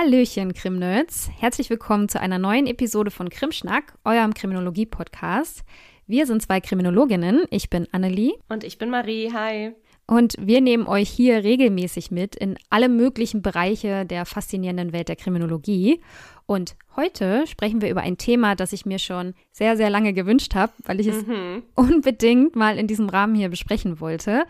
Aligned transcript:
Hallöchen, 0.00 0.54
Krimnerds. 0.54 1.28
Herzlich 1.40 1.70
willkommen 1.70 2.08
zu 2.08 2.20
einer 2.20 2.38
neuen 2.38 2.68
Episode 2.68 3.10
von 3.10 3.30
Krimschnack, 3.30 3.94
eurem 4.04 4.32
Kriminologie-Podcast. 4.32 5.64
Wir 6.06 6.24
sind 6.24 6.40
zwei 6.40 6.60
Kriminologinnen. 6.60 7.46
Ich 7.50 7.68
bin 7.68 7.88
Annelie. 7.90 8.34
Und 8.48 8.62
ich 8.62 8.78
bin 8.78 8.90
Marie. 8.90 9.32
Hi. 9.32 9.72
Und 10.06 10.36
wir 10.38 10.60
nehmen 10.60 10.86
euch 10.86 11.08
hier 11.08 11.42
regelmäßig 11.42 12.12
mit 12.12 12.36
in 12.36 12.56
alle 12.70 12.88
möglichen 12.88 13.42
Bereiche 13.42 14.06
der 14.06 14.24
faszinierenden 14.24 14.92
Welt 14.92 15.08
der 15.08 15.16
Kriminologie. 15.16 16.00
Und 16.46 16.76
heute 16.94 17.44
sprechen 17.48 17.80
wir 17.80 17.90
über 17.90 18.02
ein 18.02 18.18
Thema, 18.18 18.54
das 18.54 18.72
ich 18.72 18.86
mir 18.86 19.00
schon 19.00 19.34
sehr, 19.50 19.76
sehr 19.76 19.90
lange 19.90 20.12
gewünscht 20.12 20.54
habe, 20.54 20.72
weil 20.84 21.00
ich 21.00 21.08
es 21.08 21.26
mhm. 21.26 21.64
unbedingt 21.74 22.54
mal 22.54 22.78
in 22.78 22.86
diesem 22.86 23.08
Rahmen 23.08 23.34
hier 23.34 23.48
besprechen 23.48 23.98
wollte, 23.98 24.44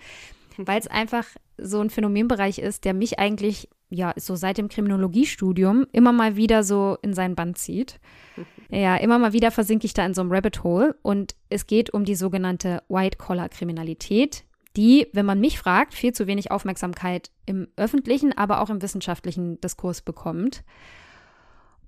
weil 0.58 0.78
es 0.78 0.88
einfach 0.88 1.24
so 1.56 1.80
ein 1.80 1.88
Phänomenbereich 1.88 2.58
ist, 2.58 2.84
der 2.84 2.92
mich 2.92 3.18
eigentlich 3.18 3.70
ja 3.90 4.12
so 4.16 4.36
seit 4.36 4.58
dem 4.58 4.68
Kriminologiestudium 4.68 5.86
immer 5.92 6.12
mal 6.12 6.36
wieder 6.36 6.62
so 6.62 6.98
in 7.02 7.14
seinen 7.14 7.34
Band 7.34 7.58
zieht. 7.58 8.00
Ja, 8.70 8.96
immer 8.96 9.18
mal 9.18 9.32
wieder 9.32 9.50
versinke 9.50 9.86
ich 9.86 9.94
da 9.94 10.04
in 10.04 10.12
so 10.12 10.20
einem 10.20 10.30
Rabbit 10.30 10.62
Hole 10.62 10.94
und 11.00 11.34
es 11.48 11.66
geht 11.66 11.94
um 11.94 12.04
die 12.04 12.14
sogenannte 12.14 12.82
White-Collar-Kriminalität, 12.90 14.44
die, 14.76 15.06
wenn 15.14 15.24
man 15.24 15.40
mich 15.40 15.58
fragt, 15.58 15.94
viel 15.94 16.12
zu 16.12 16.26
wenig 16.26 16.50
Aufmerksamkeit 16.50 17.30
im 17.46 17.68
öffentlichen, 17.76 18.36
aber 18.36 18.60
auch 18.60 18.68
im 18.68 18.82
wissenschaftlichen 18.82 19.58
Diskurs 19.62 20.02
bekommt. 20.02 20.64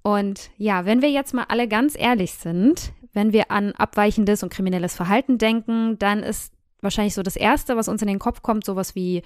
Und 0.01 0.51
ja, 0.57 0.87
wenn 0.87 1.03
wir 1.03 1.11
jetzt 1.11 1.35
mal 1.35 1.45
alle 1.49 1.69
ganz 1.69 1.95
ehrlich 1.99 2.33
sind, 2.33 2.95
wenn 3.13 3.35
wir 3.35 3.51
an 3.51 3.73
abweichendes 3.73 4.43
und 4.43 4.51
kriminelles 4.51 4.95
Verhalten 4.95 5.37
denken, 5.37 5.99
dann 5.99 6.23
ist 6.23 6.55
wahrscheinlich 6.81 7.15
so 7.15 7.23
das 7.23 7.37
Erste, 7.37 7.77
was 7.77 7.89
uns 7.89 8.03
in 8.03 8.09
den 8.09 8.19
Kopf 8.19 8.43
kommt, 8.43 8.65
sowas 8.65 8.95
wie 8.95 9.23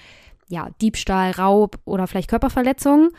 ja, 0.49 0.71
Diebstahl, 0.81 1.33
Raub 1.33 1.79
oder 1.85 2.07
vielleicht 2.07 2.31
Körperverletzung. 2.31 3.11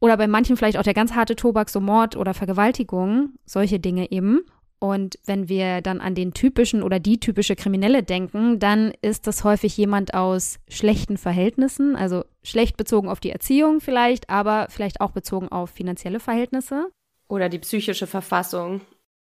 Oder 0.00 0.16
bei 0.16 0.28
manchen 0.28 0.56
vielleicht 0.56 0.78
auch 0.78 0.84
der 0.84 0.94
ganz 0.94 1.14
harte 1.14 1.34
Tobak, 1.34 1.70
so 1.70 1.80
Mord 1.80 2.16
oder 2.16 2.34
Vergewaltigung, 2.34 3.30
solche 3.44 3.80
Dinge 3.80 4.10
eben. 4.12 4.42
Und 4.80 5.18
wenn 5.26 5.48
wir 5.48 5.80
dann 5.80 6.00
an 6.00 6.14
den 6.14 6.34
typischen 6.34 6.84
oder 6.84 7.00
die 7.00 7.18
typische 7.18 7.56
Kriminelle 7.56 8.04
denken, 8.04 8.60
dann 8.60 8.92
ist 9.02 9.26
das 9.26 9.42
häufig 9.42 9.76
jemand 9.76 10.14
aus 10.14 10.60
schlechten 10.68 11.16
Verhältnissen, 11.16 11.96
also 11.96 12.24
schlecht 12.44 12.76
bezogen 12.76 13.08
auf 13.08 13.18
die 13.18 13.30
Erziehung 13.30 13.80
vielleicht, 13.80 14.30
aber 14.30 14.68
vielleicht 14.70 15.00
auch 15.00 15.10
bezogen 15.10 15.48
auf 15.48 15.70
finanzielle 15.70 16.20
Verhältnisse. 16.20 16.86
Oder 17.28 17.48
die 17.48 17.58
psychische 17.58 18.06
Verfassung. 18.06 18.80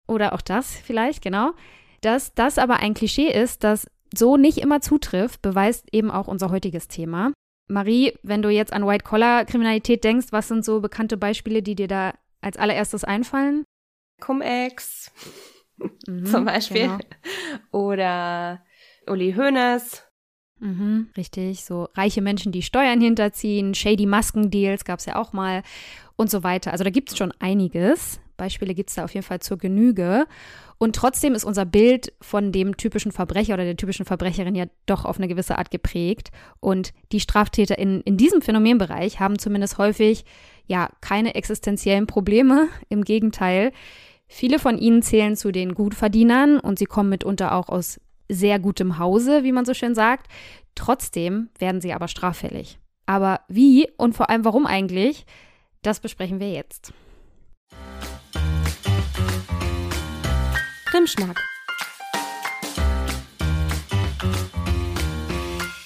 Oder 0.08 0.34
auch 0.34 0.42
das 0.42 0.76
vielleicht, 0.76 1.24
genau. 1.24 1.52
Dass 2.02 2.34
das 2.34 2.58
aber 2.58 2.78
ein 2.78 2.94
Klischee 2.94 3.32
ist, 3.32 3.64
das 3.64 3.88
so 4.14 4.36
nicht 4.36 4.58
immer 4.58 4.82
zutrifft, 4.82 5.42
beweist 5.42 5.88
eben 5.94 6.12
auch 6.12 6.28
unser 6.28 6.52
heutiges 6.52 6.90
Thema. 6.90 7.32
Marie, 7.68 8.14
wenn 8.22 8.42
du 8.42 8.50
jetzt 8.50 8.74
an 8.74 8.86
White-Collar-Kriminalität 8.86 10.04
denkst, 10.04 10.28
was 10.32 10.48
sind 10.48 10.64
so 10.64 10.82
bekannte 10.82 11.18
Beispiele, 11.18 11.64
die 11.64 11.76
dir 11.76 11.88
da 11.88 12.14
als 12.42 12.58
allererstes 12.58 13.04
einfallen? 13.04 13.66
Cum-Ex 14.22 15.12
mhm, 16.08 16.26
zum 16.26 16.46
Beispiel. 16.46 16.84
Genau. 16.84 17.00
Oder 17.72 18.64
Uli 19.08 19.34
Hoeneß. 19.34 20.04
Mhm, 20.60 21.10
richtig, 21.18 21.66
so 21.66 21.90
reiche 21.96 22.22
Menschen, 22.22 22.52
die 22.52 22.62
Steuern 22.62 23.02
hinterziehen, 23.02 23.76
shady 23.76 24.06
Maskendeals 24.06 24.86
gab 24.86 25.00
es 25.00 25.06
ja 25.06 25.18
auch 25.18 25.34
mal 25.34 25.64
und 26.16 26.32
so 26.32 26.44
weiter. 26.44 26.72
Also 26.72 26.84
da 26.84 26.90
gibt 26.90 27.12
es 27.12 27.18
schon 27.18 27.34
einiges. 27.40 28.22
Beispiele 28.38 28.74
gibt 28.74 28.90
es 28.90 28.96
da 28.96 29.04
auf 29.04 29.14
jeden 29.14 29.26
Fall 29.26 29.42
zur 29.42 29.58
Genüge. 29.58 30.28
Und 30.78 30.96
trotzdem 30.96 31.36
ist 31.36 31.46
unser 31.46 31.66
Bild 31.66 32.14
von 32.22 32.52
dem 32.52 32.76
typischen 32.76 33.12
Verbrecher 33.12 33.54
oder 33.54 33.64
der 33.64 33.78
typischen 33.78 34.06
Verbrecherin 34.06 34.56
ja 34.56 34.66
doch 34.86 35.06
auf 35.06 35.18
eine 35.18 35.28
gewisse 35.28 35.58
Art 35.58 35.72
geprägt. 35.72 36.32
Und 36.60 36.94
die 37.12 37.20
Straftäter 37.20 37.78
in, 37.80 38.02
in 38.02 38.18
diesem 38.18 38.42
Phänomenbereich 38.42 39.20
haben 39.20 39.40
zumindest 39.40 39.78
häufig 39.78 40.26
ja 40.68 40.90
keine 41.02 41.36
existenziellen 41.36 42.08
Probleme. 42.08 42.68
Im 42.90 43.04
Gegenteil, 43.04 43.72
viele 44.28 44.60
von 44.60 44.78
ihnen 44.78 45.02
zählen 45.02 45.36
zu 45.36 45.52
den 45.52 45.76
Gutverdienern 45.76 46.60
und 46.60 46.78
sie 46.78 46.86
kommen 46.86 47.10
mitunter 47.10 47.56
auch 47.56 47.70
aus 47.70 48.00
sehr 48.28 48.60
gutem 48.60 49.00
Hause, 49.00 49.44
wie 49.44 49.52
man 49.52 49.66
so 49.66 49.74
schön 49.74 49.96
sagt. 49.96 50.28
Trotzdem 50.74 51.50
werden 51.58 51.80
sie 51.80 51.94
aber 51.94 52.08
straffällig. 52.08 52.80
Aber 53.06 53.42
wie 53.48 53.88
und 53.98 54.14
vor 54.14 54.30
allem 54.30 54.44
warum 54.44 54.66
eigentlich, 54.66 55.26
das 55.84 56.00
besprechen 56.00 56.40
wir 56.40 56.52
jetzt. 56.52 56.92
Krimschnack. 60.96 61.38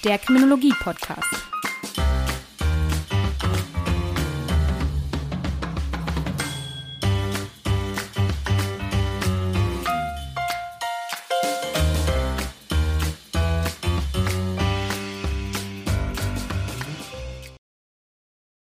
Der 0.04 0.18
Kriminologie-Podcast. 0.18 1.26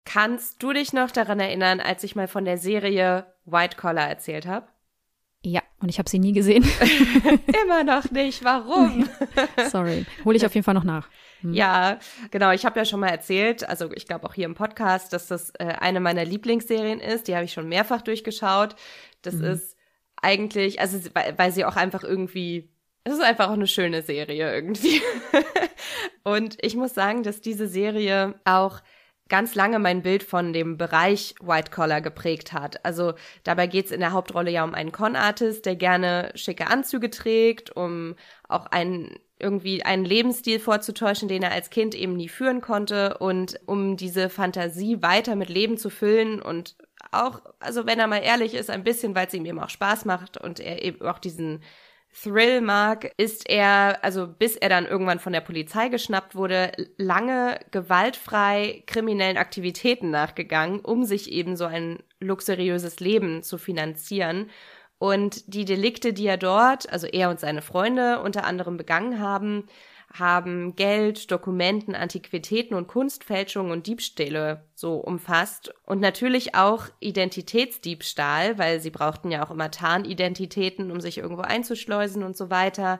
Kannst 0.03 0.61
du 0.61 0.73
dich 0.73 0.91
noch 0.91 1.11
daran 1.11 1.39
erinnern, 1.39 1.79
als 1.79 2.03
ich 2.03 2.17
mal 2.17 2.27
von 2.27 2.43
der 2.43 2.57
Serie 2.57 3.33
White 3.45 3.77
Collar 3.77 4.09
erzählt 4.09 4.45
habe? 4.45 4.74
Ja, 5.45 5.61
und 5.79 5.89
ich 5.89 5.99
habe 5.99 6.09
sie 6.09 6.17
nie 6.17 6.33
gesehen. 6.33 6.63
Immer 7.63 7.83
noch 7.83 8.09
nicht. 8.09 8.43
Warum? 8.43 9.07
Sorry. 9.69 10.05
Hole 10.23 10.35
ich 10.35 10.45
auf 10.45 10.55
jeden 10.55 10.63
Fall 10.63 10.73
noch 10.73 10.83
nach. 10.83 11.07
Hm. 11.41 11.53
Ja, 11.53 11.99
genau. 12.31 12.51
Ich 12.51 12.65
habe 12.65 12.79
ja 12.79 12.85
schon 12.85 12.99
mal 12.99 13.09
erzählt, 13.09 13.67
also 13.67 13.91
ich 13.93 14.07
glaube 14.07 14.27
auch 14.27 14.33
hier 14.33 14.45
im 14.45 14.55
Podcast, 14.55 15.13
dass 15.13 15.27
das 15.27 15.51
äh, 15.59 15.65
eine 15.79 15.99
meiner 15.99 16.25
Lieblingsserien 16.25 16.99
ist. 16.99 17.27
Die 17.27 17.35
habe 17.35 17.45
ich 17.45 17.53
schon 17.53 17.69
mehrfach 17.69 18.01
durchgeschaut. 18.01 18.75
Das 19.21 19.35
mhm. 19.35 19.43
ist 19.43 19.77
eigentlich, 20.19 20.79
also 20.79 20.97
weil, 21.13 21.37
weil 21.37 21.51
sie 21.51 21.63
auch 21.63 21.75
einfach 21.75 22.03
irgendwie 22.03 22.71
es 23.07 23.13
ist 23.13 23.21
einfach 23.21 23.49
auch 23.49 23.53
eine 23.53 23.67
schöne 23.67 24.01
Serie 24.01 24.51
irgendwie. 24.51 24.99
und 26.23 26.57
ich 26.61 26.75
muss 26.75 26.95
sagen, 26.95 27.21
dass 27.21 27.39
diese 27.39 27.67
Serie 27.67 28.33
auch 28.45 28.81
ganz 29.27 29.55
lange 29.55 29.79
mein 29.79 30.03
Bild 30.03 30.23
von 30.23 30.53
dem 30.53 30.77
Bereich 30.77 31.35
White 31.41 31.71
Collar 31.71 32.01
geprägt 32.01 32.53
hat. 32.53 32.85
Also 32.85 33.13
dabei 33.43 33.67
geht 33.67 33.85
es 33.85 33.91
in 33.91 33.99
der 33.99 34.11
Hauptrolle 34.11 34.51
ja 34.51 34.63
um 34.63 34.73
einen 34.73 34.91
Con-Artist, 34.91 35.65
der 35.65 35.75
gerne 35.75 36.31
schicke 36.35 36.67
Anzüge 36.67 37.09
trägt, 37.09 37.75
um 37.75 38.15
auch 38.47 38.67
einen 38.67 39.17
irgendwie 39.39 39.83
einen 39.83 40.05
Lebensstil 40.05 40.59
vorzutäuschen, 40.59 41.27
den 41.27 41.43
er 41.43 41.51
als 41.51 41.69
Kind 41.69 41.93
eben 41.93 42.15
nie 42.15 42.29
führen 42.29 42.61
konnte 42.61 43.17
und 43.17 43.59
um 43.65 43.97
diese 43.97 44.29
Fantasie 44.29 45.01
weiter 45.01 45.35
mit 45.35 45.49
Leben 45.49 45.77
zu 45.77 45.89
füllen 45.89 46.41
und 46.41 46.75
auch, 47.11 47.41
also 47.59 47.85
wenn 47.85 47.99
er 47.99 48.07
mal 48.07 48.23
ehrlich 48.23 48.53
ist, 48.53 48.69
ein 48.69 48.83
bisschen, 48.83 49.15
weil 49.15 49.27
es 49.27 49.33
ihm 49.33 49.45
eben 49.45 49.59
auch 49.59 49.69
Spaß 49.69 50.05
macht 50.05 50.37
und 50.37 50.59
er 50.59 50.83
eben 50.83 51.05
auch 51.05 51.19
diesen 51.19 51.61
Thrill 52.21 52.61
mag, 52.61 53.11
ist 53.17 53.49
er, 53.49 54.03
also 54.03 54.27
bis 54.27 54.55
er 54.55 54.69
dann 54.69 54.85
irgendwann 54.85 55.19
von 55.19 55.33
der 55.33 55.41
Polizei 55.41 55.89
geschnappt 55.89 56.33
wurde, 56.35 56.71
lange 56.97 57.59
gewaltfrei 57.71 58.83
kriminellen 58.87 59.37
Aktivitäten 59.37 60.11
nachgegangen, 60.11 60.79
um 60.79 61.03
sich 61.03 61.31
eben 61.31 61.57
so 61.57 61.65
ein 61.65 61.99
luxuriöses 62.19 62.99
Leben 63.01 63.43
zu 63.43 63.57
finanzieren. 63.57 64.49
Und 64.97 65.53
die 65.53 65.65
Delikte, 65.65 66.13
die 66.13 66.25
er 66.27 66.37
dort, 66.37 66.89
also 66.89 67.05
er 67.05 67.29
und 67.29 67.39
seine 67.41 67.61
Freunde 67.61 68.21
unter 68.21 68.45
anderem 68.45 68.77
begangen 68.77 69.19
haben, 69.19 69.67
haben 70.19 70.75
Geld, 70.75 71.31
Dokumenten, 71.31 71.95
Antiquitäten 71.95 72.75
und 72.75 72.87
Kunstfälschungen 72.87 73.71
und 73.71 73.87
Diebstähle 73.87 74.65
so 74.73 74.95
umfasst 74.95 75.73
und 75.83 75.99
natürlich 75.99 76.55
auch 76.55 76.87
Identitätsdiebstahl, 76.99 78.57
weil 78.57 78.79
sie 78.79 78.91
brauchten 78.91 79.31
ja 79.31 79.45
auch 79.45 79.51
immer 79.51 79.71
Tarnidentitäten, 79.71 80.91
um 80.91 81.01
sich 81.01 81.17
irgendwo 81.17 81.41
einzuschleusen 81.41 82.23
und 82.23 82.37
so 82.37 82.49
weiter. 82.49 82.99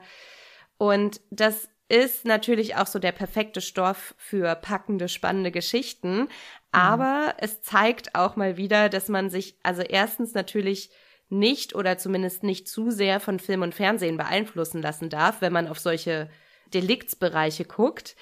Und 0.77 1.21
das 1.29 1.69
ist 1.87 2.25
natürlich 2.25 2.75
auch 2.75 2.87
so 2.87 2.99
der 2.99 3.11
perfekte 3.11 3.61
Stoff 3.61 4.15
für 4.17 4.55
packende, 4.55 5.07
spannende 5.07 5.51
Geschichten. 5.51 6.21
Mhm. 6.21 6.27
Aber 6.71 7.35
es 7.37 7.61
zeigt 7.61 8.15
auch 8.15 8.35
mal 8.35 8.57
wieder, 8.57 8.89
dass 8.89 9.07
man 9.07 9.29
sich 9.29 9.57
also 9.63 9.81
erstens 9.81 10.33
natürlich 10.33 10.89
nicht 11.29 11.75
oder 11.75 11.97
zumindest 11.97 12.43
nicht 12.43 12.67
zu 12.67 12.91
sehr 12.91 13.19
von 13.19 13.39
Film 13.39 13.61
und 13.61 13.75
Fernsehen 13.75 14.17
beeinflussen 14.17 14.81
lassen 14.81 15.09
darf, 15.09 15.41
wenn 15.41 15.53
man 15.53 15.67
auf 15.67 15.79
solche 15.79 16.29
Deliktsbereiche 16.73 17.65
guckt. 17.65 18.15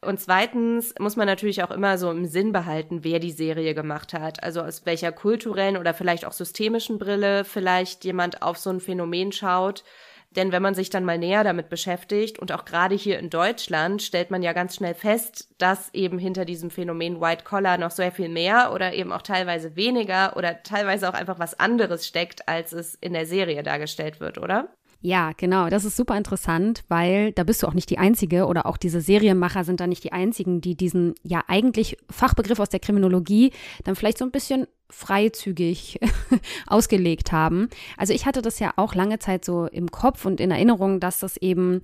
Und 0.00 0.20
zweitens 0.20 0.94
muss 1.00 1.16
man 1.16 1.26
natürlich 1.26 1.64
auch 1.64 1.72
immer 1.72 1.98
so 1.98 2.10
im 2.10 2.26
Sinn 2.26 2.52
behalten, 2.52 3.02
wer 3.02 3.18
die 3.18 3.32
Serie 3.32 3.74
gemacht 3.74 4.14
hat. 4.14 4.42
Also 4.44 4.62
aus 4.62 4.86
welcher 4.86 5.10
kulturellen 5.10 5.76
oder 5.76 5.92
vielleicht 5.92 6.24
auch 6.24 6.32
systemischen 6.32 6.98
Brille 6.98 7.44
vielleicht 7.44 8.04
jemand 8.04 8.42
auf 8.42 8.58
so 8.58 8.70
ein 8.70 8.80
Phänomen 8.80 9.32
schaut. 9.32 9.82
Denn 10.30 10.52
wenn 10.52 10.62
man 10.62 10.74
sich 10.74 10.90
dann 10.90 11.04
mal 11.04 11.18
näher 11.18 11.42
damit 11.42 11.68
beschäftigt 11.70 12.38
und 12.38 12.52
auch 12.52 12.64
gerade 12.64 12.94
hier 12.94 13.18
in 13.18 13.30
Deutschland 13.30 14.02
stellt 14.02 14.30
man 14.30 14.42
ja 14.42 14.52
ganz 14.52 14.76
schnell 14.76 14.94
fest, 14.94 15.48
dass 15.56 15.92
eben 15.94 16.18
hinter 16.18 16.44
diesem 16.44 16.70
Phänomen 16.70 17.20
White 17.20 17.44
Collar 17.44 17.78
noch 17.78 17.90
sehr 17.90 18.12
viel 18.12 18.28
mehr 18.28 18.72
oder 18.74 18.92
eben 18.92 19.10
auch 19.10 19.22
teilweise 19.22 19.74
weniger 19.74 20.36
oder 20.36 20.62
teilweise 20.62 21.08
auch 21.08 21.14
einfach 21.14 21.38
was 21.38 21.58
anderes 21.58 22.06
steckt, 22.06 22.46
als 22.46 22.72
es 22.72 22.94
in 22.94 23.14
der 23.14 23.26
Serie 23.26 23.62
dargestellt 23.62 24.20
wird, 24.20 24.36
oder? 24.38 24.68
Ja, 25.00 25.30
genau. 25.36 25.68
Das 25.68 25.84
ist 25.84 25.96
super 25.96 26.16
interessant, 26.16 26.82
weil 26.88 27.30
da 27.32 27.44
bist 27.44 27.62
du 27.62 27.68
auch 27.68 27.74
nicht 27.74 27.88
die 27.88 27.98
Einzige 27.98 28.46
oder 28.46 28.66
auch 28.66 28.76
diese 28.76 29.00
Serienmacher 29.00 29.62
sind 29.62 29.78
da 29.78 29.86
nicht 29.86 30.02
die 30.02 30.12
Einzigen, 30.12 30.60
die 30.60 30.74
diesen 30.74 31.14
ja 31.22 31.44
eigentlich 31.46 31.96
Fachbegriff 32.10 32.58
aus 32.58 32.68
der 32.68 32.80
Kriminologie 32.80 33.52
dann 33.84 33.94
vielleicht 33.94 34.18
so 34.18 34.24
ein 34.24 34.32
bisschen 34.32 34.66
freizügig 34.90 36.00
ausgelegt 36.66 37.30
haben. 37.30 37.68
Also 37.96 38.12
ich 38.12 38.26
hatte 38.26 38.42
das 38.42 38.58
ja 38.58 38.72
auch 38.74 38.96
lange 38.96 39.20
Zeit 39.20 39.44
so 39.44 39.66
im 39.66 39.88
Kopf 39.92 40.24
und 40.24 40.40
in 40.40 40.50
Erinnerung, 40.50 40.98
dass 40.98 41.20
das 41.20 41.36
eben 41.36 41.80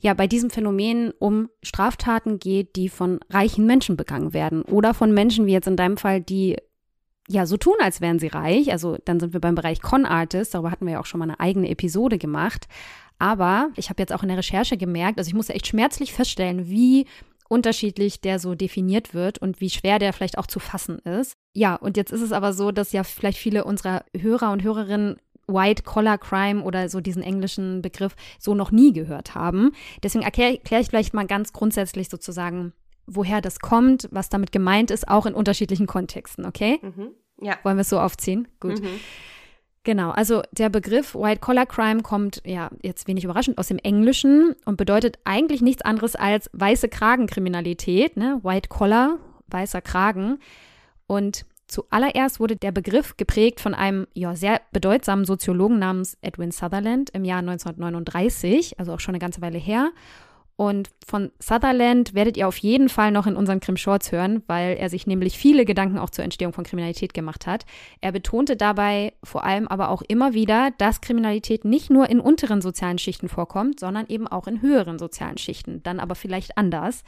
ja 0.00 0.12
bei 0.14 0.26
diesem 0.26 0.50
Phänomen 0.50 1.12
um 1.20 1.50
Straftaten 1.62 2.40
geht, 2.40 2.74
die 2.74 2.88
von 2.88 3.20
reichen 3.30 3.64
Menschen 3.64 3.96
begangen 3.96 4.32
werden 4.32 4.62
oder 4.62 4.92
von 4.92 5.12
Menschen 5.12 5.46
wie 5.46 5.52
jetzt 5.52 5.68
in 5.68 5.76
deinem 5.76 5.96
Fall, 5.96 6.20
die 6.20 6.56
ja 7.28 7.46
so 7.46 7.56
tun, 7.56 7.76
als 7.80 8.00
wären 8.00 8.18
sie 8.18 8.28
reich. 8.28 8.72
Also 8.72 8.96
dann 9.04 9.20
sind 9.20 9.32
wir 9.32 9.40
beim 9.40 9.54
Bereich 9.54 9.80
Con 9.80 10.06
Artist, 10.06 10.54
darüber 10.54 10.70
hatten 10.70 10.86
wir 10.86 10.94
ja 10.94 11.00
auch 11.00 11.06
schon 11.06 11.20
mal 11.20 11.26
eine 11.26 11.40
eigene 11.40 11.68
Episode 11.68 12.18
gemacht. 12.18 12.66
Aber 13.18 13.70
ich 13.76 13.90
habe 13.90 14.00
jetzt 14.00 14.12
auch 14.12 14.22
in 14.22 14.28
der 14.28 14.38
Recherche 14.38 14.76
gemerkt, 14.76 15.18
also 15.18 15.28
ich 15.28 15.34
musste 15.34 15.54
echt 15.54 15.66
schmerzlich 15.66 16.12
feststellen, 16.12 16.68
wie 16.68 17.06
unterschiedlich 17.48 18.20
der 18.20 18.38
so 18.38 18.54
definiert 18.54 19.14
wird 19.14 19.38
und 19.38 19.60
wie 19.60 19.70
schwer 19.70 19.98
der 19.98 20.12
vielleicht 20.12 20.38
auch 20.38 20.46
zu 20.46 20.60
fassen 20.60 20.98
ist. 21.00 21.32
Ja, 21.54 21.74
und 21.74 21.96
jetzt 21.96 22.12
ist 22.12 22.20
es 22.20 22.32
aber 22.32 22.52
so, 22.52 22.70
dass 22.70 22.92
ja 22.92 23.02
vielleicht 23.04 23.38
viele 23.38 23.64
unserer 23.64 24.04
Hörer 24.16 24.52
und 24.52 24.62
Hörerinnen 24.62 25.16
White 25.48 25.82
Collar 25.82 26.18
Crime 26.18 26.62
oder 26.62 26.88
so 26.88 27.00
diesen 27.00 27.22
englischen 27.22 27.80
Begriff 27.80 28.14
so 28.38 28.54
noch 28.54 28.70
nie 28.70 28.92
gehört 28.92 29.34
haben. 29.34 29.72
Deswegen 30.02 30.22
erkläre 30.22 30.56
erklär 30.56 30.80
ich 30.80 30.88
vielleicht 30.88 31.14
mal 31.14 31.26
ganz 31.26 31.54
grundsätzlich 31.54 32.10
sozusagen, 32.10 32.74
woher 33.08 33.40
das 33.40 33.60
kommt, 33.60 34.08
was 34.12 34.28
damit 34.28 34.52
gemeint 34.52 34.90
ist, 34.90 35.08
auch 35.08 35.26
in 35.26 35.34
unterschiedlichen 35.34 35.86
Kontexten, 35.86 36.44
okay? 36.46 36.78
Mhm. 36.82 37.10
Ja. 37.40 37.56
Wollen 37.62 37.76
wir 37.76 37.82
es 37.82 37.88
so 37.88 37.98
aufziehen? 37.98 38.48
Gut. 38.60 38.80
Mhm. 38.80 39.00
Genau, 39.84 40.10
also 40.10 40.42
der 40.52 40.68
Begriff 40.68 41.14
White 41.14 41.40
Collar 41.40 41.64
Crime 41.64 42.02
kommt 42.02 42.42
ja 42.44 42.70
jetzt 42.82 43.08
wenig 43.08 43.24
überraschend 43.24 43.56
aus 43.58 43.68
dem 43.68 43.78
Englischen 43.78 44.54
und 44.66 44.76
bedeutet 44.76 45.18
eigentlich 45.24 45.62
nichts 45.62 45.82
anderes 45.82 46.14
als 46.14 46.50
weiße 46.52 46.88
Kragenkriminalität, 46.88 48.16
ne? 48.16 48.38
White 48.42 48.68
Collar, 48.68 49.18
weißer 49.46 49.80
Kragen. 49.80 50.40
Und 51.06 51.46
zuallererst 51.68 52.38
wurde 52.38 52.56
der 52.56 52.72
Begriff 52.72 53.16
geprägt 53.16 53.60
von 53.60 53.72
einem 53.72 54.06
ja, 54.12 54.36
sehr 54.36 54.60
bedeutsamen 54.72 55.24
Soziologen 55.24 55.78
namens 55.78 56.18
Edwin 56.20 56.50
Sutherland 56.50 57.08
im 57.10 57.24
Jahr 57.24 57.38
1939, 57.38 58.78
also 58.78 58.92
auch 58.92 59.00
schon 59.00 59.14
eine 59.14 59.20
ganze 59.20 59.40
Weile 59.40 59.58
her. 59.58 59.90
Und 60.58 60.90
von 61.06 61.30
Sutherland 61.38 62.14
werdet 62.14 62.36
ihr 62.36 62.48
auf 62.48 62.56
jeden 62.56 62.88
Fall 62.88 63.12
noch 63.12 63.28
in 63.28 63.36
unseren 63.36 63.60
Krim 63.60 63.76
Shorts 63.76 64.10
hören, 64.10 64.42
weil 64.48 64.76
er 64.76 64.90
sich 64.90 65.06
nämlich 65.06 65.38
viele 65.38 65.64
Gedanken 65.64 66.00
auch 66.00 66.10
zur 66.10 66.24
Entstehung 66.24 66.52
von 66.52 66.64
Kriminalität 66.64 67.14
gemacht 67.14 67.46
hat. 67.46 67.64
Er 68.00 68.10
betonte 68.10 68.56
dabei 68.56 69.12
vor 69.22 69.44
allem 69.44 69.68
aber 69.68 69.88
auch 69.88 70.02
immer 70.02 70.34
wieder, 70.34 70.72
dass 70.76 71.00
Kriminalität 71.00 71.64
nicht 71.64 71.90
nur 71.90 72.10
in 72.10 72.18
unteren 72.18 72.60
sozialen 72.60 72.98
Schichten 72.98 73.28
vorkommt, 73.28 73.78
sondern 73.78 74.08
eben 74.08 74.26
auch 74.26 74.48
in 74.48 74.60
höheren 74.60 74.98
sozialen 74.98 75.38
Schichten, 75.38 75.80
dann 75.84 76.00
aber 76.00 76.16
vielleicht 76.16 76.58
anders. 76.58 77.04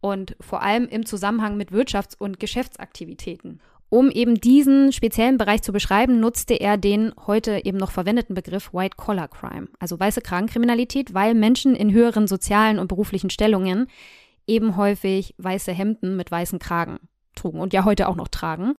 Und 0.00 0.34
vor 0.40 0.62
allem 0.62 0.88
im 0.88 1.04
Zusammenhang 1.04 1.58
mit 1.58 1.72
Wirtschafts- 1.72 2.16
und 2.18 2.40
Geschäftsaktivitäten. 2.40 3.60
Um 3.90 4.10
eben 4.10 4.34
diesen 4.34 4.92
speziellen 4.92 5.38
Bereich 5.38 5.62
zu 5.62 5.72
beschreiben, 5.72 6.20
nutzte 6.20 6.54
er 6.54 6.76
den 6.76 7.12
heute 7.26 7.64
eben 7.64 7.78
noch 7.78 7.90
verwendeten 7.90 8.34
Begriff 8.34 8.74
White 8.74 8.96
Collar 8.96 9.28
Crime, 9.28 9.68
also 9.78 9.98
weiße 9.98 10.20
Kragenkriminalität, 10.20 11.14
weil 11.14 11.34
Menschen 11.34 11.74
in 11.74 11.92
höheren 11.92 12.26
sozialen 12.26 12.78
und 12.78 12.88
beruflichen 12.88 13.30
Stellungen 13.30 13.86
eben 14.46 14.76
häufig 14.76 15.34
weiße 15.38 15.72
Hemden 15.72 16.16
mit 16.16 16.30
weißen 16.30 16.58
Kragen 16.58 16.98
trugen 17.34 17.60
und 17.60 17.72
ja 17.72 17.84
heute 17.84 18.08
auch 18.08 18.16
noch 18.16 18.28
tragen. 18.28 18.74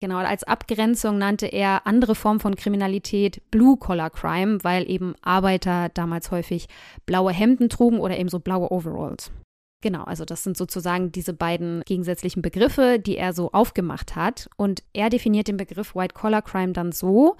Genau, 0.00 0.16
als 0.16 0.44
Abgrenzung 0.44 1.18
nannte 1.18 1.46
er 1.46 1.86
andere 1.86 2.14
Formen 2.14 2.38
von 2.38 2.54
Kriminalität 2.54 3.42
Blue 3.50 3.76
Collar 3.76 4.10
Crime, 4.10 4.62
weil 4.62 4.88
eben 4.88 5.14
Arbeiter 5.22 5.88
damals 5.88 6.30
häufig 6.30 6.68
blaue 7.04 7.32
Hemden 7.32 7.68
trugen 7.68 7.98
oder 7.98 8.16
eben 8.16 8.28
so 8.28 8.38
blaue 8.38 8.70
Overalls. 8.70 9.32
Genau, 9.80 10.02
also 10.02 10.24
das 10.24 10.42
sind 10.42 10.56
sozusagen 10.56 11.12
diese 11.12 11.32
beiden 11.32 11.82
gegensätzlichen 11.86 12.42
Begriffe, 12.42 12.98
die 12.98 13.16
er 13.16 13.32
so 13.32 13.52
aufgemacht 13.52 14.16
hat. 14.16 14.50
Und 14.56 14.82
er 14.92 15.08
definiert 15.08 15.46
den 15.46 15.56
Begriff 15.56 15.94
White 15.94 16.14
Collar 16.14 16.42
Crime 16.42 16.72
dann 16.72 16.90
so, 16.90 17.36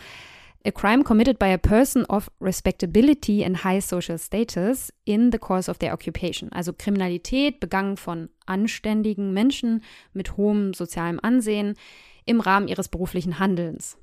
A 0.64 0.72
crime 0.72 1.04
committed 1.04 1.38
by 1.38 1.52
a 1.52 1.56
person 1.56 2.04
of 2.06 2.30
respectability 2.40 3.44
and 3.44 3.62
high 3.62 3.80
social 3.80 4.18
status 4.18 4.92
in 5.04 5.30
the 5.30 5.38
course 5.38 5.70
of 5.70 5.78
their 5.78 5.92
occupation. 5.92 6.52
Also 6.52 6.72
Kriminalität 6.72 7.60
begangen 7.60 7.96
von 7.96 8.28
anständigen 8.44 9.32
Menschen 9.32 9.82
mit 10.12 10.36
hohem 10.36 10.74
sozialem 10.74 11.20
Ansehen 11.22 11.74
im 12.24 12.40
Rahmen 12.40 12.68
ihres 12.68 12.88
beruflichen 12.88 13.38
Handelns. 13.38 13.98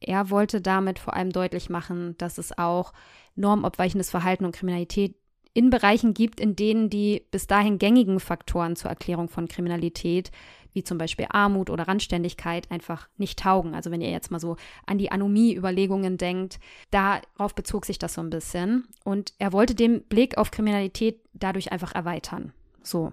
Er 0.00 0.30
wollte 0.30 0.60
damit 0.60 0.98
vor 0.98 1.14
allem 1.14 1.30
deutlich 1.30 1.70
machen, 1.70 2.16
dass 2.18 2.38
es 2.38 2.56
auch 2.58 2.92
normabweichendes 3.36 4.10
Verhalten 4.10 4.44
und 4.44 4.54
Kriminalität 4.54 5.14
in 5.52 5.70
Bereichen 5.70 6.14
gibt, 6.14 6.40
in 6.40 6.56
denen 6.56 6.90
die 6.90 7.26
bis 7.30 7.46
dahin 7.46 7.78
gängigen 7.78 8.20
Faktoren 8.20 8.76
zur 8.76 8.90
Erklärung 8.90 9.28
von 9.28 9.48
Kriminalität, 9.48 10.30
wie 10.72 10.84
zum 10.84 10.98
Beispiel 10.98 11.26
Armut 11.30 11.70
oder 11.70 11.88
Randständigkeit, 11.88 12.70
einfach 12.70 13.08
nicht 13.16 13.38
taugen. 13.40 13.74
Also 13.74 13.90
wenn 13.90 14.00
ihr 14.00 14.10
jetzt 14.10 14.30
mal 14.30 14.38
so 14.38 14.56
an 14.86 14.98
die 14.98 15.10
Anomie-Überlegungen 15.10 16.16
denkt, 16.16 16.60
darauf 16.90 17.54
bezog 17.54 17.84
sich 17.84 17.98
das 17.98 18.14
so 18.14 18.20
ein 18.20 18.30
bisschen. 18.30 18.86
Und 19.04 19.32
er 19.38 19.52
wollte 19.52 19.74
den 19.74 20.02
Blick 20.04 20.38
auf 20.38 20.50
Kriminalität 20.50 21.20
dadurch 21.32 21.72
einfach 21.72 21.94
erweitern. 21.94 22.52
So, 22.82 23.12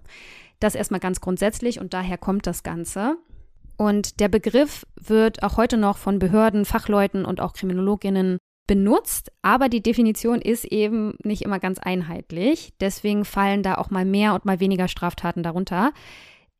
das 0.59 0.75
erstmal 0.75 0.99
ganz 0.99 1.21
grundsätzlich 1.21 1.79
und 1.79 1.93
daher 1.93 2.17
kommt 2.17 2.47
das 2.47 2.63
Ganze. 2.63 3.17
Und 3.77 4.19
der 4.19 4.27
Begriff 4.27 4.85
wird 4.95 5.43
auch 5.43 5.57
heute 5.57 5.77
noch 5.77 5.97
von 5.97 6.19
Behörden, 6.19 6.65
Fachleuten 6.65 7.25
und 7.25 7.41
auch 7.41 7.53
Kriminologinnen 7.53 8.37
benutzt, 8.67 9.31
aber 9.41 9.69
die 9.69 9.81
Definition 9.81 10.41
ist 10.41 10.65
eben 10.65 11.15
nicht 11.23 11.41
immer 11.41 11.59
ganz 11.59 11.79
einheitlich. 11.79 12.73
Deswegen 12.79 13.25
fallen 13.25 13.63
da 13.63 13.75
auch 13.75 13.89
mal 13.89 14.05
mehr 14.05 14.33
und 14.33 14.45
mal 14.45 14.59
weniger 14.59 14.87
Straftaten 14.87 15.41
darunter. 15.41 15.93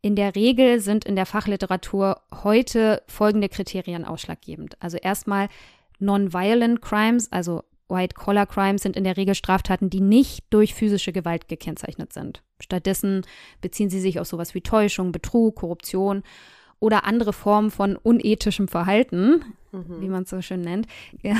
In 0.02 0.16
der 0.16 0.36
Regel 0.36 0.80
sind 0.80 1.06
in 1.06 1.16
der 1.16 1.26
Fachliteratur 1.26 2.22
heute 2.44 3.04
folgende 3.08 3.50
Kriterien 3.50 4.06
ausschlaggebend. 4.06 4.78
Also 4.82 4.98
erstmal 4.98 5.50
Non-Violent 6.00 6.82
Crimes, 6.82 7.32
also 7.32 7.64
White-Collar-Crimes 7.90 8.84
sind 8.84 8.96
in 8.96 9.04
der 9.04 9.18
Regel 9.18 9.36
Straftaten, 9.36 9.90
die 9.90 10.02
nicht 10.02 10.46
durch 10.50 10.74
physische 10.74 11.14
Gewalt 11.14 11.48
gekennzeichnet 11.48 12.14
sind. 12.14 12.44
Stattdessen 12.60 13.26
beziehen 13.62 13.90
sie 13.90 14.00
sich 14.00 14.20
auf 14.20 14.28
sowas 14.28 14.54
wie 14.54 14.62
Täuschung, 14.62 15.12
Betrug, 15.12 15.56
Korruption 15.56 16.24
oder 16.80 17.06
andere 17.06 17.34
Formen 17.34 17.72
von 17.72 17.96
unethischem 17.96 18.68
Verhalten, 18.68 19.44
mhm. 19.72 20.02
wie 20.02 20.10
man 20.10 20.24
es 20.24 20.30
so 20.30 20.42
schön 20.42 20.62
nennt. 20.62 20.88
Ja. 21.22 21.36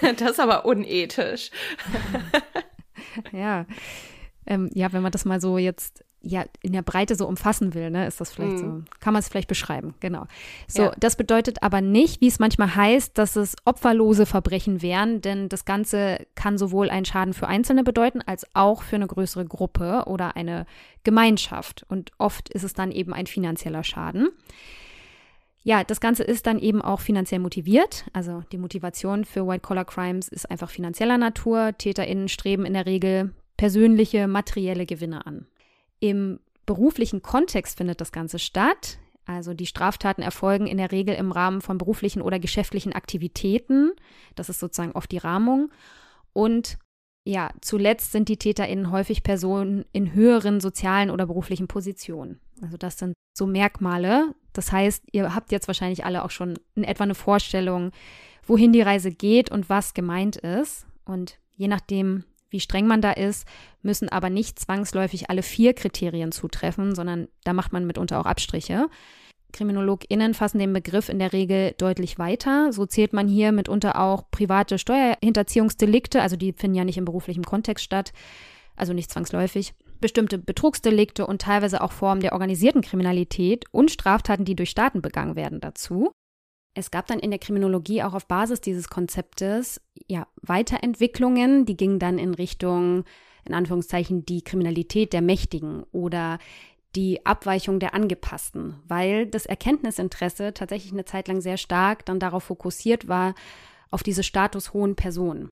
das 0.16 0.32
ist 0.32 0.40
aber 0.40 0.64
unethisch. 0.64 1.50
ja. 3.32 3.66
Ähm, 4.46 4.70
ja, 4.74 4.92
wenn 4.92 5.02
man 5.02 5.12
das 5.12 5.24
mal 5.24 5.40
so 5.40 5.58
jetzt 5.58 6.04
ja 6.22 6.44
in 6.62 6.72
der 6.72 6.82
Breite 6.82 7.14
so 7.14 7.26
umfassen 7.26 7.74
will, 7.74 7.90
ne, 7.90 8.06
ist 8.06 8.20
das 8.20 8.32
vielleicht 8.32 8.56
mm. 8.56 8.58
so, 8.58 8.66
mhm. 8.66 8.84
kann 9.00 9.12
man 9.12 9.20
es 9.20 9.28
vielleicht 9.28 9.48
beschreiben, 9.48 9.94
genau. 10.00 10.26
So, 10.68 10.84
ja. 10.84 10.92
das 10.98 11.16
bedeutet 11.16 11.62
aber 11.62 11.80
nicht, 11.80 12.20
wie 12.20 12.28
es 12.28 12.38
manchmal 12.38 12.74
heißt, 12.74 13.16
dass 13.16 13.36
es 13.36 13.56
opferlose 13.64 14.26
Verbrechen 14.26 14.82
wären, 14.82 15.20
denn 15.20 15.48
das 15.48 15.64
Ganze 15.64 16.26
kann 16.34 16.58
sowohl 16.58 16.90
einen 16.90 17.04
Schaden 17.04 17.32
für 17.32 17.48
Einzelne 17.48 17.84
bedeuten, 17.84 18.20
als 18.24 18.46
auch 18.54 18.82
für 18.82 18.96
eine 18.96 19.06
größere 19.06 19.46
Gruppe 19.46 20.04
oder 20.06 20.36
eine 20.36 20.66
Gemeinschaft. 21.04 21.84
Und 21.88 22.12
oft 22.18 22.48
ist 22.50 22.64
es 22.64 22.74
dann 22.74 22.90
eben 22.90 23.14
ein 23.14 23.26
finanzieller 23.26 23.84
Schaden. 23.84 24.28
Ja, 25.62 25.84
das 25.84 26.00
Ganze 26.00 26.22
ist 26.22 26.46
dann 26.46 26.58
eben 26.58 26.80
auch 26.80 27.00
finanziell 27.00 27.40
motiviert. 27.40 28.06
Also 28.12 28.42
die 28.50 28.58
Motivation 28.58 29.24
für 29.24 29.46
White-Collar-Crimes 29.46 30.28
ist 30.28 30.50
einfach 30.50 30.70
finanzieller 30.70 31.18
Natur. 31.18 31.72
TäterInnen 31.76 32.28
streben 32.28 32.64
in 32.64 32.72
der 32.72 32.86
Regel 32.86 33.34
persönliche, 33.58 34.26
materielle 34.26 34.86
Gewinne 34.86 35.26
an. 35.26 35.46
Im 36.00 36.40
beruflichen 36.66 37.22
Kontext 37.22 37.78
findet 37.78 38.00
das 38.00 38.12
Ganze 38.12 38.38
statt. 38.38 38.98
Also 39.26 39.54
die 39.54 39.66
Straftaten 39.66 40.22
erfolgen 40.22 40.66
in 40.66 40.78
der 40.78 40.90
Regel 40.90 41.14
im 41.14 41.30
Rahmen 41.30 41.60
von 41.60 41.78
beruflichen 41.78 42.22
oder 42.22 42.38
geschäftlichen 42.38 42.92
Aktivitäten. 42.92 43.92
Das 44.34 44.48
ist 44.48 44.58
sozusagen 44.58 44.92
oft 44.92 45.12
die 45.12 45.18
Rahmung. 45.18 45.70
Und 46.32 46.78
ja, 47.24 47.50
zuletzt 47.60 48.12
sind 48.12 48.28
die 48.28 48.38
TäterInnen 48.38 48.90
häufig 48.90 49.22
Personen 49.22 49.84
in 49.92 50.14
höheren 50.14 50.60
sozialen 50.60 51.10
oder 51.10 51.26
beruflichen 51.26 51.68
Positionen. 51.68 52.40
Also 52.62 52.76
das 52.76 52.98
sind 52.98 53.14
so 53.36 53.46
Merkmale. 53.46 54.34
Das 54.52 54.72
heißt, 54.72 55.04
ihr 55.12 55.34
habt 55.34 55.52
jetzt 55.52 55.68
wahrscheinlich 55.68 56.04
alle 56.04 56.24
auch 56.24 56.30
schon 56.30 56.58
in 56.74 56.84
etwa 56.84 57.04
eine 57.04 57.14
Vorstellung, 57.14 57.92
wohin 58.46 58.72
die 58.72 58.82
Reise 58.82 59.12
geht 59.12 59.50
und 59.50 59.68
was 59.68 59.94
gemeint 59.94 60.36
ist. 60.36 60.86
Und 61.04 61.38
je 61.54 61.68
nachdem, 61.68 62.24
wie 62.50 62.60
streng 62.60 62.86
man 62.86 63.00
da 63.00 63.12
ist, 63.12 63.46
müssen 63.82 64.08
aber 64.08 64.30
nicht 64.30 64.58
zwangsläufig 64.58 65.30
alle 65.30 65.42
vier 65.42 65.72
Kriterien 65.72 66.32
zutreffen, 66.32 66.94
sondern 66.94 67.28
da 67.44 67.52
macht 67.52 67.72
man 67.72 67.86
mitunter 67.86 68.20
auch 68.20 68.26
Abstriche. 68.26 68.88
KriminologInnen 69.52 70.34
fassen 70.34 70.58
den 70.58 70.72
Begriff 70.72 71.08
in 71.08 71.18
der 71.18 71.32
Regel 71.32 71.74
deutlich 71.78 72.18
weiter. 72.18 72.72
So 72.72 72.86
zählt 72.86 73.12
man 73.12 73.28
hier 73.28 73.52
mitunter 73.52 74.00
auch 74.00 74.30
private 74.30 74.78
Steuerhinterziehungsdelikte, 74.78 76.22
also 76.22 76.36
die 76.36 76.52
finden 76.52 76.76
ja 76.76 76.84
nicht 76.84 76.98
im 76.98 77.04
beruflichen 77.04 77.44
Kontext 77.44 77.84
statt, 77.84 78.12
also 78.76 78.92
nicht 78.92 79.10
zwangsläufig. 79.10 79.74
Bestimmte 80.00 80.38
Betrugsdelikte 80.38 81.26
und 81.26 81.42
teilweise 81.42 81.82
auch 81.82 81.92
Formen 81.92 82.22
der 82.22 82.32
organisierten 82.32 82.80
Kriminalität 82.80 83.64
und 83.70 83.90
Straftaten, 83.90 84.44
die 84.44 84.56
durch 84.56 84.70
Staaten 84.70 85.02
begangen 85.02 85.36
werden, 85.36 85.60
dazu. 85.60 86.12
Es 86.74 86.90
gab 86.90 87.06
dann 87.06 87.18
in 87.18 87.30
der 87.30 87.40
Kriminologie 87.40 88.02
auch 88.02 88.14
auf 88.14 88.26
Basis 88.26 88.60
dieses 88.60 88.88
Konzeptes 88.88 89.80
ja 90.06 90.26
Weiterentwicklungen, 90.42 91.66
die 91.66 91.76
gingen 91.76 91.98
dann 91.98 92.18
in 92.18 92.34
Richtung 92.34 93.04
in 93.44 93.54
Anführungszeichen 93.54 94.24
die 94.24 94.42
Kriminalität 94.42 95.12
der 95.12 95.22
Mächtigen 95.22 95.82
oder 95.92 96.38
die 96.96 97.24
Abweichung 97.24 97.78
der 97.78 97.94
Angepassten, 97.94 98.74
weil 98.86 99.26
das 99.26 99.46
Erkenntnisinteresse 99.46 100.54
tatsächlich 100.54 100.92
eine 100.92 101.04
Zeit 101.04 101.28
lang 101.28 101.40
sehr 101.40 101.56
stark 101.56 102.04
dann 102.04 102.18
darauf 102.18 102.44
fokussiert 102.44 103.08
war, 103.08 103.34
auf 103.90 104.02
diese 104.02 104.22
statushohen 104.22 104.96
Personen. 104.96 105.48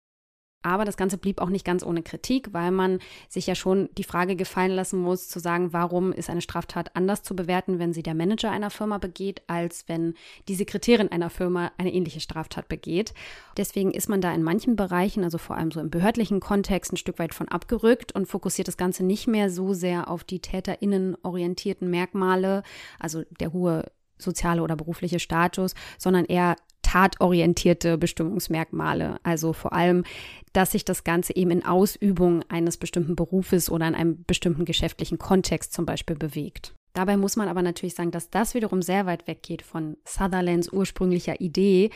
Aber 0.62 0.84
das 0.84 0.96
Ganze 0.96 1.18
blieb 1.18 1.40
auch 1.40 1.50
nicht 1.50 1.64
ganz 1.64 1.84
ohne 1.84 2.02
Kritik, 2.02 2.52
weil 2.52 2.72
man 2.72 2.98
sich 3.28 3.46
ja 3.46 3.54
schon 3.54 3.88
die 3.96 4.04
Frage 4.04 4.34
gefallen 4.34 4.72
lassen 4.72 4.98
muss, 4.98 5.28
zu 5.28 5.38
sagen, 5.38 5.72
warum 5.72 6.12
ist 6.12 6.28
eine 6.28 6.40
Straftat 6.40 6.96
anders 6.96 7.22
zu 7.22 7.36
bewerten, 7.36 7.78
wenn 7.78 7.92
sie 7.92 8.02
der 8.02 8.14
Manager 8.14 8.50
einer 8.50 8.70
Firma 8.70 8.98
begeht, 8.98 9.42
als 9.46 9.84
wenn 9.86 10.14
die 10.48 10.56
Sekretärin 10.56 11.12
einer 11.12 11.30
Firma 11.30 11.70
eine 11.78 11.92
ähnliche 11.92 12.20
Straftat 12.20 12.68
begeht. 12.68 13.14
Deswegen 13.56 13.92
ist 13.92 14.08
man 14.08 14.20
da 14.20 14.34
in 14.34 14.42
manchen 14.42 14.74
Bereichen, 14.74 15.22
also 15.22 15.38
vor 15.38 15.56
allem 15.56 15.70
so 15.70 15.80
im 15.80 15.90
behördlichen 15.90 16.40
Kontext, 16.40 16.92
ein 16.92 16.96
Stück 16.96 17.20
weit 17.20 17.34
von 17.34 17.48
abgerückt 17.48 18.12
und 18.12 18.26
fokussiert 18.26 18.66
das 18.66 18.76
Ganze 18.76 19.04
nicht 19.04 19.28
mehr 19.28 19.50
so 19.50 19.74
sehr 19.74 20.10
auf 20.10 20.24
die 20.24 20.40
TäterInnen 20.40 21.16
orientierten 21.22 21.88
Merkmale, 21.88 22.64
also 22.98 23.22
der 23.38 23.52
hohe 23.52 23.84
soziale 24.18 24.62
oder 24.62 24.76
berufliche 24.76 25.20
Status, 25.20 25.74
sondern 25.98 26.24
eher 26.24 26.56
tatorientierte 26.82 27.98
Bestimmungsmerkmale. 27.98 29.18
Also 29.22 29.52
vor 29.52 29.72
allem, 29.72 30.04
dass 30.52 30.72
sich 30.72 30.84
das 30.84 31.04
Ganze 31.04 31.36
eben 31.36 31.50
in 31.50 31.64
Ausübung 31.64 32.42
eines 32.48 32.76
bestimmten 32.76 33.16
Berufes 33.16 33.70
oder 33.70 33.88
in 33.88 33.94
einem 33.94 34.24
bestimmten 34.24 34.64
geschäftlichen 34.64 35.18
Kontext 35.18 35.72
zum 35.72 35.86
Beispiel 35.86 36.16
bewegt. 36.16 36.74
Dabei 36.94 37.16
muss 37.16 37.36
man 37.36 37.48
aber 37.48 37.62
natürlich 37.62 37.94
sagen, 37.94 38.10
dass 38.10 38.30
das 38.30 38.54
wiederum 38.54 38.82
sehr 38.82 39.06
weit 39.06 39.26
weggeht 39.26 39.62
von 39.62 39.96
Sutherlands 40.04 40.72
ursprünglicher 40.72 41.40
Idee, 41.40 41.90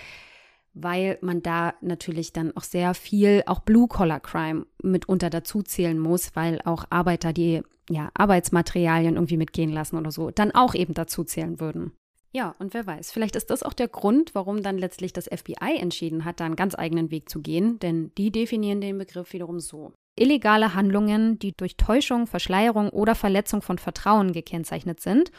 weil 0.74 1.18
man 1.22 1.42
da 1.42 1.74
natürlich 1.80 2.32
dann 2.32 2.56
auch 2.56 2.62
sehr 2.62 2.94
viel, 2.94 3.42
auch 3.46 3.60
Blue-Collar-Crime 3.60 4.66
mitunter 4.82 5.30
dazuzählen 5.30 5.98
muss, 5.98 6.36
weil 6.36 6.60
auch 6.64 6.84
Arbeiter, 6.90 7.32
die 7.32 7.62
ja 7.90 8.10
Arbeitsmaterialien 8.14 9.14
irgendwie 9.16 9.36
mitgehen 9.36 9.72
lassen 9.72 9.96
oder 9.96 10.10
so, 10.10 10.30
dann 10.30 10.52
auch 10.52 10.74
eben 10.74 10.94
dazuzählen 10.94 11.60
würden. 11.60 11.92
Ja, 12.34 12.54
und 12.58 12.72
wer 12.72 12.86
weiß, 12.86 13.12
vielleicht 13.12 13.36
ist 13.36 13.50
das 13.50 13.62
auch 13.62 13.74
der 13.74 13.88
Grund, 13.88 14.34
warum 14.34 14.62
dann 14.62 14.78
letztlich 14.78 15.12
das 15.12 15.26
FBI 15.26 15.76
entschieden 15.78 16.24
hat, 16.24 16.40
da 16.40 16.46
einen 16.46 16.56
ganz 16.56 16.74
eigenen 16.74 17.10
Weg 17.10 17.28
zu 17.28 17.42
gehen, 17.42 17.78
denn 17.78 18.10
die 18.16 18.32
definieren 18.32 18.80
den 18.80 18.96
Begriff 18.96 19.34
wiederum 19.34 19.60
so. 19.60 19.92
Illegale 20.16 20.74
Handlungen, 20.74 21.38
die 21.38 21.52
durch 21.54 21.76
Täuschung, 21.76 22.26
Verschleierung 22.26 22.88
oder 22.88 23.14
Verletzung 23.14 23.60
von 23.60 23.76
Vertrauen 23.78 24.32
gekennzeichnet 24.32 25.00
sind 25.00 25.30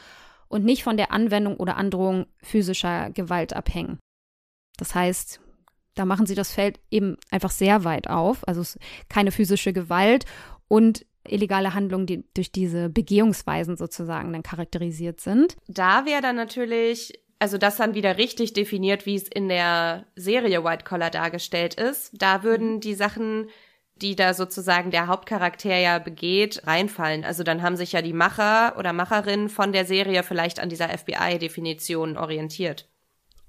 und 0.48 0.66
nicht 0.66 0.84
von 0.84 0.98
der 0.98 1.12
Anwendung 1.12 1.58
oder 1.58 1.78
Androhung 1.78 2.28
physischer 2.44 3.10
Gewalt 3.10 3.54
abhängen. 3.54 4.00
Das 4.78 4.94
heißt, 4.94 5.40
da 5.96 6.06
machen 6.06 6.28
sie 6.28 6.36
das 6.36 6.52
Feld 6.52 6.80
eben 6.92 7.18
einfach 7.32 7.52
sehr 7.52 7.84
weit 7.84 8.08
auf, 8.08 8.48
also 8.48 8.80
keine 9.10 9.32
physische 9.32 9.74
Gewalt 9.74 10.26
und 10.68 11.06
illegale 11.28 11.74
Handlungen, 11.74 12.06
die 12.06 12.24
durch 12.34 12.52
diese 12.52 12.90
Begehungsweisen 12.90 13.78
sozusagen 13.78 14.34
dann 14.34 14.44
charakterisiert 14.44 15.22
sind. 15.22 15.56
Da 15.68 16.06
wäre 16.06 16.22
dann 16.22 16.36
natürlich, 16.36 17.20
also 17.40 17.58
das 17.58 17.78
dann 17.78 17.96
wieder 17.96 18.18
richtig 18.18 18.54
definiert, 18.54 19.06
wie 19.06 19.16
es 19.16 19.28
in 19.28 19.50
der 19.50 20.06
Serie 20.16 20.64
White 20.64 20.86
Collar 20.86 21.10
dargestellt 21.10 21.76
ist. 21.76 22.12
Da 22.14 22.44
würden 22.44 22.76
mhm. 22.76 22.80
die 22.82 22.94
Sachen, 22.94 23.50
die 23.96 24.16
da 24.16 24.34
sozusagen 24.34 24.92
der 24.92 25.08
Hauptcharakter 25.08 25.78
ja 25.78 26.00
begeht, 26.00 26.66
reinfallen. 26.66 27.24
Also 27.24 27.44
dann 27.44 27.62
haben 27.62 27.78
sich 27.78 27.94
ja 27.94 28.02
die 28.02 28.14
Macher 28.14 28.78
oder 28.78 28.92
Macherinnen 28.92 29.50
von 29.50 29.72
der 29.72 29.86
Serie 29.86 30.24
vielleicht 30.24 30.60
an 30.60 30.70
dieser 30.70 30.90
FBI-Definition 30.90 32.18
orientiert. 32.18 32.90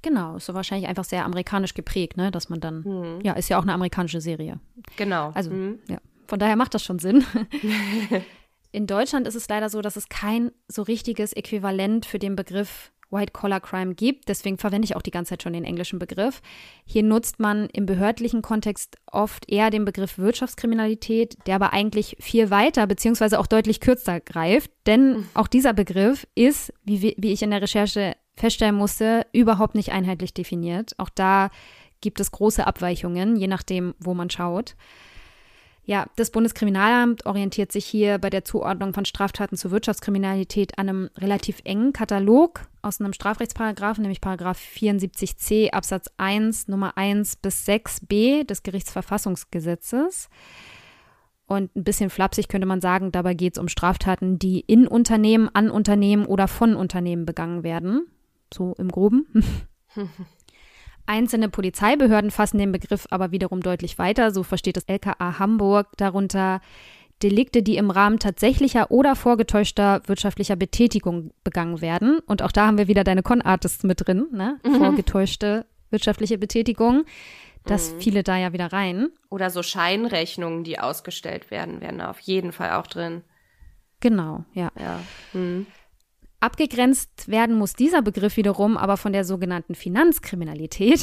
Genau, 0.03 0.37
ist 0.37 0.45
so 0.45 0.53
wahrscheinlich 0.53 0.87
einfach 0.87 1.05
sehr 1.05 1.25
amerikanisch 1.25 1.73
geprägt, 1.73 2.19
ne? 2.19 2.31
Dass 2.31 2.51
man 2.51 2.61
dann, 2.61 2.83
mhm. 2.83 3.21
ja, 3.23 3.33
ist 3.33 3.49
ja 3.49 3.59
auch 3.59 3.63
eine 3.63 3.73
amerikanische 3.73 4.21
Serie. 4.21 4.61
Genau. 4.97 5.31
Also, 5.35 5.51
mhm. 5.51 5.79
ja. 5.89 5.99
Von 6.27 6.39
daher 6.39 6.57
macht 6.57 6.75
das 6.75 6.85
schon 6.85 6.99
Sinn. 6.99 7.25
In 8.73 8.87
Deutschland 8.87 9.29
ist 9.29 9.37
es 9.37 9.49
leider 9.49 9.71
so, 9.71 9.83
dass 9.83 9.97
es 9.97 10.09
kein 10.09 10.51
so 10.67 10.83
richtiges 10.83 11.33
Äquivalent 11.33 12.07
für 12.07 12.19
den 12.19 12.35
Begriff 12.35 12.91
White 13.15 13.33
Collar 13.33 13.61
Crime 13.61 13.95
gibt. 13.95 14.29
Deswegen 14.29 14.59
verwende 14.59 14.85
ich 14.85 14.97
auch 14.97 15.03
die 15.03 15.11
ganze 15.11 15.31
Zeit 15.31 15.43
schon 15.43 15.53
den 15.53 15.65
englischen 15.65 15.99
Begriff. 15.99 16.43
Hier 16.85 17.03
nutzt 17.03 17.39
man 17.39 17.69
im 17.73 17.87
behördlichen 17.87 18.43
Kontext 18.43 18.97
oft 19.11 19.49
eher 19.51 19.71
den 19.71 19.85
Begriff 19.85 20.19
Wirtschaftskriminalität, 20.19 21.37
der 21.47 21.55
aber 21.57 21.73
eigentlich 21.73 22.17
viel 22.19 22.51
weiter 22.51 22.87
bzw. 22.87 23.37
auch 23.37 23.47
deutlich 23.47 23.81
kürzer 23.81 24.21
greift. 24.21 24.71
Denn 24.87 25.27
auch 25.35 25.47
dieser 25.47 25.73
Begriff 25.73 26.27
ist, 26.35 26.73
wie, 26.83 27.15
wie 27.17 27.33
ich 27.33 27.43
in 27.43 27.51
der 27.51 27.63
Recherche 27.63 28.17
feststellen 28.37 28.75
musste, 28.75 29.27
überhaupt 29.33 29.77
nicht 29.77 29.93
einheitlich 29.93 30.35
definiert. 30.35 30.95
Auch 30.99 31.11
da 31.11 31.51
gibt 32.01 32.21
es 32.21 32.33
große 32.33 32.67
Abweichungen, 32.67 33.37
je 33.37 33.47
nachdem, 33.47 33.95
wo 33.99 34.15
man 34.15 34.29
schaut. 34.29 34.75
Ja, 35.87 36.07
das 36.17 36.31
Bundeskriminalamt 36.31 37.27
orientiert 37.27 37.71
sich 37.71 37.85
hier 37.85 38.19
bei 38.19 38.31
der 38.31 38.45
Zuordnung 38.45 38.95
von 38.95 39.05
Straftaten 39.05 39.57
zur 39.57 39.71
Wirtschaftskriminalität 39.71 40.79
an 40.79 40.89
einem 40.89 41.11
relativ 41.19 41.61
engen 41.65 41.93
Katalog 41.93 42.63
aus 42.81 43.01
einem 43.01 43.13
Strafrechtsparagraphen, 43.13 44.01
nämlich 44.01 44.23
Paragraph 44.23 44.59
74c 44.59 45.73
Absatz 45.73 46.11
1 46.17 46.69
Nummer 46.69 46.97
1 46.97 47.37
bis 47.37 47.67
6b 47.67 48.45
des 48.45 48.63
Gerichtsverfassungsgesetzes. 48.63 50.31
Und 51.47 51.77
ein 51.77 51.85
bisschen 51.85 52.09
flapsig 52.09 52.49
könnte 52.49 52.67
man 52.67 52.81
sagen, 52.81 53.13
dabei 53.13 53.35
geht 53.35 53.57
es 53.57 53.61
um 53.61 53.69
Straftaten, 53.69 54.39
die 54.39 54.61
in 54.61 54.89
Unternehmen, 54.89 55.51
an 55.53 55.69
Unternehmen 55.69 56.25
oder 56.25 56.49
von 56.49 56.77
Unternehmen 56.77 57.27
begangen 57.27 57.63
werden. 57.63 58.07
So 58.53 58.75
im 58.79 58.89
groben. 58.89 59.27
Einzelne 61.07 61.49
Polizeibehörden 61.49 62.31
fassen 62.31 62.59
den 62.59 62.73
Begriff 62.73 63.07
aber 63.11 63.31
wiederum 63.31 63.61
deutlich 63.61 63.99
weiter. 63.99 64.31
So 64.31 64.43
versteht 64.43 64.77
das 64.77 64.85
LKA 64.85 65.39
Hamburg 65.39 65.89
darunter 65.97 66.61
Delikte, 67.23 67.63
die 67.63 67.77
im 67.77 67.91
Rahmen 67.91 68.19
tatsächlicher 68.19 68.91
oder 68.91 69.17
vorgetäuschter 69.17 70.03
wirtschaftlicher 70.07 70.57
Betätigung 70.57 71.31
begangen 71.45 71.81
werden. 71.81 72.19
Und 72.27 72.43
auch 72.43 72.53
da 72.53 72.67
haben 72.67 72.79
wir 72.79 72.89
wieder 72.89 73.05
deine 73.05 73.23
Con-Artists 73.23 73.85
mit 73.85 74.07
drin, 74.07 74.27
ne? 74.33 74.59
Mhm. 74.65 74.77
Vorgetäuschte 74.77 75.67
wirtschaftliche 75.91 76.39
Betätigung. 76.39 77.05
Das 77.65 77.95
mhm. 77.95 78.01
fiele 78.01 78.23
da 78.23 78.37
ja 78.37 78.53
wieder 78.53 78.73
rein. 78.73 79.09
Oder 79.31 79.51
so 79.51 79.63
Scheinrechnungen, 79.63 80.65
die 80.65 80.79
ausgestellt 80.79 81.51
werden, 81.51 81.81
werden 81.81 81.99
da 81.99 82.11
auf 82.11 82.21
jeden 82.21 82.53
Fall 82.53 82.73
auch 82.73 82.87
drin. 82.87 83.23
Genau, 84.01 84.45
ja. 84.53 84.71
ja. 84.79 85.01
Mhm. 85.33 85.67
Abgegrenzt 86.45 87.27
werden 87.27 87.57
muss 87.57 87.73
dieser 87.73 88.03
Begriff 88.03 88.37
wiederum 88.37 88.77
aber 88.77 88.99
von 88.99 89.15
der 89.15 89.25
sogenannten 89.25 89.75
Finanzkriminalität, 89.75 91.03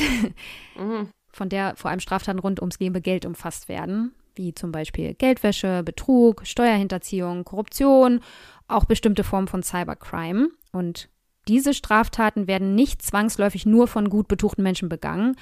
mhm. 0.78 1.08
von 1.34 1.50
der 1.50 1.76
vor 1.78 1.90
allem 1.90 2.00
Straftaten 2.00 2.38
rund 2.38 2.60
ums 2.60 2.78
liebe 2.78 3.02
Geld 3.02 3.26
umfasst 3.26 3.68
werden, 3.68 4.14
wie 4.36 4.54
zum 4.54 4.72
Beispiel 4.72 5.16
Geldwäsche, 5.16 5.82
Betrug, 5.82 6.46
Steuerhinterziehung, 6.46 7.44
Korruption, 7.44 8.20
auch 8.68 8.86
bestimmte 8.86 9.24
Formen 9.24 9.48
von 9.48 9.64
Cybercrime. 9.64 10.50
Und 10.74 11.10
diese 11.48 11.74
Straftaten 11.74 12.46
werden 12.46 12.76
nicht 12.76 13.02
zwangsläufig 13.02 13.66
nur 13.66 13.88
von 13.88 14.12
gut 14.12 14.28
betuchten 14.28 14.62
Menschen 14.62 14.90
begangen, 14.90 15.36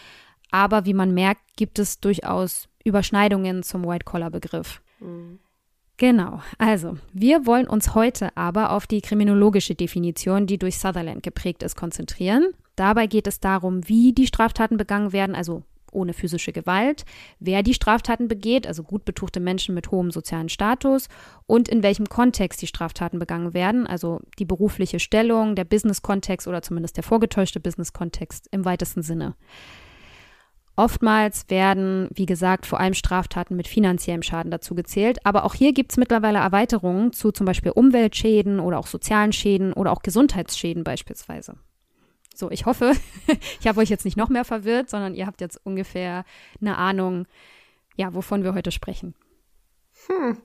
aber 0.50 0.86
wie 0.86 0.94
man 0.94 1.14
merkt, 1.14 1.42
gibt 1.58 1.78
es 1.78 2.00
durchaus 2.00 2.70
Überschneidungen 2.86 3.64
zum 3.64 3.84
White-Collar-Begriff. 3.84 4.82
Mhm. 5.02 5.40
Genau, 6.00 6.42
also 6.58 6.98
wir 7.12 7.46
wollen 7.46 7.68
uns 7.68 7.94
heute 7.94 8.36
aber 8.38 8.72
auf 8.72 8.88
die 8.88 9.02
kriminologische 9.02 9.76
Definition, 9.76 10.48
die 10.48 10.58
durch 10.58 10.80
Sutherland 10.80 11.24
geprägt 11.24 11.62
ist, 11.62 11.76
konzentrieren. 11.76 12.54
Dabei 12.78 13.06
geht 13.06 13.28
es 13.28 13.42
darum, 13.42 13.86
wie 13.90 14.14
die 14.14 14.26
Straftaten 14.26 14.78
begangen 14.78 15.12
werden, 15.12 15.36
also 15.36 15.64
ohne 15.92 16.14
physische 16.14 16.54
Gewalt, 16.54 17.04
wer 17.40 17.64
die 17.64 17.74
Straftaten 17.74 18.30
begeht, 18.30 18.66
also 18.66 18.84
gut 18.84 19.04
betuchte 19.04 19.42
Menschen 19.42 19.76
mit 19.76 19.92
hohem 19.92 20.12
sozialen 20.12 20.48
Status 20.48 21.10
und 21.48 21.68
in 21.68 21.84
welchem 21.84 22.08
Kontext 22.08 22.62
die 22.62 22.68
Straftaten 22.68 23.20
begangen 23.20 23.54
werden, 23.54 23.86
also 23.86 24.22
die 24.38 24.46
berufliche 24.46 25.02
Stellung, 25.02 25.56
der 25.56 25.66
Business-Kontext 25.66 26.48
oder 26.48 26.62
zumindest 26.62 26.96
der 26.96 27.04
vorgetäuschte 27.04 27.60
Business-Kontext 27.60 28.48
im 28.52 28.64
weitesten 28.64 29.02
Sinne. 29.02 29.36
Oftmals 30.80 31.50
werden, 31.50 32.08
wie 32.14 32.26
gesagt, 32.26 32.66
vor 32.66 32.80
allem 32.80 32.94
Straftaten 32.94 33.58
mit 33.58 33.68
finanziellem 33.68 34.24
Schaden 34.24 34.50
dazu 34.50 34.76
gezählt. 34.76 35.18
Aber 35.26 35.44
auch 35.44 35.54
hier 35.54 35.74
gibt 35.74 35.92
es 35.92 35.98
mittlerweile 35.98 36.40
Erweiterungen 36.40 37.12
zu 37.12 37.34
zum 37.34 37.46
Beispiel 37.46 37.74
Umweltschäden 37.74 38.62
oder 38.62 38.80
auch 38.80 38.88
sozialen 38.88 39.34
Schäden 39.34 39.74
oder 39.74 39.92
auch 39.92 40.04
Gesundheitsschäden 40.04 40.86
beispielsweise. 40.86 41.58
So, 42.34 42.50
ich 42.50 42.66
hoffe, 42.66 42.94
ich 43.60 43.68
habe 43.68 43.82
euch 43.82 43.90
jetzt 43.90 44.06
nicht 44.06 44.16
noch 44.16 44.30
mehr 44.30 44.46
verwirrt, 44.46 44.90
sondern 44.90 45.16
ihr 45.16 45.28
habt 45.28 45.42
jetzt 45.42 45.60
ungefähr 45.66 46.24
eine 46.62 46.78
Ahnung, 46.78 47.28
ja, 47.98 48.14
wovon 48.14 48.46
wir 48.46 48.54
heute 48.54 48.72
sprechen. 48.72 49.16
Hm. 50.08 50.38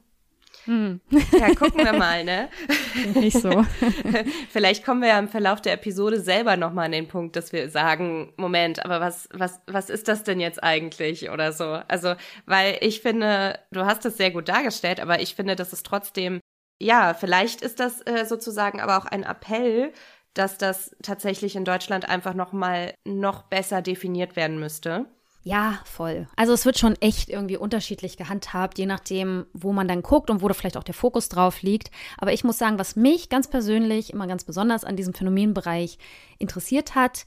Hm. 0.65 1.01
Ja, 1.39 1.55
gucken 1.55 1.85
wir 1.85 1.93
mal, 1.93 2.25
ne? 2.25 2.49
Nicht 3.15 3.39
so. 3.39 3.65
Vielleicht 4.51 4.85
kommen 4.85 5.03
wir 5.03 5.09
ja 5.09 5.19
im 5.19 5.29
Verlauf 5.29 5.61
der 5.61 5.75
Episode 5.75 6.21
selber 6.21 6.57
nochmal 6.57 6.87
an 6.87 6.93
den 6.93 7.09
Punkt, 7.09 7.37
dass 7.37 7.53
wir 7.53 7.69
sagen, 7.71 8.33
Moment, 8.37 8.85
aber 8.85 9.01
was, 9.01 9.29
was, 9.33 9.61
was 9.67 9.91
ist 9.91 10.09
das 10.09 10.23
denn 10.23 10.41
jetzt 10.41 10.63
eigentlich 10.63 11.31
oder 11.31 11.53
so? 11.53 11.81
Also, 11.89 12.15
weil 12.47 12.79
ich 12.81 13.01
finde, 13.01 13.59
du 13.73 13.85
hast 13.85 14.05
es 14.07 14.17
sehr 14.17 14.31
gut 14.31 14.49
dargestellt, 14.49 15.01
aber 15.01 15.21
ich 15.21 15.35
finde, 15.35 15.57
dass 15.57 15.73
es 15.73 15.83
trotzdem, 15.83 16.41
ja, 16.81 17.15
vielleicht 17.15 17.63
ist 17.63 17.81
das 17.81 18.01
äh, 18.03 18.25
sozusagen 18.25 18.81
aber 18.81 18.99
auch 18.99 19.07
ein 19.07 19.23
Appell, 19.23 19.93
dass 20.35 20.59
das 20.59 20.97
tatsächlich 21.03 21.57
in 21.57 21.65
Deutschland 21.65 22.09
einfach 22.09 22.35
nochmal 22.35 22.95
noch 23.05 23.43
besser 23.45 23.83
definiert 23.83 24.37
werden 24.37 24.59
müsste. 24.59 25.07
Ja, 25.47 25.81
voll. 25.85 26.27
Also 26.37 26.55
es 26.55 26.65
wird 26.65 26.79
schon 26.79 26.97
echt 27.01 27.29
irgendwie 27.29 27.59
unterschiedlich 27.59 28.17
gehandhabt, 28.17 28.79
je 28.79 28.87
nachdem, 28.87 29.45
wo 29.53 29.75
man 29.75 29.87
dann 29.87 30.03
guckt 30.03 30.31
und 30.31 30.41
wo 30.41 30.49
da 30.49 30.55
vielleicht 30.55 30.79
auch 30.79 30.85
der 30.85 30.95
Fokus 30.95 31.29
drauf 31.29 31.61
liegt. 31.61 31.91
Aber 32.17 32.33
ich 32.33 32.45
muss 32.45 32.57
sagen, 32.57 32.79
was 32.79 32.97
mich 32.97 33.29
ganz 33.29 33.49
persönlich 33.49 34.11
immer 34.11 34.27
ganz 34.27 34.45
besonders 34.45 34.85
an 34.85 34.97
diesem 34.97 35.13
Phänomenbereich 35.13 35.99
interessiert 36.39 36.95
hat, 36.95 37.27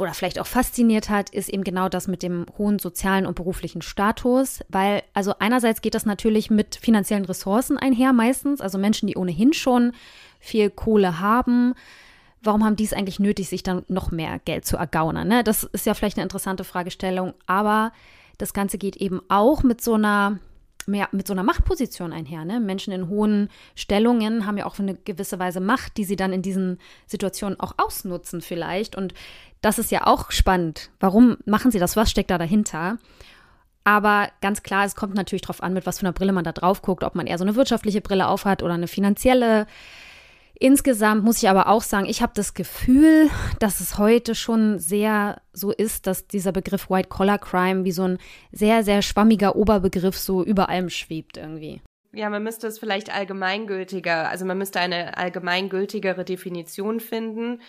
oder 0.00 0.14
vielleicht 0.14 0.40
auch 0.40 0.46
fasziniert 0.46 1.08
hat, 1.08 1.30
ist 1.30 1.48
eben 1.48 1.64
genau 1.64 1.88
das 1.88 2.08
mit 2.08 2.22
dem 2.22 2.46
hohen 2.58 2.78
sozialen 2.78 3.26
und 3.26 3.36
beruflichen 3.36 3.80
Status, 3.80 4.60
weil 4.68 5.02
also 5.12 5.34
einerseits 5.38 5.82
geht 5.82 5.94
das 5.94 6.06
natürlich 6.06 6.50
mit 6.50 6.74
finanziellen 6.76 7.24
Ressourcen 7.24 7.78
einher 7.78 8.12
meistens, 8.12 8.60
also 8.60 8.76
Menschen, 8.76 9.06
die 9.06 9.16
ohnehin 9.16 9.52
schon 9.52 9.92
viel 10.40 10.70
Kohle 10.70 11.20
haben, 11.20 11.74
warum 12.44 12.64
haben 12.64 12.76
die 12.76 12.84
es 12.84 12.92
eigentlich 12.92 13.18
nötig, 13.18 13.48
sich 13.48 13.62
dann 13.62 13.84
noch 13.88 14.10
mehr 14.10 14.38
Geld 14.44 14.64
zu 14.64 14.76
ergaunern? 14.76 15.28
Ne? 15.28 15.44
Das 15.44 15.64
ist 15.64 15.86
ja 15.86 15.94
vielleicht 15.94 16.16
eine 16.16 16.24
interessante 16.24 16.64
Fragestellung, 16.64 17.34
aber 17.46 17.92
das 18.38 18.52
Ganze 18.52 18.78
geht 18.78 18.96
eben 18.96 19.20
auch 19.28 19.62
mit 19.62 19.80
so 19.80 19.94
einer 19.94 20.38
mehr 20.86 21.08
mit 21.12 21.26
so 21.26 21.32
einer 21.32 21.42
Machtposition 21.42 22.12
einher. 22.12 22.44
Ne? 22.44 22.60
Menschen 22.60 22.92
in 22.92 23.08
hohen 23.08 23.48
Stellungen 23.74 24.46
haben 24.46 24.58
ja 24.58 24.66
auch 24.66 24.78
eine 24.78 24.94
gewisse 24.94 25.38
Weise 25.38 25.60
Macht, 25.60 25.96
die 25.96 26.04
sie 26.04 26.16
dann 26.16 26.32
in 26.32 26.42
diesen 26.42 26.78
Situationen 27.06 27.58
auch 27.58 27.74
ausnutzen 27.78 28.40
vielleicht. 28.40 28.96
Und 28.96 29.14
das 29.62 29.78
ist 29.78 29.90
ja 29.90 30.06
auch 30.06 30.30
spannend. 30.30 30.90
Warum 31.00 31.38
machen 31.46 31.70
sie 31.70 31.78
das? 31.78 31.96
Was 31.96 32.10
steckt 32.10 32.30
da 32.30 32.38
dahinter? 32.38 32.98
Aber 33.84 34.28
ganz 34.40 34.62
klar, 34.62 34.84
es 34.86 34.96
kommt 34.96 35.14
natürlich 35.14 35.42
darauf 35.42 35.62
an, 35.62 35.74
mit 35.74 35.86
was 35.86 35.98
für 35.98 36.06
einer 36.06 36.12
Brille 36.12 36.32
man 36.32 36.44
da 36.44 36.52
drauf 36.52 36.80
guckt, 36.80 37.04
ob 37.04 37.14
man 37.14 37.26
eher 37.26 37.38
so 37.38 37.44
eine 37.44 37.54
wirtschaftliche 37.54 38.00
Brille 38.00 38.28
aufhat 38.28 38.62
oder 38.62 38.74
eine 38.74 38.88
finanzielle. 38.88 39.66
Insgesamt 40.58 41.24
muss 41.24 41.42
ich 41.42 41.48
aber 41.48 41.68
auch 41.68 41.82
sagen, 41.82 42.06
ich 42.06 42.22
habe 42.22 42.32
das 42.34 42.54
Gefühl, 42.54 43.28
dass 43.58 43.80
es 43.80 43.98
heute 43.98 44.34
schon 44.34 44.78
sehr 44.78 45.40
so 45.52 45.72
ist, 45.72 46.06
dass 46.06 46.26
dieser 46.28 46.52
Begriff 46.52 46.90
White 46.90 47.08
Collar 47.08 47.38
Crime 47.38 47.84
wie 47.84 47.92
so 47.92 48.04
ein 48.04 48.18
sehr, 48.52 48.84
sehr 48.84 49.02
schwammiger 49.02 49.56
Oberbegriff 49.56 50.16
so 50.16 50.44
über 50.44 50.68
allem 50.68 50.90
schwebt 50.90 51.36
irgendwie. 51.36 51.80
Ja, 52.12 52.30
man 52.30 52.44
müsste 52.44 52.68
es 52.68 52.78
vielleicht 52.78 53.12
allgemeingültiger, 53.12 54.28
also 54.28 54.44
man 54.44 54.56
müsste 54.56 54.78
eine 54.78 55.16
allgemeingültigere 55.16 56.24
Definition 56.24 57.00
finden 57.00 57.60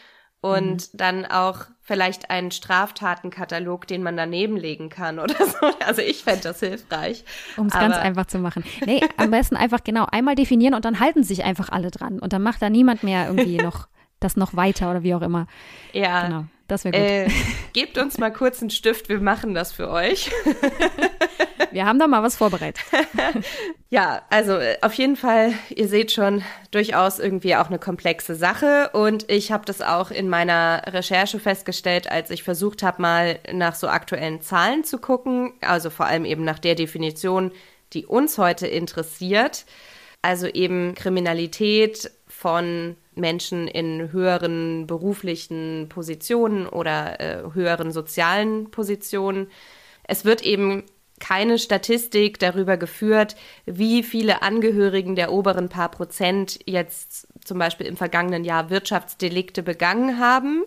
und 0.42 0.94
mhm. 0.94 0.98
dann 0.98 1.26
auch 1.26 1.66
vielleicht 1.82 2.30
einen 2.30 2.52
Straftatenkatalog, 2.52 3.88
den 3.88 4.04
man 4.04 4.18
daneben 4.18 4.58
legen 4.58 4.90
kann 4.90 5.20
oder 5.20 5.36
so. 5.46 5.68
Also 5.86 6.02
ich 6.02 6.24
fände 6.24 6.42
das 6.42 6.60
hilfreich. 6.60 7.24
Um 7.58 7.68
es 7.68 7.74
ganz 7.74 7.96
einfach 7.96 8.26
zu 8.26 8.40
machen. 8.40 8.64
Nee, 8.86 9.02
am 9.18 9.32
besten 9.32 9.56
einfach 9.56 9.84
genau 9.84 10.06
einmal 10.12 10.36
definieren 10.36 10.74
und 10.74 10.86
dann 10.86 11.00
halten 11.00 11.24
sich 11.24 11.44
einfach 11.44 11.70
alle 11.70 11.92
dran. 11.92 12.20
Und 12.20 12.34
dann 12.34 12.42
macht 12.42 12.62
da 12.62 12.70
niemand 12.70 13.04
mehr 13.04 13.28
irgendwie 13.28 13.58
noch 13.64 13.88
das 14.20 14.36
noch 14.36 14.56
weiter 14.56 14.90
oder 14.90 15.04
wie 15.04 15.14
auch 15.14 15.22
immer. 15.22 15.48
Ja. 15.94 16.28
Genau. 16.28 16.46
Das 16.68 16.84
wäre 16.84 16.94
gut. 16.94 17.02
Äh, 17.02 17.30
gebt 17.74 17.98
uns 17.98 18.18
mal 18.18 18.32
kurz 18.32 18.62
einen 18.62 18.72
Stift, 18.72 19.10
wir 19.10 19.20
machen 19.20 19.54
das 19.54 19.72
für 19.72 19.90
euch. 19.90 20.32
wir 21.72 21.86
haben 21.86 22.00
da 22.00 22.08
mal 22.08 22.24
was 22.24 22.36
vorbereitet. 22.36 22.84
ja, 23.90 24.24
also 24.32 24.54
äh, 24.54 24.78
auf 24.82 24.94
jeden 24.94 25.16
Fall, 25.16 25.54
ihr 25.70 25.88
seht 25.88 26.12
schon, 26.12 26.44
durchaus 26.72 27.20
irgendwie 27.20 27.56
auch 27.56 27.68
eine 27.68 27.78
komplexe 27.78 28.34
Sache. 28.34 28.90
Und 28.94 29.30
ich 29.30 29.52
habe 29.52 29.66
das 29.66 29.82
auch 29.82 30.10
in 30.10 30.28
meiner 30.28 30.82
Recherche 30.88 31.40
festgestellt, 31.40 32.10
als 32.10 32.32
ich 32.32 32.42
versucht 32.42 32.82
habe, 32.82 33.02
mal 33.02 33.40
nach 33.54 33.76
so 33.76 33.88
aktuellen 33.88 34.42
Zahlen 34.42 34.84
zu 34.84 34.98
gucken. 34.98 35.54
Also 35.62 35.92
vor 35.92 36.08
allem 36.08 36.26
eben 36.26 36.44
nach 36.44 36.60
der 36.60 36.74
Definition, 36.74 37.52
die 37.94 38.08
uns 38.08 38.40
heute 38.40 38.66
interessiert. 38.66 39.66
Also 40.24 40.48
eben 40.48 40.96
Kriminalität 40.96 42.10
von 42.28 42.96
Menschen 43.16 43.68
in 43.68 44.12
höheren 44.12 44.88
beruflichen 44.88 45.88
Positionen 45.90 46.68
oder 46.68 47.20
äh, 47.20 47.54
höheren 47.54 47.92
sozialen 47.92 48.72
Positionen. 48.72 49.48
Es 50.04 50.26
wird 50.26 50.44
eben 50.44 50.84
keine 51.20 51.58
Statistik 51.58 52.40
darüber 52.40 52.78
geführt, 52.78 53.36
wie 53.66 54.04
viele 54.04 54.42
Angehörigen 54.42 55.16
der 55.16 55.32
oberen 55.32 55.70
paar 55.70 55.90
Prozent 55.90 56.60
jetzt 56.66 57.28
zum 57.44 57.58
Beispiel 57.58 57.88
im 57.88 57.98
vergangenen 57.98 58.44
Jahr 58.44 58.70
Wirtschaftsdelikte 58.70 59.64
begangen 59.64 60.20
haben. 60.20 60.64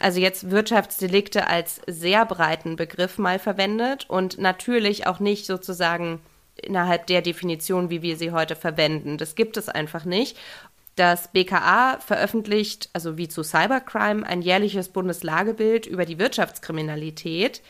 Also 0.00 0.18
jetzt 0.20 0.50
Wirtschaftsdelikte 0.50 1.46
als 1.46 1.80
sehr 1.86 2.26
breiten 2.26 2.76
Begriff 2.76 3.18
mal 3.18 3.38
verwendet 3.38 4.06
und 4.08 4.38
natürlich 4.38 5.06
auch 5.06 5.20
nicht 5.20 5.46
sozusagen 5.46 6.20
innerhalb 6.60 7.06
der 7.06 7.22
Definition, 7.22 7.90
wie 7.90 8.02
wir 8.02 8.16
sie 8.16 8.32
heute 8.32 8.56
verwenden. 8.56 9.18
Das 9.18 9.34
gibt 9.34 9.56
es 9.56 9.68
einfach 9.68 10.04
nicht. 10.04 10.36
Das 10.96 11.28
BKA 11.32 11.98
veröffentlicht, 11.98 12.88
also 12.92 13.16
wie 13.16 13.28
zu 13.28 13.42
Cybercrime, 13.42 14.24
ein 14.24 14.42
jährliches 14.42 14.90
Bundeslagebild 14.90 15.86
über 15.86 16.04
die 16.04 16.18
Wirtschaftskriminalität. 16.18 17.62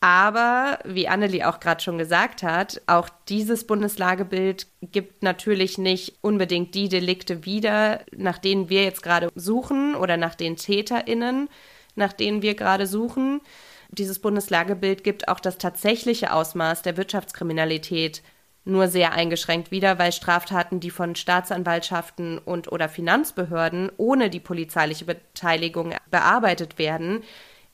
Aber, 0.00 0.78
wie 0.84 1.08
Annelie 1.08 1.46
auch 1.46 1.60
gerade 1.60 1.82
schon 1.82 1.98
gesagt 1.98 2.42
hat, 2.42 2.80
auch 2.86 3.10
dieses 3.28 3.66
Bundeslagebild 3.66 4.66
gibt 4.80 5.22
natürlich 5.22 5.76
nicht 5.76 6.14
unbedingt 6.22 6.74
die 6.74 6.88
Delikte 6.88 7.44
wieder, 7.44 8.00
nach 8.16 8.38
denen 8.38 8.70
wir 8.70 8.82
jetzt 8.82 9.02
gerade 9.02 9.28
suchen 9.34 9.94
oder 9.94 10.16
nach 10.16 10.34
den 10.34 10.56
TäterInnen, 10.56 11.50
nach 11.96 12.14
denen 12.14 12.40
wir 12.40 12.54
gerade 12.54 12.86
suchen. 12.86 13.42
Dieses 13.90 14.20
Bundeslagebild 14.20 15.04
gibt 15.04 15.28
auch 15.28 15.38
das 15.38 15.58
tatsächliche 15.58 16.32
Ausmaß 16.32 16.80
der 16.80 16.96
Wirtschaftskriminalität 16.96 18.22
nur 18.64 18.88
sehr 18.88 19.12
eingeschränkt 19.12 19.70
wieder, 19.70 19.98
weil 19.98 20.12
Straftaten, 20.12 20.80
die 20.80 20.90
von 20.90 21.14
Staatsanwaltschaften 21.14 22.38
und 22.38 22.70
oder 22.70 22.88
Finanzbehörden 22.88 23.90
ohne 23.96 24.30
die 24.30 24.40
polizeiliche 24.40 25.04
Beteiligung 25.04 25.94
bearbeitet 26.10 26.78
werden, 26.78 27.22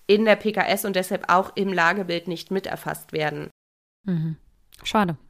in 0.07 0.25
der 0.25 0.37
PKS 0.37 0.85
und 0.85 0.95
deshalb 0.97 1.29
auch 1.29 1.53
im 1.57 1.73
Lagebild 1.73 2.29
nicht 2.29 2.51
miterfasst 2.51 3.13
werden. 3.13 3.51
Mhm. 4.05 4.37
Schade. 4.83 5.17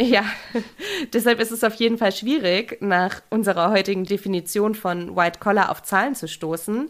Ja, 0.00 0.22
deshalb 1.12 1.40
ist 1.40 1.50
es 1.50 1.64
auf 1.64 1.74
jeden 1.74 1.98
Fall 1.98 2.12
schwierig, 2.12 2.78
nach 2.80 3.20
unserer 3.30 3.72
heutigen 3.72 4.04
Definition 4.04 4.76
von 4.76 5.16
White 5.16 5.40
Collar 5.40 5.72
auf 5.72 5.82
Zahlen 5.82 6.14
zu 6.14 6.28
stoßen. 6.28 6.88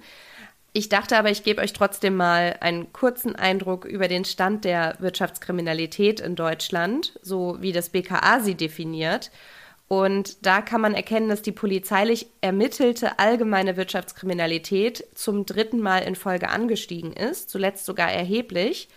Ich 0.78 0.88
dachte 0.88 1.18
aber, 1.18 1.28
ich 1.28 1.42
gebe 1.42 1.60
euch 1.60 1.72
trotzdem 1.72 2.14
mal 2.14 2.56
einen 2.60 2.92
kurzen 2.92 3.34
Eindruck 3.34 3.84
über 3.84 4.06
den 4.06 4.24
Stand 4.24 4.64
der 4.64 4.94
Wirtschaftskriminalität 5.00 6.20
in 6.20 6.36
Deutschland, 6.36 7.18
so 7.20 7.56
wie 7.58 7.72
das 7.72 7.88
BKA 7.88 8.38
sie 8.38 8.54
definiert. 8.54 9.32
Und 9.88 10.46
da 10.46 10.62
kann 10.62 10.80
man 10.80 10.94
erkennen, 10.94 11.28
dass 11.28 11.42
die 11.42 11.50
polizeilich 11.50 12.28
ermittelte 12.42 13.18
allgemeine 13.18 13.76
Wirtschaftskriminalität 13.76 15.04
zum 15.14 15.46
dritten 15.46 15.80
Mal 15.80 16.04
in 16.04 16.14
Folge 16.14 16.48
angestiegen 16.48 17.12
ist, 17.12 17.50
zuletzt 17.50 17.84
sogar 17.84 18.12
erheblich. 18.12 18.88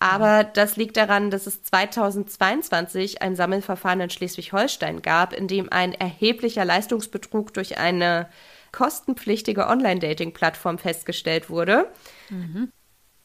Aber 0.00 0.42
das 0.42 0.74
liegt 0.74 0.96
daran, 0.96 1.30
dass 1.30 1.46
es 1.46 1.62
2022 1.62 3.22
ein 3.22 3.36
Sammelverfahren 3.36 4.00
in 4.00 4.10
Schleswig-Holstein 4.10 5.00
gab, 5.00 5.32
in 5.32 5.46
dem 5.46 5.68
ein 5.70 5.92
erheblicher 5.92 6.64
Leistungsbetrug 6.64 7.54
durch 7.54 7.78
eine 7.78 8.28
kostenpflichtige 8.72 9.66
Online-Dating-Plattform 9.66 10.78
festgestellt 10.78 11.50
wurde. 11.50 11.86
Mhm. 12.28 12.72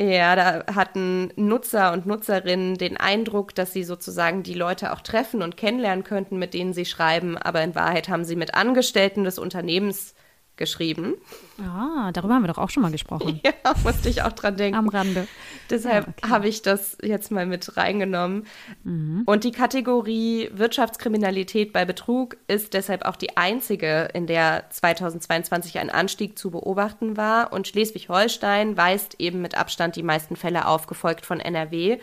Ja, 0.02 0.36
da 0.36 0.76
hatten 0.76 1.32
Nutzer 1.38 1.94
und 1.94 2.06
Nutzerinnen 2.06 2.76
den 2.78 2.98
Eindruck, 2.98 3.56
dass 3.56 3.72
sie 3.72 3.86
sozusagen 3.86 4.44
die 4.44 4.54
Leute 4.54 4.92
auch 4.92 5.00
treffen 5.00 5.42
und 5.42 5.56
kennenlernen 5.56 6.04
könnten, 6.04 6.38
mit 6.38 6.54
denen 6.54 6.74
sie 6.74 6.84
schreiben, 6.84 7.38
aber 7.38 7.64
in 7.64 7.76
Wahrheit 7.76 8.10
haben 8.10 8.26
sie 8.26 8.36
mit 8.36 8.56
Angestellten 8.56 9.24
des 9.24 9.40
Unternehmens 9.40 10.14
geschrieben. 10.58 11.16
Ah, 11.60 12.12
darüber 12.12 12.36
haben 12.36 12.44
wir 12.44 12.48
doch 12.48 12.58
auch 12.58 12.70
schon 12.70 12.84
mal 12.84 12.92
gesprochen. 12.92 13.42
Ja, 13.66 13.74
musste 13.84 14.10
ich 14.10 14.22
auch 14.22 14.32
dran 14.32 14.58
denken. 14.58 14.78
Am 14.78 14.90
Rande. 14.90 15.28
Deshalb 15.70 16.08
ja, 16.08 16.14
okay. 16.18 16.30
habe 16.30 16.48
ich 16.48 16.62
das 16.62 16.98
jetzt 17.02 17.32
mal 17.32 17.46
mit 17.46 17.78
reingenommen. 17.78 18.46
Mhm. 18.84 19.24
Und 19.26 19.44
die 19.44 19.52
Kategorie 19.52 20.50
Wirtschaftskriminalität 20.54 21.74
bei 21.74 21.86
Betrug 21.86 22.38
ist 22.48 22.74
deshalb 22.74 23.06
auch 23.06 23.16
die 23.16 23.38
einzige, 23.38 24.10
in 24.14 24.28
der 24.28 24.66
2022 24.70 25.80
ein 25.80 25.90
Anstieg 25.90 26.38
zu 26.38 26.52
beobachten 26.52 27.18
war. 27.18 27.54
Und 27.54 27.68
Schleswig-Holstein 27.68 28.78
weist 28.78 29.16
eben 29.20 29.42
mit 29.42 29.56
Abstand 29.56 29.96
die 29.96 30.04
meisten 30.04 30.36
Fälle 30.36 30.68
auf, 30.68 30.88
gefolgt 30.88 31.26
von 31.26 31.40
NRW. 31.40 32.00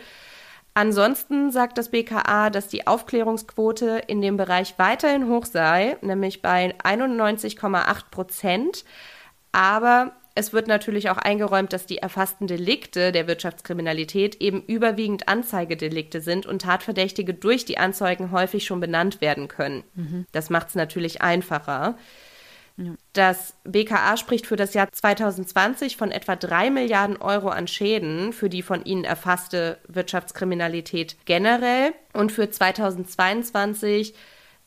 Ansonsten 0.75 1.51
sagt 1.51 1.77
das 1.77 1.89
BKA, 1.89 2.49
dass 2.49 2.67
die 2.67 2.87
Aufklärungsquote 2.87 4.01
in 4.07 4.21
dem 4.21 4.37
Bereich 4.37 4.73
weiterhin 4.77 5.27
hoch 5.27 5.45
sei, 5.45 5.97
nämlich 6.01 6.41
bei 6.41 6.75
91,8 6.83 8.09
Prozent. 8.09 8.83
Aber 9.51 10.13
es 10.35 10.51
wird 10.51 10.67
natürlich 10.67 11.11
auch 11.11 11.17
eingeräumt, 11.17 11.73
dass 11.73 11.85
die 11.85 11.99
erfassten 11.99 12.47
Delikte 12.47 13.11
der 13.11 13.27
Wirtschaftskriminalität 13.27 14.41
eben 14.41 14.63
überwiegend 14.63 15.27
Anzeigedelikte 15.27 16.21
sind 16.21 16.47
und 16.47 16.63
Tatverdächtige 16.63 17.35
durch 17.35 17.65
die 17.65 17.77
Anzeigen 17.77 18.31
häufig 18.31 18.65
schon 18.65 18.79
benannt 18.79 19.21
werden 19.21 19.47
können. 19.47 19.83
Mhm. 19.93 20.25
Das 20.31 20.49
macht 20.49 20.69
es 20.69 20.75
natürlich 20.75 21.21
einfacher. 21.21 21.97
Das 23.13 23.53
BKA 23.65 24.17
spricht 24.17 24.47
für 24.47 24.55
das 24.55 24.73
Jahr 24.73 24.91
2020 24.91 25.95
von 25.95 26.11
etwa 26.11 26.35
drei 26.35 26.71
Milliarden 26.71 27.17
Euro 27.17 27.49
an 27.49 27.67
Schäden 27.67 28.33
für 28.33 28.49
die 28.49 28.63
von 28.63 28.83
ihnen 28.83 29.03
erfasste 29.03 29.77
Wirtschaftskriminalität 29.87 31.17
generell 31.25 31.93
und 32.13 32.31
für 32.31 32.49
2022 32.49 34.15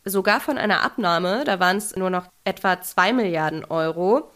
sogar 0.04 0.40
von 0.40 0.56
einer 0.56 0.82
Abnahme, 0.84 1.42
da 1.44 1.58
waren 1.58 1.78
es 1.78 1.96
nur 1.96 2.10
noch 2.10 2.28
etwa 2.44 2.80
zwei 2.80 3.12
Milliarden 3.12 3.64
Euro. 3.64 4.30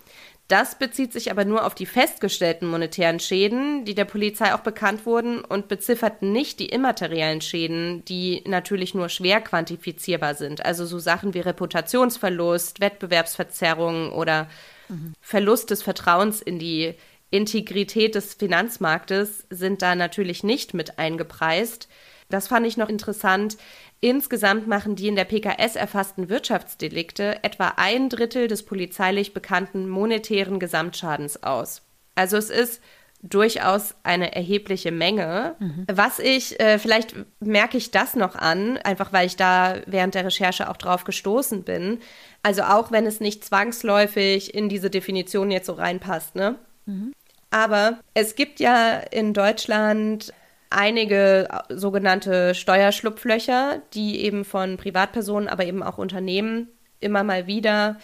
Das 0.50 0.74
bezieht 0.74 1.12
sich 1.12 1.30
aber 1.30 1.44
nur 1.44 1.64
auf 1.64 1.76
die 1.76 1.86
festgestellten 1.86 2.66
monetären 2.66 3.20
Schäden, 3.20 3.84
die 3.84 3.94
der 3.94 4.04
Polizei 4.04 4.52
auch 4.52 4.62
bekannt 4.62 5.06
wurden 5.06 5.44
und 5.44 5.68
beziffert 5.68 6.22
nicht 6.22 6.58
die 6.58 6.66
immateriellen 6.66 7.40
Schäden, 7.40 8.04
die 8.06 8.42
natürlich 8.48 8.92
nur 8.92 9.08
schwer 9.10 9.40
quantifizierbar 9.42 10.34
sind. 10.34 10.64
Also 10.66 10.86
so 10.86 10.98
Sachen 10.98 11.34
wie 11.34 11.38
Reputationsverlust, 11.38 12.80
Wettbewerbsverzerrungen 12.80 14.10
oder 14.10 14.48
mhm. 14.88 15.14
Verlust 15.20 15.70
des 15.70 15.84
Vertrauens 15.84 16.42
in 16.42 16.58
die 16.58 16.94
Integrität 17.30 18.16
des 18.16 18.34
Finanzmarktes 18.34 19.46
sind 19.50 19.82
da 19.82 19.94
natürlich 19.94 20.42
nicht 20.42 20.74
mit 20.74 20.98
eingepreist. 20.98 21.88
Das 22.28 22.48
fand 22.48 22.66
ich 22.66 22.76
noch 22.76 22.88
interessant. 22.88 23.56
Insgesamt 24.00 24.66
machen 24.66 24.96
die 24.96 25.08
in 25.08 25.16
der 25.16 25.24
PKS 25.24 25.76
erfassten 25.76 26.30
Wirtschaftsdelikte 26.30 27.44
etwa 27.44 27.74
ein 27.76 28.08
Drittel 28.08 28.48
des 28.48 28.64
polizeilich 28.64 29.34
bekannten 29.34 29.88
monetären 29.88 30.58
Gesamtschadens 30.58 31.42
aus. 31.42 31.82
Also 32.14 32.38
es 32.38 32.48
ist 32.48 32.80
durchaus 33.22 33.94
eine 34.02 34.34
erhebliche 34.34 34.92
Menge. 34.92 35.54
Mhm. 35.58 35.84
Was 35.92 36.18
ich, 36.18 36.58
äh, 36.58 36.78
vielleicht 36.78 37.14
merke 37.40 37.76
ich 37.76 37.90
das 37.90 38.14
noch 38.14 38.34
an, 38.34 38.78
einfach 38.78 39.12
weil 39.12 39.26
ich 39.26 39.36
da 39.36 39.76
während 39.86 40.14
der 40.14 40.24
Recherche 40.24 40.70
auch 40.70 40.78
drauf 40.78 41.04
gestoßen 41.04 41.62
bin. 41.64 41.98
Also 42.42 42.62
auch 42.62 42.90
wenn 42.90 43.04
es 43.04 43.20
nicht 43.20 43.44
zwangsläufig 43.44 44.54
in 44.54 44.70
diese 44.70 44.88
Definition 44.88 45.50
jetzt 45.50 45.66
so 45.66 45.74
reinpasst, 45.74 46.34
ne? 46.34 46.56
Mhm. 46.86 47.12
Aber 47.50 47.98
es 48.14 48.36
gibt 48.36 48.60
ja 48.60 48.98
in 48.98 49.34
Deutschland 49.34 50.32
einige 50.70 51.48
sogenannte 51.68 52.54
Steuerschlupflöcher, 52.54 53.82
die 53.92 54.20
eben 54.24 54.44
von 54.44 54.76
Privatpersonen, 54.76 55.48
aber 55.48 55.66
eben 55.66 55.82
auch 55.82 55.98
Unternehmen 55.98 56.68
immer 57.00 57.24
mal 57.24 57.46
wieder 57.46 57.98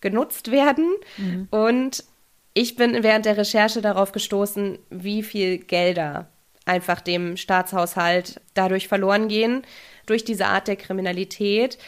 genutzt 0.00 0.50
werden. 0.50 0.94
Mhm. 1.18 1.48
Und 1.50 2.04
ich 2.54 2.76
bin 2.76 3.02
während 3.02 3.26
der 3.26 3.36
Recherche 3.36 3.82
darauf 3.82 4.12
gestoßen, 4.12 4.78
wie 4.88 5.22
viel 5.22 5.58
Gelder 5.58 6.28
einfach 6.64 7.00
dem 7.00 7.36
Staatshaushalt 7.36 8.40
dadurch 8.54 8.88
verloren 8.88 9.28
gehen, 9.28 9.62
durch 10.06 10.24
diese 10.24 10.46
Art 10.46 10.68
der 10.68 10.76
Kriminalität. 10.76 11.78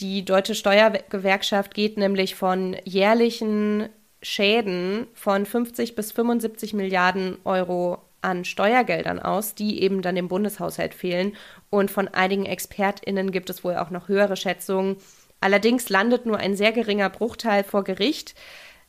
Die 0.00 0.24
Deutsche 0.24 0.54
Steuergewerkschaft 0.54 1.74
geht 1.74 1.96
nämlich 1.96 2.34
von 2.34 2.76
jährlichen 2.84 3.88
Schäden 4.20 5.06
von 5.14 5.46
50 5.46 5.94
bis 5.94 6.12
75 6.12 6.74
Milliarden 6.74 7.38
Euro 7.44 8.02
an 8.26 8.44
Steuergeldern 8.44 9.20
aus, 9.20 9.54
die 9.54 9.82
eben 9.82 10.02
dann 10.02 10.16
dem 10.16 10.28
Bundeshaushalt 10.28 10.92
fehlen. 10.92 11.36
Und 11.70 11.90
von 11.90 12.08
einigen 12.08 12.44
ExpertInnen 12.44 13.30
gibt 13.30 13.48
es 13.48 13.64
wohl 13.64 13.76
auch 13.76 13.90
noch 13.90 14.08
höhere 14.08 14.36
Schätzungen. 14.36 14.96
Allerdings 15.40 15.88
landet 15.88 16.26
nur 16.26 16.38
ein 16.38 16.56
sehr 16.56 16.72
geringer 16.72 17.08
Bruchteil 17.08 17.62
vor 17.62 17.84
Gericht. 17.84 18.34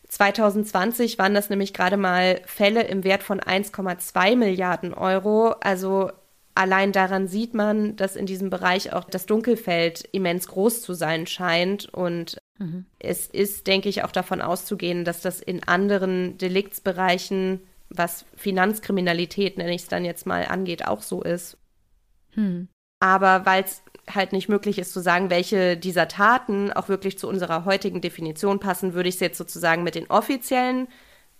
2020 0.07 1.19
waren 1.19 1.33
das 1.33 1.49
nämlich 1.49 1.73
gerade 1.73 1.97
mal 1.97 2.41
Fälle 2.45 2.83
im 2.83 3.03
Wert 3.03 3.23
von 3.23 3.39
1,2 3.39 4.35
Milliarden 4.35 4.93
Euro. 4.93 5.49
Also 5.59 6.11
allein 6.55 6.91
daran 6.91 7.27
sieht 7.27 7.53
man, 7.53 7.95
dass 7.95 8.15
in 8.15 8.25
diesem 8.25 8.49
Bereich 8.49 8.93
auch 8.93 9.03
das 9.03 9.25
Dunkelfeld 9.25 10.07
immens 10.13 10.47
groß 10.47 10.81
zu 10.81 10.93
sein 10.93 11.27
scheint. 11.27 11.93
Und 11.93 12.37
mhm. 12.57 12.85
es 12.99 13.27
ist, 13.27 13.67
denke 13.67 13.89
ich, 13.89 14.03
auch 14.03 14.11
davon 14.11 14.41
auszugehen, 14.41 15.05
dass 15.05 15.21
das 15.21 15.41
in 15.41 15.67
anderen 15.67 16.37
Deliktsbereichen 16.37 17.61
was 17.89 18.25
Finanzkriminalität, 18.35 19.57
nenne 19.57 19.73
ich 19.73 19.83
es 19.83 19.87
dann 19.87 20.05
jetzt 20.05 20.25
mal, 20.25 20.45
angeht, 20.45 20.87
auch 20.87 21.01
so 21.01 21.21
ist. 21.21 21.57
Hm. 22.31 22.67
Aber 22.99 23.45
weil 23.45 23.63
es 23.63 23.81
halt 24.09 24.31
nicht 24.31 24.49
möglich 24.49 24.79
ist 24.79 24.93
zu 24.93 25.01
sagen, 25.01 25.29
welche 25.29 25.77
dieser 25.77 26.07
Taten 26.07 26.71
auch 26.71 26.89
wirklich 26.89 27.17
zu 27.17 27.27
unserer 27.27 27.65
heutigen 27.65 28.01
Definition 28.01 28.59
passen, 28.59 28.93
würde 28.93 29.09
ich 29.09 29.15
es 29.15 29.21
jetzt 29.21 29.37
sozusagen 29.37 29.83
mit 29.83 29.95
den 29.95 30.09
offiziellen 30.09 30.87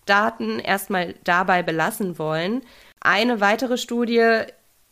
Daten 0.05 0.59
erstmal 0.59 1.15
dabei 1.23 1.63
belassen 1.63 2.17
wollen. 2.19 2.61
Eine 2.99 3.41
weitere 3.41 3.77
Studie 3.77 4.43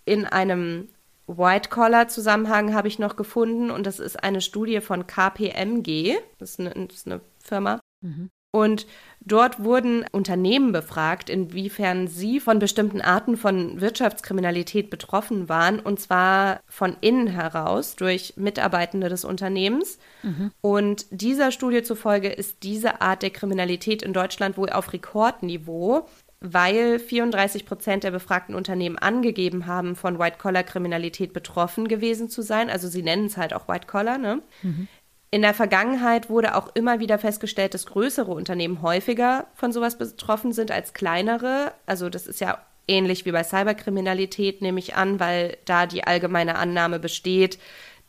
in 0.06 0.26
einem 0.26 0.90
White-Collar-Zusammenhang 1.28 2.74
habe 2.74 2.88
ich 2.88 3.00
noch 3.00 3.16
gefunden 3.16 3.72
und 3.72 3.86
das 3.86 4.00
ist 4.00 4.24
eine 4.24 4.42
Studie 4.42 4.80
von 4.80 5.08
KPMG, 5.08 6.18
das 6.38 6.52
ist 6.52 6.60
eine, 6.60 6.88
das 6.88 6.98
ist 6.98 7.08
eine 7.08 7.22
Firma. 7.44 7.80
Mhm. 8.02 8.30
Und 8.56 8.88
dort 9.20 9.62
wurden 9.62 10.06
Unternehmen 10.14 10.72
befragt, 10.72 11.30
inwiefern 11.30 12.08
sie 12.08 12.40
von 12.40 12.58
bestimmten 12.58 13.02
Arten 13.02 13.36
von 13.36 13.82
Wirtschaftskriminalität 13.82 14.90
betroffen 14.90 15.50
waren, 15.50 15.82
und 15.82 16.00
zwar 16.00 16.62
von 16.66 16.96
innen 17.02 17.28
heraus 17.28 17.98
durch 17.98 18.36
Mitarbeitende 18.38 19.10
des 19.10 19.26
Unternehmens. 19.26 20.00
Mhm. 20.24 20.52
Und 20.62 21.06
dieser 21.10 21.52
Studie 21.52 21.84
zufolge 21.84 22.30
ist 22.30 22.64
diese 22.64 23.02
Art 23.02 23.24
der 23.24 23.32
Kriminalität 23.32 24.02
in 24.02 24.14
Deutschland 24.14 24.58
wohl 24.58 24.70
auf 24.70 24.94
Rekordniveau 24.94 26.08
weil 26.42 27.00
34 27.00 27.66
Prozent 27.66 28.04
der 28.04 28.12
befragten 28.12 28.56
Unternehmen 28.56 28.98
angegeben 28.98 29.66
haben, 29.66 29.96
von 29.96 30.20
White-Collar-Kriminalität 30.20 31.34
betroffen 31.34 31.88
gewesen 31.88 32.30
zu 32.30 32.42
sein. 32.42 32.70
Also 32.70 32.88
sie 32.88 33.02
nennen 33.02 33.26
es 33.26 33.38
halt 33.38 33.54
auch 33.54 33.68
White-Collar. 33.68 34.18
Ne? 34.18 34.42
Mhm. 34.62 34.88
In 35.32 35.42
der 35.42 35.54
Vergangenheit 35.54 36.30
wurde 36.30 36.56
auch 36.56 36.70
immer 36.76 37.00
wieder 37.00 37.20
festgestellt, 37.20 37.74
dass 37.74 37.88
größere 37.88 38.32
Unternehmen 38.32 38.82
häufiger 38.82 39.48
von 39.54 39.72
sowas 39.72 39.98
betroffen 39.98 40.54
sind 40.54 40.72
als 40.72 40.94
kleinere. 40.94 41.74
Also 41.86 42.10
das 42.10 42.28
ist 42.28 42.40
ja 42.40 42.60
ähnlich 42.88 43.26
wie 43.26 43.32
bei 43.32 43.44
Cyberkriminalität, 43.44 44.62
nehme 44.62 44.80
ich 44.80 44.96
an, 44.96 45.20
weil 45.20 45.58
da 45.66 45.88
die 45.88 46.06
allgemeine 46.06 46.56
Annahme 46.56 47.00
besteht, 47.00 47.60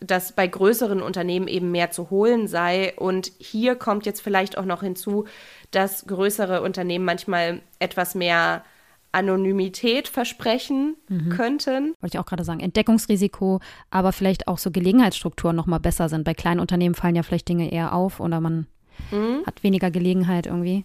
dass 0.00 0.32
bei 0.32 0.46
größeren 0.46 1.02
Unternehmen 1.02 1.48
eben 1.48 1.70
mehr 1.70 1.90
zu 1.90 2.10
holen 2.10 2.48
sei. 2.48 2.94
Und 2.96 3.32
hier 3.38 3.76
kommt 3.76 4.06
jetzt 4.06 4.20
vielleicht 4.20 4.58
auch 4.58 4.64
noch 4.64 4.82
hinzu, 4.82 5.24
dass 5.70 6.06
größere 6.06 6.62
Unternehmen 6.62 7.04
manchmal 7.04 7.60
etwas 7.78 8.14
mehr 8.14 8.64
Anonymität 9.16 10.08
versprechen 10.08 10.96
mhm. 11.08 11.30
könnten. 11.30 11.94
Wollte 12.00 12.16
ich 12.16 12.18
auch 12.18 12.26
gerade 12.26 12.44
sagen, 12.44 12.60
Entdeckungsrisiko, 12.60 13.60
aber 13.90 14.12
vielleicht 14.12 14.46
auch 14.46 14.58
so 14.58 14.70
Gelegenheitsstrukturen 14.70 15.56
nochmal 15.56 15.80
besser 15.80 16.08
sind. 16.08 16.24
Bei 16.24 16.34
kleinen 16.34 16.60
Unternehmen 16.60 16.94
fallen 16.94 17.16
ja 17.16 17.22
vielleicht 17.22 17.48
Dinge 17.48 17.72
eher 17.72 17.94
auf 17.94 18.20
oder 18.20 18.40
man 18.40 18.66
mhm. 19.10 19.44
hat 19.46 19.62
weniger 19.62 19.90
Gelegenheit 19.90 20.46
irgendwie. 20.46 20.84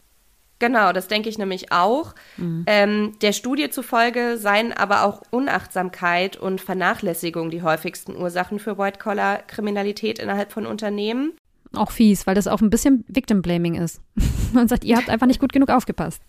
Genau, 0.60 0.94
das 0.94 1.08
denke 1.08 1.28
ich 1.28 1.40
nämlich 1.40 1.72
auch. 1.72 2.14
Mhm. 2.38 2.64
Ähm, 2.68 3.14
der 3.22 3.34
Studie 3.34 3.72
zufolge 3.72 4.38
seien 4.38 4.72
aber 4.72 5.04
auch 5.06 5.24
Unachtsamkeit 5.32 6.38
und 6.38 6.62
Vernachlässigung 6.62 7.50
die 7.50 7.64
häufigsten 7.64 8.16
Ursachen 8.16 8.60
für 8.60 8.78
White-Collar-Kriminalität 8.78 10.20
innerhalb 10.20 10.52
von 10.52 10.68
Unternehmen. 10.68 11.34
Auch 11.74 11.90
fies, 11.90 12.28
weil 12.28 12.36
das 12.36 12.48
auch 12.48 12.62
ein 12.62 12.70
bisschen 12.70 13.04
Victim-Blaming 13.08 13.74
ist. 13.74 14.02
Man 14.54 14.68
sagt, 14.68 14.84
ihr 14.84 14.98
habt 14.98 15.10
einfach 15.10 15.26
nicht 15.26 15.40
gut 15.40 15.52
genug 15.52 15.70
aufgepasst. 15.70 16.22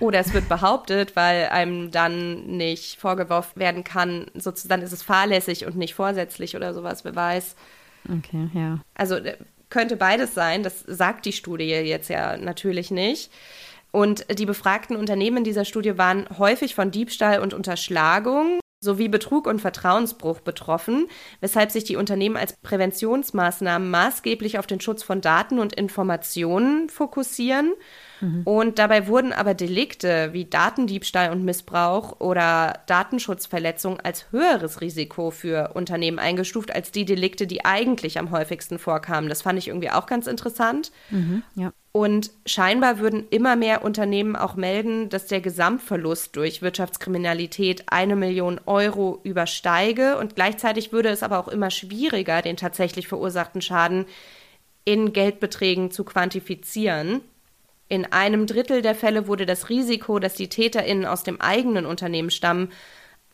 Oder 0.00 0.20
es 0.20 0.32
wird 0.32 0.48
behauptet, 0.48 1.16
weil 1.16 1.46
einem 1.46 1.90
dann 1.90 2.46
nicht 2.46 2.98
vorgeworfen 3.00 3.58
werden 3.60 3.84
kann, 3.84 4.26
sozusagen 4.34 4.82
ist 4.82 4.92
es 4.92 5.02
fahrlässig 5.02 5.66
und 5.66 5.76
nicht 5.76 5.94
vorsätzlich 5.94 6.56
oder 6.56 6.74
sowas, 6.74 7.04
wer 7.04 7.14
weiß. 7.14 7.56
Okay, 8.08 8.48
ja. 8.54 8.80
Also 8.94 9.16
äh, 9.16 9.36
könnte 9.70 9.96
beides 9.96 10.34
sein, 10.34 10.62
das 10.62 10.80
sagt 10.80 11.26
die 11.26 11.32
Studie 11.32 11.64
jetzt 11.64 12.08
ja 12.08 12.36
natürlich 12.36 12.90
nicht. 12.90 13.30
Und 13.90 14.26
die 14.38 14.46
befragten 14.46 14.96
Unternehmen 14.96 15.38
in 15.38 15.44
dieser 15.44 15.64
Studie 15.64 15.96
waren 15.96 16.26
häufig 16.38 16.74
von 16.74 16.90
Diebstahl 16.90 17.40
und 17.40 17.54
Unterschlagung 17.54 18.60
sowie 18.80 19.08
Betrug 19.08 19.46
und 19.46 19.60
Vertrauensbruch 19.60 20.40
betroffen, 20.40 21.08
weshalb 21.40 21.70
sich 21.70 21.84
die 21.84 21.96
Unternehmen 21.96 22.36
als 22.36 22.54
Präventionsmaßnahmen 22.62 23.90
maßgeblich 23.90 24.58
auf 24.58 24.66
den 24.66 24.80
Schutz 24.80 25.02
von 25.02 25.20
Daten 25.20 25.58
und 25.58 25.72
Informationen 25.72 26.88
fokussieren. 26.88 27.72
Mhm. 28.20 28.42
Und 28.44 28.78
dabei 28.78 29.06
wurden 29.06 29.32
aber 29.32 29.54
Delikte 29.54 30.30
wie 30.32 30.44
Datendiebstahl 30.44 31.30
und 31.30 31.44
Missbrauch 31.44 32.20
oder 32.20 32.80
Datenschutzverletzung 32.86 34.00
als 34.00 34.30
höheres 34.30 34.80
Risiko 34.80 35.30
für 35.30 35.72
Unternehmen 35.74 36.18
eingestuft 36.18 36.74
als 36.74 36.90
die 36.90 37.04
Delikte, 37.04 37.46
die 37.46 37.64
eigentlich 37.64 38.18
am 38.18 38.30
häufigsten 38.30 38.78
vorkamen. 38.78 39.28
Das 39.28 39.42
fand 39.42 39.58
ich 39.58 39.68
irgendwie 39.68 39.90
auch 39.90 40.06
ganz 40.06 40.26
interessant. 40.26 40.92
Mhm, 41.10 41.42
ja. 41.54 41.72
Und 41.90 42.30
scheinbar 42.46 42.98
würden 43.00 43.26
immer 43.30 43.56
mehr 43.56 43.82
Unternehmen 43.82 44.36
auch 44.36 44.54
melden, 44.54 45.08
dass 45.08 45.26
der 45.26 45.40
Gesamtverlust 45.40 46.36
durch 46.36 46.62
Wirtschaftskriminalität 46.62 47.84
eine 47.86 48.14
Million 48.14 48.60
Euro 48.66 49.20
übersteige. 49.24 50.16
Und 50.18 50.36
gleichzeitig 50.36 50.92
würde 50.92 51.08
es 51.08 51.22
aber 51.22 51.38
auch 51.38 51.48
immer 51.48 51.70
schwieriger, 51.70 52.42
den 52.42 52.56
tatsächlich 52.56 53.08
verursachten 53.08 53.62
Schaden 53.62 54.04
in 54.84 55.12
Geldbeträgen 55.12 55.90
zu 55.90 56.04
quantifizieren. 56.04 57.20
In 57.88 58.04
einem 58.12 58.46
Drittel 58.46 58.82
der 58.82 58.94
Fälle 58.94 59.26
wurde 59.26 59.46
das 59.46 59.68
Risiko, 59.68 60.18
dass 60.18 60.34
die 60.34 60.48
TäterInnen 60.48 61.06
aus 61.06 61.22
dem 61.22 61.40
eigenen 61.40 61.86
Unternehmen 61.86 62.30
stammen, 62.30 62.70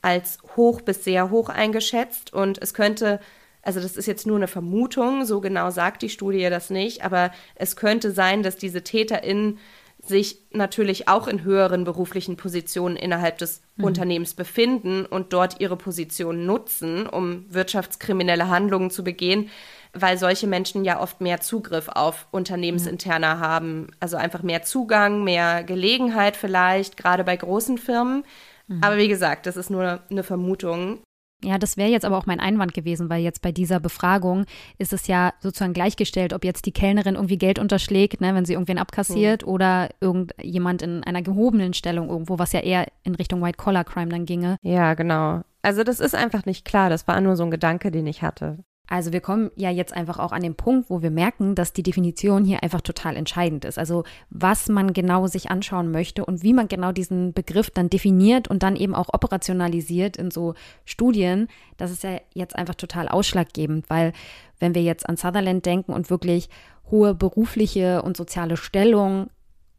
als 0.02 0.38
hoch 0.56 0.80
bis 0.80 1.02
sehr 1.04 1.30
hoch 1.30 1.48
eingeschätzt. 1.48 2.32
Und 2.32 2.62
es 2.62 2.74
könnte 2.74 3.20
also 3.64 3.80
das 3.80 3.96
ist 3.96 4.06
jetzt 4.06 4.26
nur 4.26 4.36
eine 4.36 4.46
Vermutung, 4.46 5.24
so 5.24 5.40
genau 5.40 5.70
sagt 5.70 6.02
die 6.02 6.10
Studie 6.10 6.48
das 6.50 6.68
nicht, 6.68 7.02
aber 7.02 7.32
es 7.54 7.76
könnte 7.76 8.10
sein, 8.10 8.42
dass 8.42 8.56
diese 8.56 8.84
TäterInnen 8.84 9.58
sich 10.02 10.38
natürlich 10.50 11.08
auch 11.08 11.26
in 11.28 11.44
höheren 11.44 11.84
beruflichen 11.84 12.36
Positionen 12.36 12.96
innerhalb 12.96 13.38
des 13.38 13.62
mhm. 13.76 13.84
Unternehmens 13.84 14.34
befinden 14.34 15.06
und 15.06 15.32
dort 15.32 15.60
ihre 15.60 15.76
Position 15.76 16.44
nutzen, 16.44 17.06
um 17.06 17.46
wirtschaftskriminelle 17.48 18.48
Handlungen 18.48 18.90
zu 18.90 19.02
begehen. 19.02 19.48
Weil 19.94 20.18
solche 20.18 20.46
Menschen 20.46 20.84
ja 20.84 21.00
oft 21.00 21.20
mehr 21.20 21.40
Zugriff 21.40 21.88
auf 21.88 22.26
Unternehmensinterner 22.30 23.40
haben. 23.40 23.88
Also 24.00 24.16
einfach 24.16 24.42
mehr 24.42 24.62
Zugang, 24.62 25.24
mehr 25.24 25.64
Gelegenheit 25.64 26.36
vielleicht, 26.36 26.96
gerade 26.96 27.24
bei 27.24 27.36
großen 27.36 27.78
Firmen. 27.78 28.24
Mhm. 28.66 28.82
Aber 28.82 28.96
wie 28.96 29.08
gesagt, 29.08 29.46
das 29.46 29.56
ist 29.56 29.70
nur 29.70 30.00
eine 30.10 30.22
Vermutung. 30.22 31.00
Ja, 31.42 31.58
das 31.58 31.76
wäre 31.76 31.90
jetzt 31.90 32.06
aber 32.06 32.16
auch 32.16 32.26
mein 32.26 32.40
Einwand 32.40 32.72
gewesen, 32.72 33.10
weil 33.10 33.22
jetzt 33.22 33.42
bei 33.42 33.52
dieser 33.52 33.78
Befragung 33.78 34.46
ist 34.78 34.94
es 34.94 35.06
ja 35.06 35.34
sozusagen 35.40 35.74
gleichgestellt, 35.74 36.32
ob 36.32 36.42
jetzt 36.42 36.64
die 36.64 36.72
Kellnerin 36.72 37.16
irgendwie 37.16 37.36
Geld 37.36 37.58
unterschlägt, 37.58 38.22
ne, 38.22 38.34
wenn 38.34 38.46
sie 38.46 38.54
irgendwen 38.54 38.78
abkassiert 38.78 39.42
mhm. 39.42 39.52
oder 39.52 39.90
irgendjemand 40.00 40.80
in 40.80 41.04
einer 41.04 41.20
gehobenen 41.20 41.74
Stellung 41.74 42.08
irgendwo, 42.08 42.38
was 42.38 42.52
ja 42.52 42.60
eher 42.60 42.86
in 43.02 43.14
Richtung 43.14 43.42
White-Collar-Crime 43.42 44.10
dann 44.10 44.24
ginge. 44.24 44.56
Ja, 44.62 44.94
genau. 44.94 45.42
Also 45.60 45.84
das 45.84 46.00
ist 46.00 46.14
einfach 46.14 46.46
nicht 46.46 46.64
klar. 46.64 46.88
Das 46.88 47.06
war 47.08 47.20
nur 47.20 47.36
so 47.36 47.44
ein 47.44 47.50
Gedanke, 47.50 47.90
den 47.90 48.06
ich 48.06 48.22
hatte. 48.22 48.58
Also 48.86 49.12
wir 49.12 49.20
kommen 49.20 49.50
ja 49.56 49.70
jetzt 49.70 49.94
einfach 49.94 50.18
auch 50.18 50.32
an 50.32 50.42
den 50.42 50.56
Punkt, 50.56 50.90
wo 50.90 51.00
wir 51.00 51.10
merken, 51.10 51.54
dass 51.54 51.72
die 51.72 51.82
Definition 51.82 52.44
hier 52.44 52.62
einfach 52.62 52.82
total 52.82 53.16
entscheidend 53.16 53.64
ist. 53.64 53.78
Also 53.78 54.04
was 54.28 54.68
man 54.68 54.92
genau 54.92 55.26
sich 55.26 55.50
anschauen 55.50 55.90
möchte 55.90 56.24
und 56.24 56.42
wie 56.42 56.52
man 56.52 56.68
genau 56.68 56.92
diesen 56.92 57.32
Begriff 57.32 57.70
dann 57.70 57.88
definiert 57.88 58.46
und 58.46 58.62
dann 58.62 58.76
eben 58.76 58.94
auch 58.94 59.08
operationalisiert 59.12 60.18
in 60.18 60.30
so 60.30 60.54
Studien, 60.84 61.48
das 61.78 61.90
ist 61.90 62.02
ja 62.02 62.20
jetzt 62.34 62.56
einfach 62.56 62.74
total 62.74 63.08
ausschlaggebend, 63.08 63.88
weil 63.88 64.12
wenn 64.58 64.74
wir 64.74 64.82
jetzt 64.82 65.08
an 65.08 65.16
Sutherland 65.16 65.64
denken 65.64 65.92
und 65.92 66.10
wirklich 66.10 66.50
hohe 66.90 67.14
berufliche 67.14 68.02
und 68.02 68.18
soziale 68.18 68.58
Stellung 68.58 69.30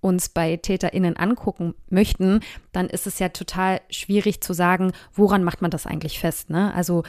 uns 0.02 0.30
bei 0.30 0.58
TäterInnen 0.58 1.18
angucken 1.18 1.74
möchten, 1.90 2.40
dann 2.72 2.88
ist 2.88 3.08
es 3.08 3.20
ja 3.20 3.30
total 3.30 3.82
schwierig 3.90 4.42
zu 4.42 4.54
sagen, 4.54 4.94
woran 5.14 5.44
macht 5.44 5.62
man 5.62 5.72
das 5.72 5.88
eigentlich 5.88 6.20
fest. 6.20 6.50
Ne? 6.50 6.74
Also 6.74 7.04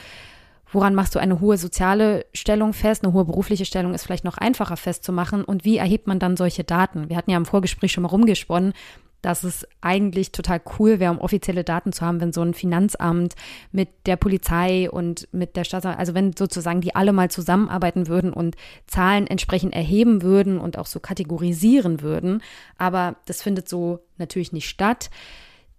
Woran 0.71 0.95
machst 0.95 1.15
du 1.15 1.19
eine 1.19 1.39
hohe 1.39 1.57
soziale 1.57 2.25
Stellung 2.33 2.73
fest? 2.73 3.03
Eine 3.03 3.13
hohe 3.13 3.25
berufliche 3.25 3.65
Stellung 3.65 3.93
ist 3.93 4.03
vielleicht 4.03 4.25
noch 4.25 4.37
einfacher 4.37 4.77
festzumachen. 4.77 5.43
Und 5.43 5.63
wie 5.63 5.77
erhebt 5.77 6.07
man 6.07 6.19
dann 6.19 6.35
solche 6.35 6.63
Daten? 6.63 7.09
Wir 7.09 7.15
hatten 7.15 7.31
ja 7.31 7.37
im 7.37 7.45
Vorgespräch 7.45 7.91
schon 7.93 8.03
mal 8.03 8.09
rumgesponnen, 8.09 8.73
dass 9.21 9.43
es 9.43 9.65
eigentlich 9.81 10.31
total 10.31 10.61
cool 10.77 10.99
wäre, 10.99 11.11
um 11.11 11.19
offizielle 11.19 11.63
Daten 11.63 11.91
zu 11.91 12.05
haben, 12.05 12.21
wenn 12.21 12.33
so 12.33 12.41
ein 12.41 12.53
Finanzamt 12.53 13.35
mit 13.71 13.89
der 14.05 14.15
Polizei 14.15 14.89
und 14.89 15.27
mit 15.31 15.55
der 15.55 15.63
Stadt, 15.63 15.85
also 15.85 16.13
wenn 16.13 16.33
sozusagen 16.35 16.81
die 16.81 16.95
alle 16.95 17.13
mal 17.13 17.31
zusammenarbeiten 17.31 18.07
würden 18.07 18.31
und 18.31 18.55
Zahlen 18.85 19.25
entsprechend 19.25 19.73
erheben 19.73 20.21
würden 20.21 20.59
und 20.59 20.77
auch 20.77 20.85
so 20.85 20.99
kategorisieren 20.99 22.01
würden. 22.01 22.43
Aber 22.77 23.15
das 23.25 23.41
findet 23.41 23.67
so 23.69 23.99
natürlich 24.17 24.51
nicht 24.51 24.69
statt. 24.69 25.09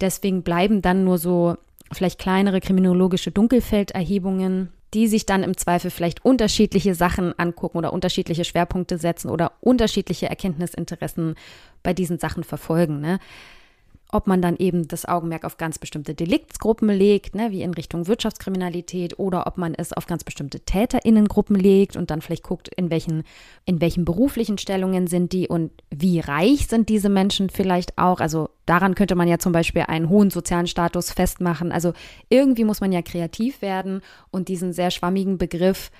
Deswegen 0.00 0.42
bleiben 0.42 0.82
dann 0.82 1.04
nur 1.04 1.18
so 1.18 1.56
vielleicht 1.92 2.18
kleinere 2.18 2.60
kriminologische 2.60 3.30
Dunkelfelderhebungen 3.30 4.72
die 4.94 5.06
sich 5.06 5.26
dann 5.26 5.42
im 5.42 5.56
Zweifel 5.56 5.90
vielleicht 5.90 6.24
unterschiedliche 6.24 6.94
Sachen 6.94 7.38
angucken 7.38 7.78
oder 7.78 7.92
unterschiedliche 7.92 8.44
Schwerpunkte 8.44 8.98
setzen 8.98 9.30
oder 9.30 9.52
unterschiedliche 9.60 10.28
Erkenntnisinteressen 10.28 11.34
bei 11.82 11.92
diesen 11.92 12.18
Sachen 12.18 12.44
verfolgen. 12.44 13.00
Ne? 13.00 13.18
Ob 14.10 14.26
man 14.26 14.40
dann 14.40 14.56
eben 14.56 14.88
das 14.88 15.04
Augenmerk 15.04 15.44
auf 15.44 15.58
ganz 15.58 15.78
bestimmte 15.78 16.14
Deliktsgruppen 16.14 16.88
legt, 16.88 17.34
ne, 17.34 17.50
wie 17.50 17.62
in 17.62 17.74
Richtung 17.74 18.06
Wirtschaftskriminalität, 18.06 19.18
oder 19.18 19.46
ob 19.46 19.58
man 19.58 19.74
es 19.74 19.92
auf 19.92 20.06
ganz 20.06 20.24
bestimmte 20.24 20.60
TäterInnengruppen 20.60 21.56
legt 21.56 21.96
und 21.96 22.10
dann 22.10 22.22
vielleicht 22.22 22.42
guckt, 22.42 22.68
in 22.68 22.90
welchen, 22.90 23.24
in 23.66 23.80
welchen 23.80 24.04
beruflichen 24.04 24.56
Stellungen 24.56 25.06
sind 25.06 25.32
die 25.32 25.48
und 25.48 25.70
wie 25.90 26.20
reich 26.20 26.68
sind 26.68 26.88
diese 26.88 27.10
Menschen 27.10 27.50
vielleicht 27.50 27.98
auch. 27.98 28.20
Also 28.20 28.48
daran 28.64 28.94
könnte 28.94 29.14
man 29.14 29.28
ja 29.28 29.38
zum 29.38 29.52
Beispiel 29.52 29.82
einen 29.86 30.08
hohen 30.08 30.30
sozialen 30.30 30.66
Status 30.66 31.12
festmachen. 31.12 31.70
Also 31.70 31.92
irgendwie 32.30 32.64
muss 32.64 32.80
man 32.80 32.92
ja 32.92 33.02
kreativ 33.02 33.60
werden 33.60 34.00
und 34.30 34.48
diesen 34.48 34.72
sehr 34.72 34.90
schwammigen 34.90 35.36
Begriff 35.36 35.90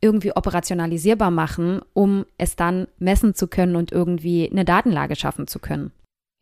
irgendwie 0.00 0.36
operationalisierbar 0.36 1.30
machen, 1.30 1.80
um 1.94 2.26
es 2.36 2.56
dann 2.56 2.88
messen 2.98 3.34
zu 3.34 3.46
können 3.48 3.76
und 3.76 3.92
irgendwie 3.92 4.50
eine 4.50 4.64
Datenlage 4.64 5.16
schaffen 5.16 5.46
zu 5.46 5.60
können. 5.60 5.92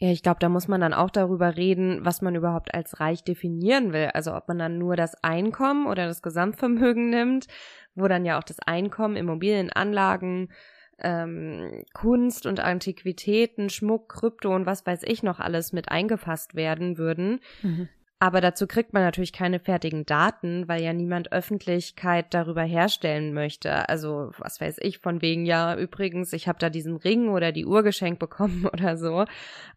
Ja, 0.02 0.10
ich 0.10 0.24
glaube, 0.24 0.40
da 0.40 0.48
muss 0.48 0.66
man 0.66 0.80
dann 0.80 0.94
auch 0.94 1.10
darüber 1.10 1.56
reden, 1.56 2.04
was 2.04 2.22
man 2.22 2.34
überhaupt 2.34 2.74
als 2.74 2.98
reich 2.98 3.22
definieren 3.22 3.92
will. 3.92 4.10
Also 4.14 4.34
ob 4.34 4.48
man 4.48 4.58
dann 4.58 4.76
nur 4.76 4.96
das 4.96 5.14
Einkommen 5.22 5.86
oder 5.86 6.08
das 6.08 6.22
Gesamtvermögen 6.22 7.08
nimmt, 7.08 7.46
wo 7.94 8.08
dann 8.08 8.24
ja 8.24 8.36
auch 8.36 8.42
das 8.42 8.58
Einkommen, 8.58 9.14
Immobilienanlagen, 9.14 10.50
ähm, 10.98 11.84
Kunst 11.94 12.46
und 12.46 12.58
Antiquitäten, 12.58 13.70
Schmuck, 13.70 14.08
Krypto 14.08 14.52
und 14.52 14.66
was 14.66 14.84
weiß 14.84 15.04
ich 15.04 15.22
noch 15.22 15.38
alles 15.38 15.72
mit 15.72 15.88
eingefasst 15.88 16.56
werden 16.56 16.98
würden. 16.98 17.38
Mhm. 17.62 17.88
Aber 18.22 18.40
dazu 18.40 18.68
kriegt 18.68 18.92
man 18.92 19.02
natürlich 19.02 19.32
keine 19.32 19.58
fertigen 19.58 20.06
Daten, 20.06 20.68
weil 20.68 20.80
ja 20.80 20.92
niemand 20.92 21.32
Öffentlichkeit 21.32 22.32
darüber 22.32 22.62
herstellen 22.62 23.34
möchte. 23.34 23.88
Also 23.88 24.30
was 24.38 24.60
weiß 24.60 24.76
ich 24.80 25.00
von 25.00 25.20
wegen, 25.22 25.44
ja, 25.44 25.76
übrigens, 25.76 26.32
ich 26.32 26.46
habe 26.46 26.60
da 26.60 26.70
diesen 26.70 26.94
Ring 26.94 27.30
oder 27.30 27.50
die 27.50 27.66
Uhr 27.66 27.82
geschenkt 27.82 28.20
bekommen 28.20 28.66
oder 28.72 28.96
so. 28.96 29.24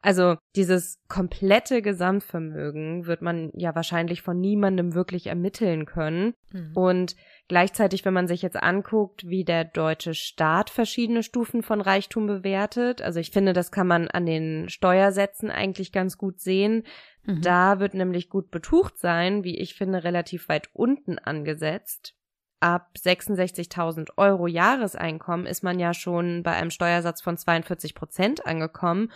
Also 0.04 0.36
dieses 0.56 1.00
komplette 1.08 1.82
Gesamtvermögen 1.82 3.08
wird 3.08 3.24
man 3.24 3.50
ja 3.56 3.74
wahrscheinlich 3.74 4.22
von 4.22 4.40
niemandem 4.40 4.94
wirklich 4.94 5.26
ermitteln 5.26 5.88
können. 5.88 6.36
Mhm. 6.52 6.72
Und 6.76 7.16
gleichzeitig, 7.48 8.06
wenn 8.06 8.14
man 8.14 8.28
sich 8.28 8.44
jetzt 8.44 8.62
anguckt, 8.62 9.28
wie 9.28 9.44
der 9.44 9.66
deutsche 9.66 10.14
Staat 10.14 10.70
verschiedene 10.70 11.24
Stufen 11.24 11.64
von 11.64 11.82
Reichtum 11.82 12.28
bewertet, 12.28 13.02
also 13.02 13.20
ich 13.20 13.32
finde, 13.32 13.54
das 13.54 13.72
kann 13.72 13.88
man 13.88 14.08
an 14.08 14.28
den 14.28 14.70
Steuersätzen 14.70 15.50
eigentlich 15.50 15.92
ganz 15.92 16.20
gut 16.20 16.40
sehen 16.40 16.84
Mhm. 17.26 17.42
Da 17.42 17.80
wird 17.80 17.94
nämlich 17.94 18.30
gut 18.30 18.52
betucht 18.52 18.98
sein, 18.98 19.44
wie 19.44 19.58
ich 19.58 19.76
finde, 19.76 20.04
relativ 20.04 20.50
weit 20.50 20.70
unten 20.74 21.20
angesetzt. 21.20 22.16
Ab 22.60 22.92
66.000 22.98 24.12
Euro 24.18 24.48
Jahreseinkommen 24.48 25.46
ist 25.46 25.64
man 25.64 25.80
ja 25.80 25.94
schon 25.94 26.42
bei 26.44 26.54
einem 26.54 26.72
Steuersatz 26.72 27.22
von 27.22 27.38
42 27.38 27.96
Prozent 27.96 28.46
angekommen 28.46 29.12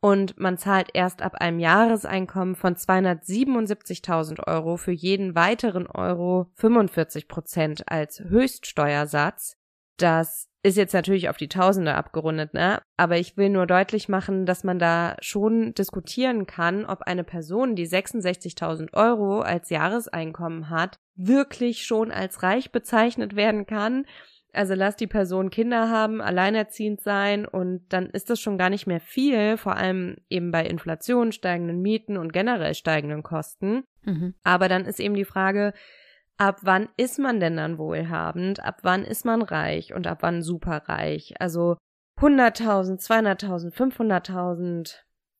und 0.00 0.40
man 0.40 0.56
zahlt 0.56 0.88
erst 0.94 1.22
ab 1.22 1.36
einem 1.36 1.58
Jahreseinkommen 1.58 2.56
von 2.56 2.74
277.000 2.74 4.46
Euro 4.46 4.76
für 4.76 4.92
jeden 4.92 5.34
weiteren 5.34 5.86
Euro 5.86 6.50
45 6.54 7.28
Prozent 7.28 7.84
als 7.86 8.20
Höchststeuersatz. 8.20 9.59
Das 10.00 10.48
ist 10.62 10.76
jetzt 10.76 10.92
natürlich 10.92 11.28
auf 11.28 11.36
die 11.36 11.48
Tausende 11.48 11.94
abgerundet, 11.94 12.54
ne? 12.54 12.80
Aber 12.96 13.16
ich 13.16 13.36
will 13.36 13.48
nur 13.48 13.66
deutlich 13.66 14.08
machen, 14.08 14.46
dass 14.46 14.64
man 14.64 14.78
da 14.78 15.16
schon 15.20 15.72
diskutieren 15.74 16.46
kann, 16.46 16.84
ob 16.84 17.02
eine 17.02 17.24
Person, 17.24 17.76
die 17.76 17.86
66.000 17.86 18.92
Euro 18.92 19.40
als 19.40 19.70
Jahreseinkommen 19.70 20.68
hat, 20.68 20.98
wirklich 21.16 21.84
schon 21.84 22.10
als 22.10 22.42
reich 22.42 22.72
bezeichnet 22.72 23.36
werden 23.36 23.66
kann. 23.66 24.06
Also 24.52 24.74
lass 24.74 24.96
die 24.96 25.06
Person 25.06 25.50
Kinder 25.50 25.88
haben, 25.90 26.20
alleinerziehend 26.20 27.00
sein 27.00 27.46
und 27.46 27.84
dann 27.90 28.06
ist 28.06 28.30
das 28.30 28.40
schon 28.40 28.58
gar 28.58 28.68
nicht 28.68 28.86
mehr 28.86 29.00
viel, 29.00 29.56
vor 29.56 29.76
allem 29.76 30.16
eben 30.28 30.50
bei 30.50 30.66
Inflation, 30.66 31.32
steigenden 31.32 31.80
Mieten 31.80 32.16
und 32.16 32.32
generell 32.32 32.74
steigenden 32.74 33.22
Kosten. 33.22 33.84
Mhm. 34.02 34.34
Aber 34.42 34.68
dann 34.68 34.86
ist 34.86 34.98
eben 34.98 35.14
die 35.14 35.24
Frage, 35.24 35.72
ab 36.40 36.60
wann 36.62 36.88
ist 36.96 37.18
man 37.18 37.38
denn 37.38 37.58
dann 37.58 37.76
wohlhabend, 37.76 38.64
ab 38.64 38.78
wann 38.82 39.04
ist 39.04 39.26
man 39.26 39.42
reich 39.42 39.92
und 39.92 40.06
ab 40.06 40.18
wann 40.22 40.42
superreich? 40.42 41.34
Also 41.38 41.76
100.000, 42.18 42.98
200.000, 42.98 43.74
500.000 43.74 44.94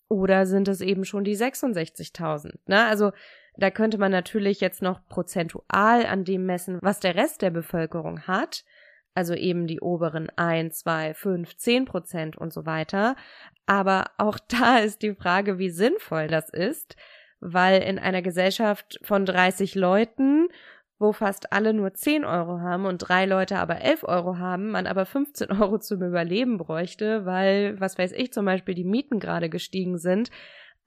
oder 0.08 0.44
sind 0.44 0.68
es 0.68 0.82
eben 0.82 1.06
schon 1.06 1.24
die 1.24 1.36
66.000? 1.36 2.52
Ne? 2.66 2.84
Also 2.84 3.12
da 3.56 3.70
könnte 3.70 3.96
man 3.96 4.12
natürlich 4.12 4.60
jetzt 4.60 4.82
noch 4.82 5.06
prozentual 5.06 6.04
an 6.04 6.24
dem 6.24 6.44
messen, 6.44 6.78
was 6.82 7.00
der 7.00 7.14
Rest 7.14 7.40
der 7.40 7.50
Bevölkerung 7.50 8.26
hat. 8.26 8.64
Also 9.14 9.34
eben 9.34 9.66
die 9.66 9.80
oberen 9.80 10.28
1, 10.36 10.80
2, 10.80 11.14
5, 11.14 11.56
10 11.56 11.84
Prozent 11.86 12.36
und 12.36 12.52
so 12.52 12.66
weiter. 12.66 13.16
Aber 13.64 14.10
auch 14.18 14.38
da 14.48 14.78
ist 14.78 15.00
die 15.00 15.14
Frage, 15.14 15.58
wie 15.58 15.70
sinnvoll 15.70 16.26
das 16.26 16.50
ist, 16.50 16.96
weil 17.40 17.82
in 17.82 17.98
einer 17.98 18.20
Gesellschaft 18.20 19.00
von 19.02 19.24
30 19.24 19.74
Leuten 19.74 20.48
wo 21.00 21.12
fast 21.12 21.52
alle 21.52 21.72
nur 21.72 21.94
10 21.94 22.24
Euro 22.24 22.60
haben 22.60 22.84
und 22.84 22.98
drei 22.98 23.24
Leute 23.24 23.58
aber 23.58 23.80
11 23.80 24.04
Euro 24.04 24.38
haben, 24.38 24.70
man 24.70 24.86
aber 24.86 25.06
15 25.06 25.50
Euro 25.60 25.78
zum 25.78 26.02
Überleben 26.02 26.58
bräuchte, 26.58 27.24
weil, 27.24 27.80
was 27.80 27.98
weiß 27.98 28.12
ich, 28.12 28.32
zum 28.32 28.44
Beispiel 28.44 28.74
die 28.74 28.84
Mieten 28.84 29.18
gerade 29.18 29.48
gestiegen 29.48 29.98
sind, 29.98 30.30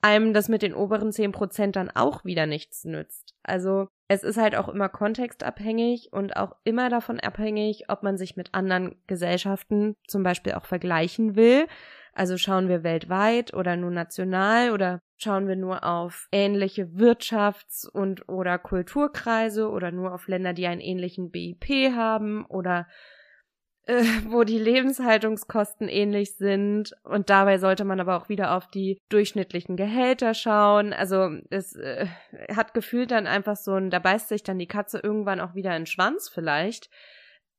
einem 0.02 0.34
das 0.34 0.50
mit 0.50 0.62
den 0.62 0.76
oberen 0.76 1.12
10 1.12 1.32
Prozent 1.32 1.76
dann 1.76 1.90
auch 1.90 2.26
wieder 2.26 2.46
nichts 2.46 2.84
nützt. 2.86 3.36
Also 3.42 3.88
es 4.08 4.24
ist 4.24 4.38
halt 4.38 4.56
auch 4.56 4.70
immer 4.70 4.90
kontextabhängig 4.90 6.10
und 6.12 6.36
auch 6.36 6.56
immer 6.64 6.90
davon 6.90 7.20
abhängig, 7.20 7.86
ob 7.90 8.04
man 8.04 8.18
sich 8.18 8.36
mit 8.36 8.54
anderen 8.54 8.96
Gesellschaften 9.08 9.96
zum 10.08 10.22
Beispiel 10.22 10.54
auch 10.54 10.66
vergleichen 10.66 11.36
will. 11.36 11.66
Also 12.14 12.38
schauen 12.38 12.70
wir 12.70 12.84
weltweit 12.84 13.54
oder 13.54 13.76
nur 13.76 13.92
national 13.92 14.72
oder 14.72 15.00
schauen 15.18 15.48
wir 15.48 15.56
nur 15.56 15.84
auf 15.84 16.28
ähnliche 16.32 16.86
Wirtschafts- 16.86 17.88
und 17.90 18.30
oder 18.30 18.60
Kulturkreise 18.60 19.70
oder 19.70 19.92
nur 19.92 20.14
auf 20.14 20.28
Länder, 20.28 20.54
die 20.54 20.68
einen 20.68 20.82
ähnlichen 20.82 21.32
BIP 21.32 21.92
haben 21.96 22.46
oder 22.46 22.88
äh, 23.86 24.04
wo 24.28 24.44
die 24.44 24.60
Lebenshaltungskosten 24.60 25.90
ähnlich 25.90 26.36
sind. 26.36 26.94
Und 27.04 27.30
dabei 27.30 27.58
sollte 27.58 27.84
man 27.84 28.00
aber 28.00 28.16
auch 28.18 28.30
wieder 28.30 28.56
auf 28.56 28.68
die 28.68 29.00
durchschnittlichen 29.10 29.76
Gehälter 29.76 30.34
schauen. 30.34 30.94
Also 30.94 31.30
es 31.50 31.76
äh, 31.76 32.08
hat 32.56 32.74
gefühlt 32.74 33.12
dann 33.12 33.28
einfach 33.28 33.56
so 33.56 33.74
ein, 33.74 33.90
da 33.90 34.00
beißt 34.00 34.30
sich 34.30 34.44
dann 34.44 34.60
die 34.60 34.68
Katze 34.68 35.00
irgendwann 35.00 35.40
auch 35.40 35.56
wieder 35.56 35.76
in 35.76 35.84
den 35.84 35.88
Schwanz 35.88 36.30
vielleicht 36.30 36.90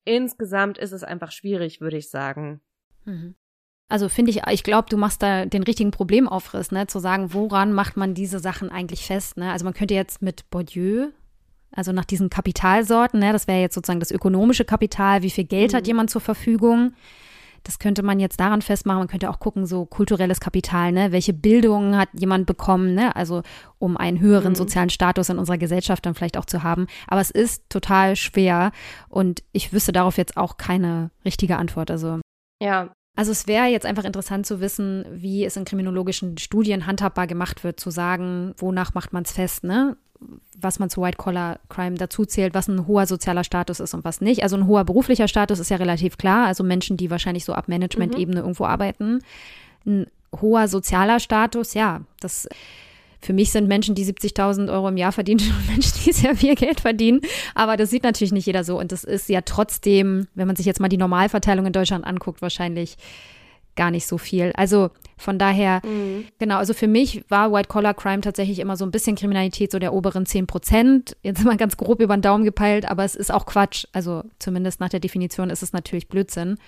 insgesamt 0.04 0.78
ist 0.78 0.92
es 0.92 1.02
einfach 1.02 1.32
schwierig, 1.32 1.80
würde 1.80 1.96
ich 1.96 2.10
sagen. 2.10 2.60
Mhm. 3.04 3.34
Also 3.88 4.08
finde 4.08 4.30
ich, 4.30 4.42
ich 4.50 4.64
glaube, 4.64 4.88
du 4.88 4.96
machst 4.96 5.22
da 5.22 5.44
den 5.44 5.62
richtigen 5.62 5.90
Problemaufriss, 5.90 6.72
ne, 6.72 6.86
zu 6.86 6.98
sagen, 6.98 7.34
woran 7.34 7.72
macht 7.72 7.96
man 7.96 8.14
diese 8.14 8.38
Sachen 8.38 8.70
eigentlich 8.70 9.04
fest, 9.04 9.36
ne? 9.36 9.52
Also 9.52 9.64
man 9.64 9.74
könnte 9.74 9.94
jetzt 9.94 10.22
mit 10.22 10.48
Bourdieu, 10.50 11.08
also 11.70 11.92
nach 11.92 12.04
diesen 12.04 12.30
Kapitalsorten, 12.30 13.20
ne, 13.20 13.32
das 13.32 13.46
wäre 13.46 13.60
jetzt 13.60 13.74
sozusagen 13.74 14.00
das 14.00 14.10
ökonomische 14.10 14.64
Kapital, 14.64 15.22
wie 15.22 15.30
viel 15.30 15.44
Geld 15.44 15.72
mhm. 15.72 15.76
hat 15.76 15.86
jemand 15.86 16.10
zur 16.10 16.22
Verfügung? 16.22 16.94
Das 17.64 17.78
könnte 17.78 18.02
man 18.02 18.20
jetzt 18.20 18.38
daran 18.40 18.60
festmachen. 18.60 18.98
Man 18.98 19.08
könnte 19.08 19.30
auch 19.30 19.40
gucken, 19.40 19.64
so 19.64 19.86
kulturelles 19.86 20.38
Kapital, 20.38 20.92
ne? 20.92 21.12
Welche 21.12 21.32
Bildung 21.32 21.96
hat 21.96 22.10
jemand 22.12 22.46
bekommen, 22.46 22.94
ne? 22.94 23.16
Also 23.16 23.42
um 23.78 23.96
einen 23.96 24.20
höheren 24.20 24.50
mhm. 24.50 24.56
sozialen 24.56 24.90
Status 24.90 25.30
in 25.30 25.38
unserer 25.38 25.56
Gesellschaft 25.56 26.04
dann 26.04 26.14
vielleicht 26.14 26.36
auch 26.36 26.44
zu 26.44 26.62
haben. 26.62 26.86
Aber 27.06 27.22
es 27.22 27.30
ist 27.30 27.64
total 27.70 28.16
schwer 28.16 28.70
und 29.08 29.42
ich 29.52 29.72
wüsste 29.72 29.92
darauf 29.92 30.18
jetzt 30.18 30.36
auch 30.36 30.58
keine 30.58 31.10
richtige 31.24 31.56
Antwort. 31.56 31.90
Also 31.90 32.20
ja, 32.62 32.90
also 33.16 33.30
es 33.30 33.46
wäre 33.46 33.66
jetzt 33.66 33.86
einfach 33.86 34.04
interessant 34.04 34.46
zu 34.46 34.60
wissen, 34.60 35.04
wie 35.10 35.44
es 35.44 35.56
in 35.56 35.64
kriminologischen 35.64 36.36
Studien 36.38 36.86
handhabbar 36.86 37.26
gemacht 37.26 37.62
wird, 37.62 37.78
zu 37.78 37.90
sagen, 37.90 38.54
wonach 38.56 38.94
macht 38.94 39.12
man 39.12 39.22
es 39.22 39.32
fest, 39.32 39.64
ne? 39.64 39.96
was 40.58 40.78
man 40.78 40.90
zu 40.90 41.02
White-Collar-Crime 41.02 41.96
dazu 41.96 42.24
zählt, 42.24 42.54
was 42.54 42.68
ein 42.68 42.86
hoher 42.86 43.06
sozialer 43.06 43.44
Status 43.44 43.80
ist 43.80 43.94
und 43.94 44.04
was 44.04 44.20
nicht. 44.20 44.42
Also 44.42 44.56
ein 44.56 44.66
hoher 44.66 44.84
beruflicher 44.84 45.28
Status 45.28 45.58
ist 45.58 45.70
ja 45.70 45.76
relativ 45.76 46.16
klar, 46.16 46.46
also 46.46 46.64
Menschen, 46.64 46.96
die 46.96 47.10
wahrscheinlich 47.10 47.44
so 47.44 47.52
ab 47.52 47.68
Management-Ebene 47.68 48.40
mhm. 48.40 48.44
irgendwo 48.44 48.64
arbeiten. 48.64 49.20
Ein 49.86 50.06
hoher 50.40 50.68
sozialer 50.68 51.20
Status, 51.20 51.74
ja, 51.74 52.00
das 52.20 52.48
für 53.24 53.32
mich 53.32 53.50
sind 53.50 53.68
Menschen, 53.68 53.94
die 53.94 54.04
70.000 54.04 54.70
Euro 54.70 54.88
im 54.88 54.98
Jahr 54.98 55.12
verdienen, 55.12 55.40
schon 55.40 55.66
Menschen, 55.66 55.98
die 56.04 56.12
sehr 56.12 56.36
viel 56.36 56.54
Geld 56.54 56.80
verdienen. 56.80 57.22
Aber 57.54 57.76
das 57.76 57.90
sieht 57.90 58.04
natürlich 58.04 58.32
nicht 58.32 58.46
jeder 58.46 58.64
so. 58.64 58.78
Und 58.78 58.92
das 58.92 59.02
ist 59.02 59.28
ja 59.28 59.40
trotzdem, 59.40 60.28
wenn 60.34 60.46
man 60.46 60.56
sich 60.56 60.66
jetzt 60.66 60.80
mal 60.80 60.88
die 60.88 60.98
Normalverteilung 60.98 61.66
in 61.66 61.72
Deutschland 61.72 62.04
anguckt, 62.04 62.42
wahrscheinlich 62.42 62.96
gar 63.76 63.90
nicht 63.90 64.06
so 64.06 64.18
viel. 64.18 64.52
Also 64.56 64.90
von 65.16 65.38
daher, 65.38 65.80
mhm. 65.84 66.26
genau, 66.38 66.58
also 66.58 66.74
für 66.74 66.86
mich 66.86 67.24
war 67.28 67.50
White-Collar-Crime 67.50 68.20
tatsächlich 68.20 68.58
immer 68.58 68.76
so 68.76 68.84
ein 68.84 68.90
bisschen 68.90 69.16
Kriminalität 69.16 69.72
so 69.72 69.78
der 69.78 69.94
oberen 69.94 70.26
10 70.26 70.46
Prozent. 70.46 71.16
Jetzt 71.22 71.40
immer 71.40 71.56
ganz 71.56 71.76
grob 71.76 72.00
über 72.00 72.16
den 72.16 72.22
Daumen 72.22 72.44
gepeilt, 72.44 72.88
aber 72.88 73.04
es 73.04 73.14
ist 73.14 73.32
auch 73.32 73.46
Quatsch. 73.46 73.86
Also 73.92 74.22
zumindest 74.38 74.80
nach 74.80 74.90
der 74.90 75.00
Definition 75.00 75.50
ist 75.50 75.62
es 75.62 75.72
natürlich 75.72 76.08
Blödsinn. 76.08 76.58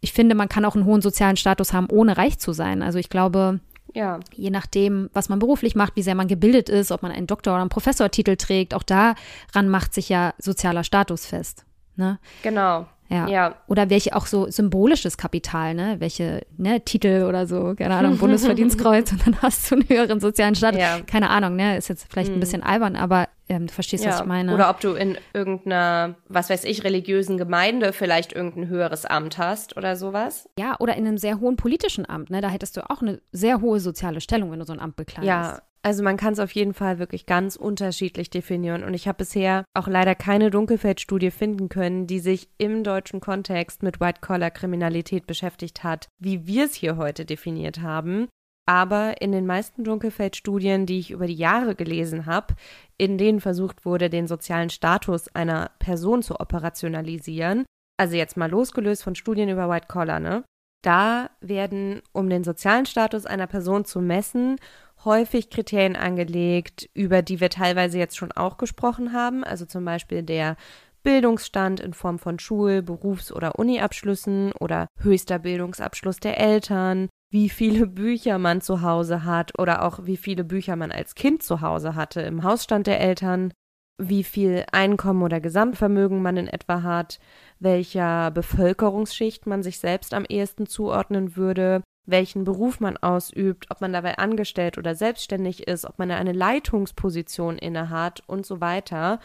Ich 0.00 0.12
finde, 0.12 0.34
man 0.34 0.48
kann 0.48 0.64
auch 0.66 0.76
einen 0.76 0.84
hohen 0.84 1.00
sozialen 1.00 1.36
Status 1.36 1.72
haben, 1.72 1.88
ohne 1.90 2.16
reich 2.16 2.38
zu 2.38 2.52
sein. 2.52 2.82
Also 2.82 2.98
ich 2.98 3.08
glaube, 3.08 3.60
ja. 3.96 4.20
Je 4.34 4.50
nachdem, 4.50 5.08
was 5.14 5.30
man 5.30 5.38
beruflich 5.38 5.74
macht, 5.74 5.96
wie 5.96 6.02
sehr 6.02 6.14
man 6.14 6.28
gebildet 6.28 6.68
ist, 6.68 6.92
ob 6.92 7.02
man 7.02 7.10
einen 7.12 7.26
Doktor- 7.26 7.52
oder 7.52 7.62
einen 7.62 7.70
Professortitel 7.70 8.36
trägt, 8.36 8.74
auch 8.74 8.82
daran 8.82 9.68
macht 9.68 9.94
sich 9.94 10.10
ja 10.10 10.34
sozialer 10.36 10.84
Status 10.84 11.24
fest. 11.24 11.64
Ne? 11.96 12.18
Genau. 12.42 12.86
Ja. 13.08 13.26
ja. 13.26 13.54
Oder 13.68 13.88
welche 13.88 14.14
auch 14.14 14.26
so 14.26 14.50
symbolisches 14.50 15.16
Kapital, 15.16 15.74
ne? 15.74 15.96
Welche 15.98 16.44
ne, 16.58 16.84
Titel 16.84 17.24
oder 17.26 17.46
so, 17.46 17.74
keine 17.74 17.94
Ahnung, 17.94 18.18
Bundesverdienstkreuz 18.18 19.12
und 19.12 19.26
dann 19.26 19.40
hast 19.40 19.70
du 19.70 19.76
einen 19.76 19.88
höheren 19.88 20.20
sozialen 20.20 20.54
Status. 20.54 20.80
Ja. 20.80 21.00
Keine 21.06 21.30
Ahnung, 21.30 21.56
ne? 21.56 21.78
Ist 21.78 21.88
jetzt 21.88 22.06
vielleicht 22.10 22.30
mhm. 22.30 22.36
ein 22.36 22.40
bisschen 22.40 22.62
albern, 22.62 22.96
aber 22.96 23.28
ähm, 23.48 23.66
du 23.66 23.72
verstehst, 23.72 24.04
ja. 24.04 24.10
was 24.10 24.20
ich 24.20 24.26
meine. 24.26 24.54
Oder 24.54 24.70
ob 24.70 24.80
du 24.80 24.92
in 24.94 25.16
irgendeiner, 25.32 26.16
was 26.28 26.50
weiß 26.50 26.64
ich, 26.64 26.84
religiösen 26.84 27.38
Gemeinde 27.38 27.92
vielleicht 27.92 28.32
irgendein 28.32 28.68
höheres 28.68 29.06
Amt 29.06 29.38
hast 29.38 29.76
oder 29.76 29.96
sowas. 29.96 30.48
Ja, 30.58 30.76
oder 30.80 30.96
in 30.96 31.06
einem 31.06 31.18
sehr 31.18 31.40
hohen 31.40 31.56
politischen 31.56 32.08
Amt, 32.08 32.30
ne? 32.30 32.40
Da 32.40 32.48
hättest 32.48 32.76
du 32.76 32.88
auch 32.90 33.02
eine 33.02 33.20
sehr 33.32 33.60
hohe 33.60 33.80
soziale 33.80 34.20
Stellung, 34.20 34.50
wenn 34.50 34.58
du 34.58 34.66
so 34.66 34.72
ein 34.72 34.80
Amt 34.80 34.96
bekleidest. 34.96 35.28
Ja, 35.28 35.62
also 35.86 36.02
man 36.02 36.16
kann 36.16 36.32
es 36.32 36.40
auf 36.40 36.50
jeden 36.50 36.74
Fall 36.74 36.98
wirklich 36.98 37.26
ganz 37.26 37.54
unterschiedlich 37.54 38.28
definieren. 38.28 38.82
Und 38.82 38.94
ich 38.94 39.06
habe 39.06 39.18
bisher 39.18 39.64
auch 39.72 39.86
leider 39.86 40.16
keine 40.16 40.50
Dunkelfeldstudie 40.50 41.30
finden 41.30 41.68
können, 41.68 42.08
die 42.08 42.18
sich 42.18 42.48
im 42.58 42.82
deutschen 42.82 43.20
Kontext 43.20 43.84
mit 43.84 44.00
White-Collar-Kriminalität 44.00 45.28
beschäftigt 45.28 45.84
hat, 45.84 46.08
wie 46.18 46.44
wir 46.48 46.64
es 46.64 46.74
hier 46.74 46.96
heute 46.96 47.24
definiert 47.24 47.82
haben. 47.82 48.26
Aber 48.68 49.20
in 49.20 49.30
den 49.30 49.46
meisten 49.46 49.84
Dunkelfeldstudien, 49.84 50.86
die 50.86 50.98
ich 50.98 51.12
über 51.12 51.26
die 51.26 51.34
Jahre 51.34 51.76
gelesen 51.76 52.26
habe, 52.26 52.54
in 52.98 53.16
denen 53.16 53.40
versucht 53.40 53.84
wurde, 53.84 54.10
den 54.10 54.26
sozialen 54.26 54.70
Status 54.70 55.28
einer 55.34 55.70
Person 55.78 56.22
zu 56.22 56.40
operationalisieren, 56.40 57.64
also 57.96 58.16
jetzt 58.16 58.36
mal 58.36 58.50
losgelöst 58.50 59.04
von 59.04 59.14
Studien 59.14 59.48
über 59.48 59.70
White 59.70 59.86
Collar, 59.88 60.20
ne? 60.20 60.44
Da 60.82 61.30
werden, 61.40 62.02
um 62.12 62.28
den 62.28 62.44
sozialen 62.44 62.86
Status 62.86 63.24
einer 63.24 63.46
Person 63.46 63.84
zu 63.84 64.00
messen 64.00 64.56
häufig 65.04 65.50
Kriterien 65.50 65.96
angelegt, 65.96 66.88
über 66.94 67.22
die 67.22 67.40
wir 67.40 67.50
teilweise 67.50 67.98
jetzt 67.98 68.16
schon 68.16 68.32
auch 68.32 68.56
gesprochen 68.56 69.12
haben, 69.12 69.44
also 69.44 69.64
zum 69.64 69.84
Beispiel 69.84 70.22
der 70.22 70.56
Bildungsstand 71.02 71.80
in 71.80 71.94
Form 71.94 72.18
von 72.18 72.38
Schul-, 72.38 72.82
Berufs- 72.82 73.32
oder 73.32 73.58
Uniabschlüssen 73.58 74.52
oder 74.58 74.88
höchster 75.00 75.38
Bildungsabschluss 75.38 76.18
der 76.18 76.38
Eltern, 76.40 77.08
wie 77.30 77.48
viele 77.48 77.86
Bücher 77.86 78.38
man 78.38 78.60
zu 78.60 78.82
Hause 78.82 79.24
hat 79.24 79.58
oder 79.58 79.82
auch 79.82 80.00
wie 80.04 80.16
viele 80.16 80.44
Bücher 80.44 80.76
man 80.76 80.92
als 80.92 81.14
Kind 81.14 81.42
zu 81.42 81.60
Hause 81.60 81.94
hatte 81.94 82.20
im 82.20 82.44
Hausstand 82.44 82.86
der 82.86 83.00
Eltern, 83.00 83.52
wie 83.98 84.24
viel 84.24 84.64
Einkommen 84.72 85.22
oder 85.22 85.40
Gesamtvermögen 85.40 86.22
man 86.22 86.36
in 86.36 86.48
etwa 86.48 86.82
hat, 86.82 87.18
welcher 87.58 88.30
Bevölkerungsschicht 88.30 89.46
man 89.46 89.62
sich 89.62 89.78
selbst 89.78 90.12
am 90.12 90.24
ehesten 90.26 90.66
zuordnen 90.66 91.36
würde, 91.36 91.82
welchen 92.04 92.44
Beruf 92.44 92.78
man 92.78 92.96
ausübt, 92.96 93.66
ob 93.70 93.80
man 93.80 93.92
dabei 93.92 94.18
angestellt 94.18 94.78
oder 94.78 94.94
selbstständig 94.94 95.66
ist, 95.66 95.84
ob 95.86 95.98
man 95.98 96.10
eine 96.10 96.32
Leitungsposition 96.32 97.58
innehat 97.58 98.22
und 98.26 98.46
so 98.46 98.60
weiter. 98.60 99.18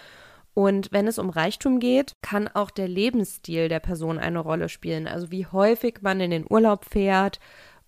Und 0.54 0.92
wenn 0.92 1.08
es 1.08 1.20
um 1.20 1.30
Reichtum 1.30 1.80
geht, 1.80 2.14
kann 2.22 2.48
auch 2.48 2.72
der 2.72 2.88
Lebensstil 2.88 3.70
der 3.70 3.80
Person 3.80 4.20
eine 4.20 4.40
Rolle 4.40 4.68
spielen. 4.68 5.08
Also 5.08 5.32
wie 5.32 5.46
häufig 5.46 6.00
man 6.02 6.20
in 6.20 6.32
den 6.32 6.46
Urlaub 6.50 6.86
fährt 6.86 7.40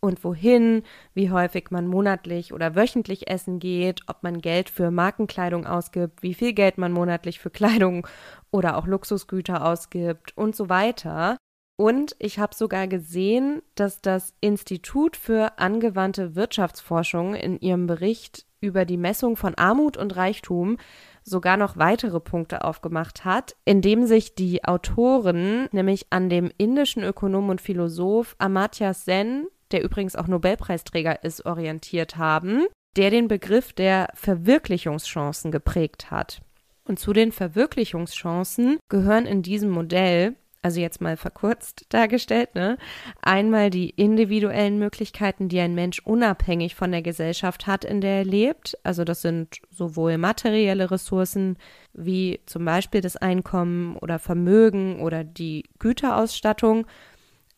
und 0.04 0.22
wohin, 0.26 0.84
wie 1.14 1.32
häufig 1.32 1.72
man 1.72 1.88
monatlich 1.88 2.52
oder 2.52 2.76
wöchentlich 2.76 3.30
essen 3.30 3.60
geht, 3.60 4.02
ob 4.08 4.22
man 4.22 4.42
Geld 4.42 4.70
für 4.70 4.92
Markenkleidung 4.92 5.66
ausgibt, 5.66 6.22
wie 6.22 6.34
viel 6.34 6.52
Geld 6.52 6.78
man 6.78 6.92
monatlich 6.92 7.40
für 7.40 7.50
Kleidung 7.50 8.06
oder 8.52 8.76
auch 8.76 8.86
Luxusgüter 8.86 9.66
ausgibt 9.66 10.38
und 10.38 10.58
so 10.58 10.68
weiter. 10.68 11.38
Und 11.78 12.18
ich 12.20 12.38
habe 12.38 12.54
sogar 12.54 12.88
gesehen, 12.88 13.62
dass 13.76 14.02
das 14.02 14.34
Institut 14.42 15.16
für 15.16 15.58
angewandte 15.58 16.36
Wirtschaftsforschung 16.36 17.34
in 17.34 17.58
ihrem 17.62 17.88
Bericht 17.88 18.46
über 18.60 18.84
die 18.84 18.98
Messung 18.98 19.38
von 19.38 19.56
Armut 19.56 19.96
und 19.96 20.18
Reichtum 20.18 20.78
sogar 21.24 21.56
noch 21.56 21.78
weitere 21.78 22.20
Punkte 22.20 22.66
aufgemacht 22.66 23.24
hat, 23.24 23.56
indem 23.64 24.06
sich 24.06 24.36
die 24.36 24.66
Autoren 24.66 25.70
nämlich 25.72 26.08
an 26.10 26.30
dem 26.30 26.52
indischen 26.58 27.04
Ökonom 27.04 27.48
und 27.48 27.62
Philosoph 27.62 28.36
Amartya 28.38 28.94
Sen, 28.94 29.48
der 29.74 29.84
übrigens 29.84 30.16
auch 30.16 30.28
Nobelpreisträger 30.28 31.24
ist, 31.24 31.46
orientiert 31.46 32.18
haben, 32.18 32.66
der 32.96 33.10
den 33.10 33.28
Begriff 33.28 33.74
der 33.74 34.10
Verwirklichungschancen 34.14 35.52
geprägt 35.52 36.12
hat. 36.12 36.42
Und 36.86 37.00
zu 37.00 37.14
den 37.14 37.32
Verwirklichungschancen 37.32 38.78
gehören 38.90 39.26
in 39.26 39.42
diesem 39.42 39.70
Modell 39.70 40.36
also 40.64 40.80
jetzt 40.80 41.02
mal 41.02 41.18
verkürzt 41.18 41.86
dargestellt, 41.90 42.56
ne? 42.56 42.78
Einmal 43.22 43.70
die 43.70 43.90
individuellen 43.90 44.80
Möglichkeiten, 44.80 45.50
die 45.50 45.60
ein 45.60 45.76
Mensch 45.76 46.00
unabhängig 46.00 46.74
von 46.74 46.92
der 46.92 47.02
Gesellschaft 47.02 47.68
hat, 47.68 47.84
in 47.84 48.00
der 48.00 48.20
er 48.20 48.26
lebt. 48.26 48.78
Also 48.84 49.04
das 49.04 49.22
sind 49.22 49.60
sowohl 49.70 50.18
materielle 50.18 50.90
Ressourcen 50.90 51.58
wie 51.94 52.40
zum 52.46 52.64
Beispiel 52.64 53.02
das 53.02 53.18
Einkommen 53.18 53.98
oder 53.98 54.20
Vermögen 54.20 55.02
oder 55.02 55.26
die 55.26 55.66
Güterausstattung, 55.80 56.88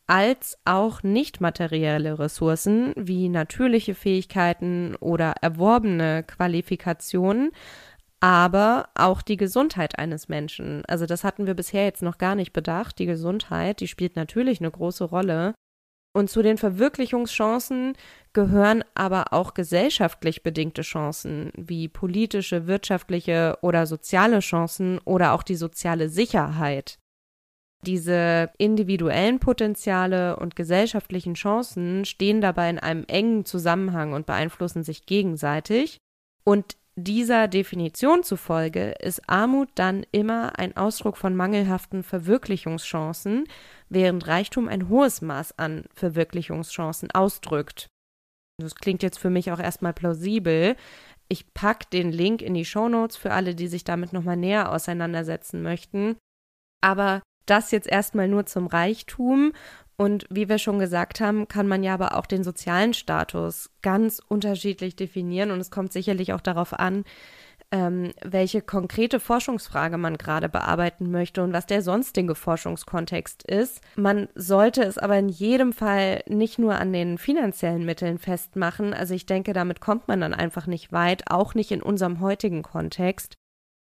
als 0.07 0.57
auch 0.65 1.03
nicht 1.03 1.41
materielle 1.41 2.19
Ressourcen 2.19 2.93
wie 2.95 3.29
natürliche 3.29 3.95
Fähigkeiten 3.95 4.95
oder 4.97 5.35
erworbene 5.41 6.23
Qualifikationen, 6.23 7.51
aber 8.19 8.89
auch 8.95 9.21
die 9.21 9.37
Gesundheit 9.37 9.99
eines 9.99 10.29
Menschen. 10.29 10.83
Also 10.87 11.05
das 11.05 11.23
hatten 11.23 11.47
wir 11.47 11.53
bisher 11.53 11.85
jetzt 11.85 12.01
noch 12.01 12.17
gar 12.17 12.35
nicht 12.35 12.53
bedacht. 12.53 12.99
Die 12.99 13.05
Gesundheit, 13.05 13.79
die 13.79 13.87
spielt 13.87 14.15
natürlich 14.15 14.59
eine 14.59 14.71
große 14.71 15.03
Rolle. 15.03 15.53
Und 16.15 16.29
zu 16.29 16.41
den 16.41 16.57
Verwirklichungschancen 16.57 17.93
gehören 18.31 18.85
aber 18.93 19.33
auch 19.33 19.53
gesellschaftlich 19.53 20.43
bedingte 20.43 20.81
Chancen, 20.81 21.51
wie 21.57 21.89
politische, 21.89 22.67
wirtschaftliche 22.67 23.57
oder 23.61 23.85
soziale 23.85 24.39
Chancen 24.39 24.99
oder 24.99 25.33
auch 25.33 25.43
die 25.43 25.55
soziale 25.55 26.07
Sicherheit. 26.07 26.97
Diese 27.85 28.49
individuellen 28.57 29.39
Potenziale 29.39 30.37
und 30.37 30.55
gesellschaftlichen 30.55 31.35
Chancen 31.35 32.05
stehen 32.05 32.41
dabei 32.41 32.69
in 32.69 32.79
einem 32.79 33.03
engen 33.07 33.45
Zusammenhang 33.45 34.13
und 34.13 34.25
beeinflussen 34.25 34.83
sich 34.83 35.05
gegenseitig. 35.05 35.97
Und 36.43 36.77
dieser 36.95 37.47
Definition 37.47 38.23
zufolge 38.23 38.91
ist 38.99 39.29
Armut 39.29 39.69
dann 39.75 40.05
immer 40.11 40.57
ein 40.57 40.77
Ausdruck 40.77 41.17
von 41.17 41.35
mangelhaften 41.35 42.03
Verwirklichungschancen, 42.03 43.47
während 43.89 44.25
Reichtum 44.25 44.69
ein 44.69 44.89
hohes 44.89 45.21
Maß 45.21 45.59
an 45.59 45.83
Verwirklichungschancen 45.93 47.11
ausdrückt. 47.11 47.87
Das 48.57 48.75
klingt 48.75 49.03
jetzt 49.03 49.19
für 49.19 49.29
mich 49.29 49.51
auch 49.51 49.59
erstmal 49.59 49.93
plausibel. 49.93 50.77
Ich 51.27 51.53
packe 51.53 51.87
den 51.91 52.11
Link 52.11 52.41
in 52.41 52.53
die 52.53 52.65
Shownotes 52.65 53.17
für 53.17 53.31
alle, 53.31 53.53
die 53.53 53.67
sich 53.67 53.83
damit 53.83 54.13
nochmal 54.13 54.37
näher 54.37 54.71
auseinandersetzen 54.71 55.61
möchten. 55.61 56.15
Aber 56.81 57.21
Das 57.45 57.71
jetzt 57.71 57.87
erstmal 57.87 58.27
nur 58.27 58.45
zum 58.45 58.67
Reichtum. 58.67 59.51
Und 59.97 60.25
wie 60.29 60.49
wir 60.49 60.57
schon 60.57 60.79
gesagt 60.79 61.21
haben, 61.21 61.47
kann 61.47 61.67
man 61.67 61.83
ja 61.83 61.93
aber 61.93 62.17
auch 62.17 62.25
den 62.25 62.43
sozialen 62.43 62.93
Status 62.93 63.69
ganz 63.81 64.21
unterschiedlich 64.27 64.95
definieren. 64.95 65.51
Und 65.51 65.59
es 65.59 65.71
kommt 65.71 65.93
sicherlich 65.93 66.33
auch 66.33 66.41
darauf 66.41 66.73
an, 66.77 67.05
ähm, 67.71 68.11
welche 68.23 68.61
konkrete 68.61 69.19
Forschungsfrage 69.19 69.97
man 69.97 70.17
gerade 70.17 70.49
bearbeiten 70.49 71.11
möchte 71.11 71.43
und 71.43 71.53
was 71.53 71.65
der 71.65 71.81
sonstige 71.81 72.35
Forschungskontext 72.35 73.43
ist. 73.43 73.81
Man 73.95 74.27
sollte 74.35 74.83
es 74.83 74.97
aber 74.97 75.17
in 75.17 75.29
jedem 75.29 75.73
Fall 75.73 76.23
nicht 76.27 76.59
nur 76.59 76.75
an 76.75 76.93
den 76.93 77.17
finanziellen 77.17 77.85
Mitteln 77.85 78.17
festmachen. 78.17 78.93
Also 78.93 79.13
ich 79.13 79.25
denke, 79.25 79.53
damit 79.53 79.81
kommt 79.81 80.07
man 80.07 80.21
dann 80.21 80.33
einfach 80.33 80.67
nicht 80.67 80.91
weit, 80.91 81.31
auch 81.31 81.55
nicht 81.55 81.71
in 81.71 81.81
unserem 81.81 82.19
heutigen 82.19 82.63
Kontext. 82.63 83.35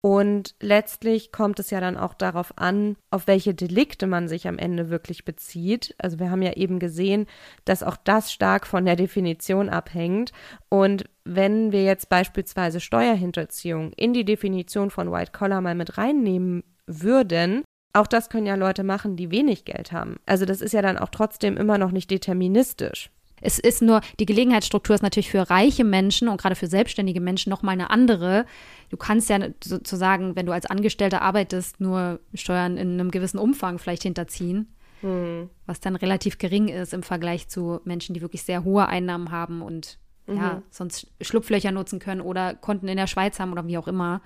Und 0.06 0.56
letztlich 0.60 1.32
kommt 1.32 1.60
es 1.62 1.70
ja 1.70 1.80
dann 1.80 1.95
auch 1.95 2.14
darauf 2.14 2.58
an, 2.58 2.97
auf 3.10 3.26
welche 3.26 3.54
Delikte 3.54 4.06
man 4.06 4.28
sich 4.28 4.49
am 4.49 4.58
Ende 4.58 4.89
wirklich 4.89 5.24
bezieht. 5.24 5.95
Also 5.97 6.20
wir 6.20 6.30
haben 6.30 6.41
ja 6.41 6.54
eben 6.54 6.80
gesehen, 6.80 7.26
dass 7.64 7.84
auch 7.84 7.95
das 7.95 8.34
stark 8.34 8.68
von 8.68 8.84
der 8.84 8.97
Definition 8.97 9.70
abhängt. 9.70 10.34
Und 10.68 11.06
wenn 11.24 11.72
wir 11.72 11.86
jetzt 11.86 12.10
beispielsweise 12.10 12.82
Steuerhinterziehung 12.82 13.93
in 13.93 14.12
die 14.12 14.26
Definition 14.26 14.89
von 14.89 15.10
White 15.10 15.32
Collar 15.32 15.62
mal 15.62 15.74
mit 15.74 15.97
reinnehmen 15.97 16.66
würden, 16.86 17.64
auch 17.93 18.08
das 18.08 18.30
können 18.30 18.47
ja 18.47 18.56
Leute 18.56 18.84
machen, 18.84 19.16
die 19.16 19.32
wenig 19.32 19.64
Geld 19.64 19.93
haben. 19.93 20.18
Also 20.26 20.43
das 20.43 20.60
ist 20.60 20.74
ja 20.74 20.82
dann 20.82 20.97
auch 20.97 21.10
trotzdem 21.10 21.56
immer 21.56 21.78
noch 21.78 21.91
nicht 21.91 22.12
deterministisch. 22.12 23.10
Es 23.44 23.60
ist 23.60 23.82
nur, 23.82 24.02
die 24.20 24.26
Gelegenheitsstruktur 24.26 24.96
ist 24.96 25.02
natürlich 25.02 25.30
für 25.30 25.50
reiche 25.50 25.84
Menschen 25.84 26.30
und 26.30 26.41
gerade 26.41 26.56
für 26.56 26.68
selbstständige 26.68 27.20
Menschen 27.20 27.50
nochmal 27.50 27.74
eine 27.74 27.89
andere. 27.89 28.46
Du 28.89 28.98
kannst 28.98 29.30
ja 29.30 29.39
sozusagen, 29.64 30.36
wenn 30.36 30.46
du 30.46 30.54
als 30.54 30.66
Angestellter 30.66 31.22
arbeitest, 31.22 31.82
nur 31.82 32.20
Steuern 32.34 32.78
in 32.78 32.94
einem 32.94 33.12
gewissen 33.12 33.38
Umfang 33.38 33.80
vielleicht 33.80 34.04
hinterziehen, 34.04 34.74
hm. 35.02 35.50
was 35.66 35.82
dann 35.82 35.96
relativ 35.96 36.38
gering 36.38 36.70
ist 36.70 36.94
im 36.94 37.04
Vergleich 37.04 37.50
zu 37.50 37.82
Menschen, 37.84 38.14
die 38.14 38.22
wirklich 38.22 38.44
sehr 38.44 38.64
hohe 38.64 38.88
Einnahmen 38.88 39.32
haben 39.32 39.62
und 39.62 40.00
mhm. 40.26 40.38
ja, 40.38 40.62
sonst 40.70 41.08
Schlupflöcher 41.22 41.72
nutzen 41.72 42.00
können 42.00 42.22
oder 42.22 42.54
Konten 42.54 42.88
in 42.88 42.98
der 42.98 43.08
Schweiz 43.08 43.39
haben 43.39 43.52
oder 43.52 43.68
wie 43.68 43.78
auch 43.78 43.88
immer. 43.88 44.22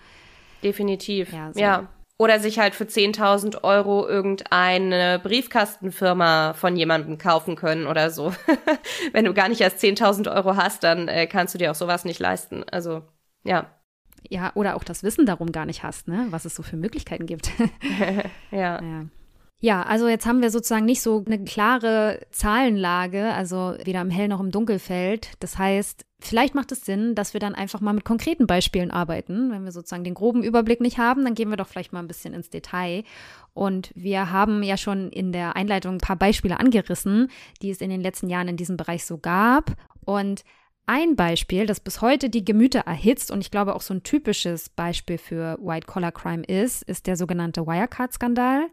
Definitiv. 0.63 1.33
Ja, 1.33 1.53
so. 1.53 1.59
ja. 1.59 1.89
Oder 2.19 2.39
sich 2.39 2.57
halt 2.57 2.73
für 2.73 2.85
10.000 2.85 3.63
Euro 3.63 4.07
irgendeine 4.07 5.19
Briefkastenfirma 5.21 6.53
von 6.53 6.75
jemandem 6.75 7.19
kaufen 7.19 7.55
können 7.55 7.85
oder 7.85 8.09
so. 8.09 8.33
Wenn 9.13 9.25
du 9.25 9.33
gar 9.35 9.49
nicht 9.49 9.61
erst 9.61 9.83
10.000 9.83 10.33
Euro 10.33 10.55
hast, 10.55 10.83
dann 10.83 11.07
äh, 11.07 11.27
kannst 11.27 11.53
du 11.53 11.59
dir 11.59 11.69
auch 11.69 11.75
sowas 11.75 12.05
nicht 12.05 12.19
leisten. 12.19 12.63
Also, 12.63 13.03
ja. 13.43 13.71
Ja, 14.29 14.51
oder 14.55 14.75
auch 14.75 14.83
das 14.83 15.03
Wissen 15.03 15.25
darum 15.27 15.51
gar 15.51 15.65
nicht 15.65 15.83
hast, 15.83 16.07
ne? 16.07 16.27
was 16.31 16.45
es 16.45 16.55
so 16.55 16.63
für 16.63 16.75
Möglichkeiten 16.75 17.27
gibt. 17.27 17.51
ja. 18.51 18.81
ja. 18.81 19.05
Ja, 19.59 19.81
also 19.81 20.07
jetzt 20.07 20.27
haben 20.27 20.43
wir 20.43 20.51
sozusagen 20.51 20.85
nicht 20.85 21.01
so 21.01 21.23
eine 21.25 21.43
klare 21.43 22.21
Zahlenlage, 22.29 23.33
also 23.33 23.75
weder 23.83 24.01
im 24.01 24.11
Hell 24.11 24.27
noch 24.27 24.39
im 24.39 24.51
Dunkelfeld. 24.51 25.31
Das 25.39 25.57
heißt, 25.57 26.05
vielleicht 26.19 26.53
macht 26.53 26.71
es 26.71 26.85
Sinn, 26.85 27.15
dass 27.15 27.33
wir 27.33 27.39
dann 27.39 27.55
einfach 27.55 27.81
mal 27.81 27.93
mit 27.93 28.05
konkreten 28.05 28.45
Beispielen 28.45 28.91
arbeiten. 28.91 29.49
Wenn 29.49 29.63
wir 29.63 29.71
sozusagen 29.71 30.03
den 30.03 30.13
groben 30.13 30.43
Überblick 30.43 30.79
nicht 30.79 30.99
haben, 30.99 31.23
dann 31.23 31.33
gehen 31.33 31.49
wir 31.49 31.57
doch 31.57 31.67
vielleicht 31.67 31.91
mal 31.91 32.01
ein 32.01 32.07
bisschen 32.07 32.35
ins 32.35 32.51
Detail. 32.51 33.03
Und 33.55 33.91
wir 33.95 34.29
haben 34.31 34.61
ja 34.61 34.77
schon 34.77 35.09
in 35.09 35.31
der 35.31 35.55
Einleitung 35.55 35.95
ein 35.95 36.01
paar 36.01 36.17
Beispiele 36.17 36.59
angerissen, 36.59 37.31
die 37.63 37.71
es 37.71 37.81
in 37.81 37.89
den 37.89 38.01
letzten 38.01 38.29
Jahren 38.29 38.49
in 38.49 38.57
diesem 38.57 38.77
Bereich 38.77 39.05
so 39.05 39.17
gab. 39.17 39.71
Und 40.05 40.43
ein 40.85 41.15
Beispiel, 41.15 41.65
das 41.65 41.79
bis 41.79 42.01
heute 42.01 42.29
die 42.29 42.45
Gemüter 42.45 42.81
erhitzt 42.81 43.31
und 43.31 43.41
ich 43.41 43.51
glaube 43.51 43.75
auch 43.75 43.81
so 43.81 43.93
ein 43.93 44.03
typisches 44.03 44.69
Beispiel 44.69 45.17
für 45.17 45.57
White-Collar-Crime 45.59 46.43
ist, 46.43 46.83
ist 46.83 47.07
der 47.07 47.17
sogenannte 47.17 47.65
Wirecard-Skandal 47.65 48.67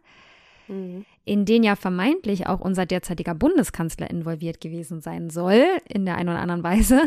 mhm. 0.68 1.04
in 1.24 1.44
den 1.44 1.62
ja 1.62 1.76
vermeintlich 1.76 2.46
auch 2.46 2.60
unser 2.60 2.86
derzeitiger 2.86 3.34
Bundeskanzler 3.34 4.10
involviert 4.10 4.60
gewesen 4.60 5.00
sein 5.00 5.30
soll, 5.30 5.64
in 5.88 6.04
der 6.04 6.16
einen 6.16 6.28
oder 6.28 6.40
anderen 6.40 6.64
Weise. 6.64 7.02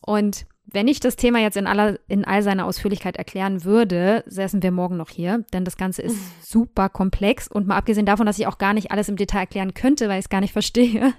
Und 0.00 0.46
wenn 0.66 0.88
ich 0.88 1.00
das 1.00 1.16
Thema 1.16 1.38
jetzt 1.40 1.56
in, 1.56 1.66
aller, 1.66 1.98
in 2.08 2.24
all 2.24 2.42
seiner 2.42 2.66
Ausführlichkeit 2.66 3.16
erklären 3.16 3.64
würde, 3.64 4.24
säßen 4.26 4.62
wir 4.62 4.70
morgen 4.70 4.96
noch 4.96 5.10
hier, 5.10 5.44
denn 5.52 5.64
das 5.64 5.76
Ganze 5.76 6.02
ist 6.02 6.16
super 6.50 6.88
komplex 6.88 7.48
und 7.48 7.66
mal 7.66 7.76
abgesehen 7.76 8.06
davon, 8.06 8.26
dass 8.26 8.38
ich 8.38 8.46
auch 8.46 8.58
gar 8.58 8.72
nicht 8.72 8.90
alles 8.90 9.08
im 9.08 9.16
Detail 9.16 9.40
erklären 9.40 9.74
könnte, 9.74 10.08
weil 10.08 10.18
ich 10.18 10.26
es 10.26 10.30
gar 10.30 10.40
nicht 10.40 10.52
verstehe. 10.52 11.12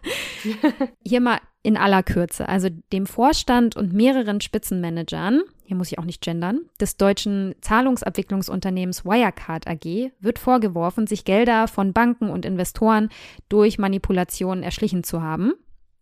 hier 1.05 1.21
mal 1.21 1.39
in 1.63 1.77
aller 1.77 2.03
Kürze, 2.03 2.47
also 2.49 2.67
dem 2.91 3.05
Vorstand 3.05 3.77
und 3.77 3.93
mehreren 3.93 4.41
Spitzenmanagern, 4.41 5.43
hier 5.63 5.77
muss 5.77 5.91
ich 5.91 5.97
auch 5.97 6.03
nicht 6.03 6.21
gendern, 6.21 6.59
des 6.79 6.97
deutschen 6.97 7.55
Zahlungsabwicklungsunternehmens 7.61 9.05
Wirecard 9.05 9.65
AG 9.65 10.11
wird 10.19 10.39
vorgeworfen, 10.39 11.07
sich 11.07 11.23
Gelder 11.23 11.69
von 11.69 11.93
Banken 11.93 12.29
und 12.29 12.45
Investoren 12.45 13.09
durch 13.47 13.79
Manipulationen 13.79 14.61
erschlichen 14.61 15.05
zu 15.05 15.21
haben. 15.21 15.53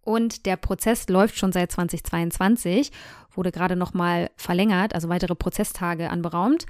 Und 0.03 0.47
der 0.47 0.57
Prozess 0.57 1.07
läuft 1.09 1.37
schon 1.37 1.51
seit 1.51 1.71
2022, 1.71 2.91
wurde 3.35 3.51
gerade 3.51 3.75
nochmal 3.75 4.31
verlängert, 4.35 4.95
also 4.95 5.09
weitere 5.09 5.35
Prozesstage 5.35 6.09
anberaumt, 6.09 6.65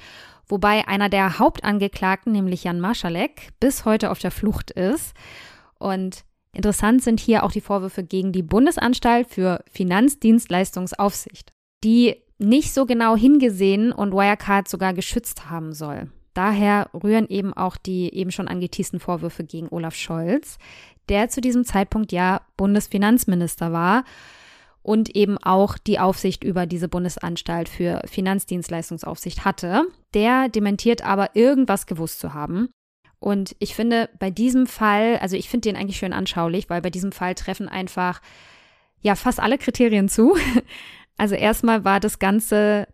wobei 0.48 0.86
einer 0.90 1.08
der 1.08 1.40
Hauptangeklagten, 1.40 2.34
nämlich 2.34 2.66
Jan 2.66 2.82
Marschalek, 2.82 3.54
bis 3.62 3.86
heute 3.86 4.12
auf 4.12 4.20
der 4.20 4.32
Flucht 4.32 4.70
ist. 4.72 5.14
Und 5.80 6.26
Interessant 6.54 7.02
sind 7.02 7.20
hier 7.20 7.44
auch 7.44 7.52
die 7.52 7.62
Vorwürfe 7.62 8.04
gegen 8.04 8.32
die 8.32 8.44
Bundesanstalt 8.44 9.28
für 9.28 9.64
Finanzdienstleistungsaufsicht, 9.72 11.52
die 11.84 12.18
nicht 12.40 12.74
so 12.74 12.86
genau 12.86 13.16
hingesehen 13.16 13.92
und 13.92 14.14
Wirecard 14.14 14.68
sogar 14.68 14.94
geschützt 14.94 15.50
haben 15.50 15.74
soll. 15.74 16.10
Daher 16.34 16.90
rühren 16.94 17.28
eben 17.28 17.54
auch 17.54 17.78
die 17.78 18.14
eben 18.14 18.32
schon 18.32 18.48
angeteasten 18.48 19.00
Vorwürfe 19.00 19.44
gegen 19.44 19.68
Olaf 19.70 19.96
Scholz, 19.96 20.58
der 21.10 21.30
zu 21.30 21.42
diesem 21.42 21.66
Zeitpunkt 21.66 22.12
ja 22.12 22.42
Bundesfinanzminister 22.58 23.72
war 23.72 24.04
und 24.82 25.16
eben 25.16 25.38
auch 25.38 25.78
die 25.78 26.00
Aufsicht 26.00 26.44
über 26.44 26.66
diese 26.66 26.88
Bundesanstalt 26.88 27.70
für 27.70 28.02
Finanzdienstleistungsaufsicht 28.06 29.46
hatte. 29.46 29.84
Der 30.14 30.50
dementiert 30.50 31.04
aber 31.06 31.36
irgendwas 31.36 31.86
gewusst 31.86 32.20
zu 32.20 32.34
haben. 32.34 32.70
Und 33.22 33.56
ich 33.60 33.76
finde, 33.76 34.10
bei 34.18 34.32
diesem 34.32 34.66
Fall, 34.66 35.18
also 35.20 35.38
ich 35.38 35.48
finde 35.48 35.70
den 35.70 35.78
eigentlich 35.78 35.98
schön 35.98 36.12
anschaulich, 36.12 36.72
weil 36.72 36.82
bei 36.82 36.90
diesem 36.90 37.12
Fall 37.12 37.36
treffen 37.36 37.70
einfach 37.70 38.20
ja 39.00 39.16
fast 39.16 39.40
alle 39.40 39.58
Kriterien 39.58 40.10
zu. 40.10 40.36
Also 41.18 41.36
erstmal 41.36 41.86
war 41.86 42.00
das 42.00 42.18
Ganze 42.18 42.88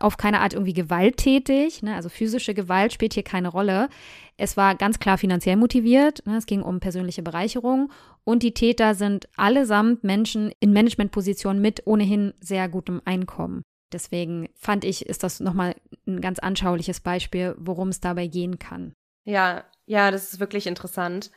auf 0.00 0.16
keine 0.16 0.40
Art 0.40 0.54
irgendwie 0.54 0.72
gewalttätig, 0.72 1.82
ne? 1.82 1.94
also 1.94 2.08
physische 2.08 2.54
Gewalt 2.54 2.94
spielt 2.94 3.12
hier 3.12 3.22
keine 3.22 3.48
Rolle. 3.48 3.90
Es 4.38 4.56
war 4.56 4.76
ganz 4.76 4.98
klar 4.98 5.18
finanziell 5.18 5.56
motiviert, 5.56 6.24
ne? 6.26 6.38
es 6.38 6.46
ging 6.46 6.62
um 6.62 6.80
persönliche 6.80 7.22
Bereicherung 7.22 7.92
und 8.24 8.42
die 8.42 8.54
Täter 8.54 8.94
sind 8.94 9.28
allesamt 9.36 10.04
Menschen 10.04 10.52
in 10.58 10.72
Managementpositionen 10.72 11.60
mit 11.60 11.86
ohnehin 11.86 12.32
sehr 12.40 12.66
gutem 12.70 13.02
Einkommen. 13.04 13.62
Deswegen 13.92 14.48
fand 14.54 14.84
ich, 14.84 15.04
ist 15.04 15.22
das 15.22 15.40
nochmal 15.40 15.74
ein 16.06 16.22
ganz 16.22 16.38
anschauliches 16.38 17.00
Beispiel, 17.00 17.54
worum 17.58 17.88
es 17.88 18.00
dabei 18.00 18.26
gehen 18.26 18.58
kann. 18.58 18.94
Ja, 19.26 19.64
ja, 19.86 20.10
das 20.10 20.32
ist 20.32 20.40
wirklich 20.40 20.66
interessant. 20.66 21.30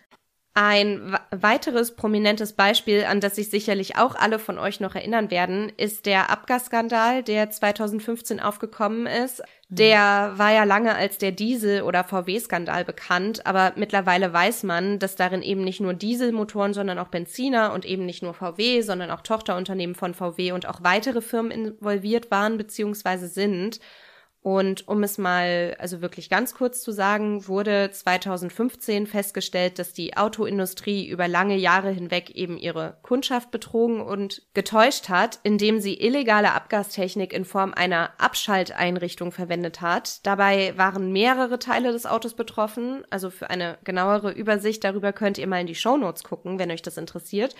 Ein 0.56 1.18
weiteres 1.32 1.96
prominentes 1.96 2.54
Beispiel, 2.54 3.06
an 3.06 3.22
das 3.22 3.36
sich 3.36 3.50
sicherlich 3.50 3.98
auch 3.98 4.16
alle 4.16 4.40
von 4.40 4.58
euch 4.58 4.80
noch 4.80 4.96
erinnern 4.96 5.32
werden, 5.32 5.72
ist 5.78 6.06
der 6.06 6.30
Abgasskandal, 6.30 7.24
der 7.24 7.50
2015 7.50 8.40
aufgekommen 8.40 9.06
ist. 9.06 9.42
Mhm. 9.70 9.76
Der 9.76 10.34
war 10.36 10.52
ja 10.52 10.64
lange 10.66 10.96
als 10.96 11.18
der 11.18 11.32
Diesel- 11.32 11.84
oder 11.84 12.04
VW-Skandal 12.04 12.84
bekannt, 12.84 13.46
aber 13.46 13.74
mittlerweile 13.76 14.34
weiß 14.34 14.64
man, 14.64 15.00
dass 15.00 15.16
darin 15.16 15.44
eben 15.44 15.64
nicht 15.64 15.80
nur 15.80 15.94
Dieselmotoren, 15.94 16.74
sondern 16.74 17.00
auch 17.00 17.10
Benziner 17.10 17.72
und 17.74 17.86
eben 17.86 18.06
nicht 18.06 18.24
nur 18.24 18.34
VW, 18.34 18.82
sondern 18.82 19.12
auch 19.12 19.22
Tochterunternehmen 19.22 19.96
von 19.96 20.14
VW 20.14 20.52
und 20.52 20.68
auch 20.68 20.84
weitere 20.84 21.22
Firmen 21.22 21.52
involviert 21.52 22.32
waren 22.32 22.58
bzw. 22.58 23.28
sind. 23.28 23.80
Und 24.42 24.88
um 24.88 25.04
es 25.04 25.18
mal, 25.18 25.76
also 25.80 26.02
wirklich 26.02 26.30
ganz 26.30 26.54
kurz 26.54 26.82
zu 26.82 26.94
sagen, 26.94 27.48
wurde 27.50 27.92
2015 27.92 29.06
festgestellt, 29.06 29.80
dass 29.80 29.92
die 29.92 30.16
Autoindustrie 30.16 31.10
über 31.10 31.28
lange 31.28 31.58
Jahre 31.58 31.92
hinweg 31.92 32.30
eben 32.32 32.58
ihre 32.58 32.98
Kundschaft 33.02 33.52
betrogen 33.52 34.00
und 34.00 34.44
getäuscht 34.54 35.10
hat, 35.10 35.40
indem 35.44 35.82
sie 35.82 36.00
illegale 36.00 36.54
Abgastechnik 36.54 37.34
in 37.34 37.44
Form 37.44 37.74
einer 37.74 38.12
Abschalteinrichtung 38.18 39.34
verwendet 39.34 39.82
hat. 39.82 40.26
Dabei 40.26 40.74
waren 40.78 41.12
mehrere 41.12 41.60
Teile 41.60 41.92
des 41.92 42.06
Autos 42.06 42.34
betroffen. 42.34 43.04
Also 43.10 43.30
für 43.32 43.50
eine 43.50 43.78
genauere 43.84 44.32
Übersicht 44.32 44.86
darüber 44.86 45.12
könnt 45.12 45.38
ihr 45.38 45.48
mal 45.48 45.60
in 45.60 45.68
die 45.68 45.76
Shownotes 45.76 46.24
gucken, 46.24 46.60
wenn 46.60 46.72
euch 46.72 46.82
das 46.82 46.98
interessiert. 46.98 47.56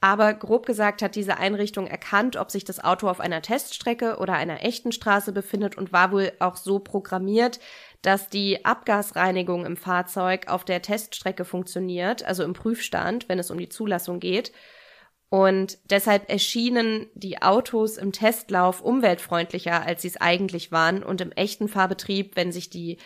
Aber 0.00 0.34
grob 0.34 0.66
gesagt 0.66 1.00
hat 1.00 1.14
diese 1.14 1.38
Einrichtung 1.38 1.86
erkannt, 1.86 2.36
ob 2.36 2.50
sich 2.50 2.64
das 2.64 2.84
Auto 2.84 3.08
auf 3.08 3.18
einer 3.18 3.40
Teststrecke 3.40 4.18
oder 4.18 4.34
einer 4.34 4.62
echten 4.62 4.92
Straße 4.92 5.32
befindet 5.32 5.78
und 5.78 5.92
war 5.92 6.12
wohl 6.12 6.32
auch 6.38 6.56
so 6.56 6.78
programmiert, 6.78 7.60
dass 8.02 8.28
die 8.28 8.64
Abgasreinigung 8.64 9.64
im 9.64 9.76
Fahrzeug 9.76 10.48
auf 10.48 10.64
der 10.64 10.82
Teststrecke 10.82 11.44
funktioniert, 11.44 12.24
also 12.24 12.44
im 12.44 12.52
Prüfstand, 12.52 13.28
wenn 13.28 13.38
es 13.38 13.50
um 13.50 13.58
die 13.58 13.70
Zulassung 13.70 14.20
geht. 14.20 14.52
Und 15.28 15.78
deshalb 15.90 16.30
erschienen 16.30 17.08
die 17.14 17.42
Autos 17.42 17.96
im 17.96 18.12
Testlauf 18.12 18.80
umweltfreundlicher, 18.80 19.84
als 19.84 20.02
sie 20.02 20.08
es 20.08 20.20
eigentlich 20.20 20.70
waren. 20.70 21.02
Und 21.02 21.20
im 21.20 21.32
echten 21.32 21.68
Fahrbetrieb, 21.68 22.36
wenn 22.36 22.52
sich 22.52 22.70
die 22.70 22.98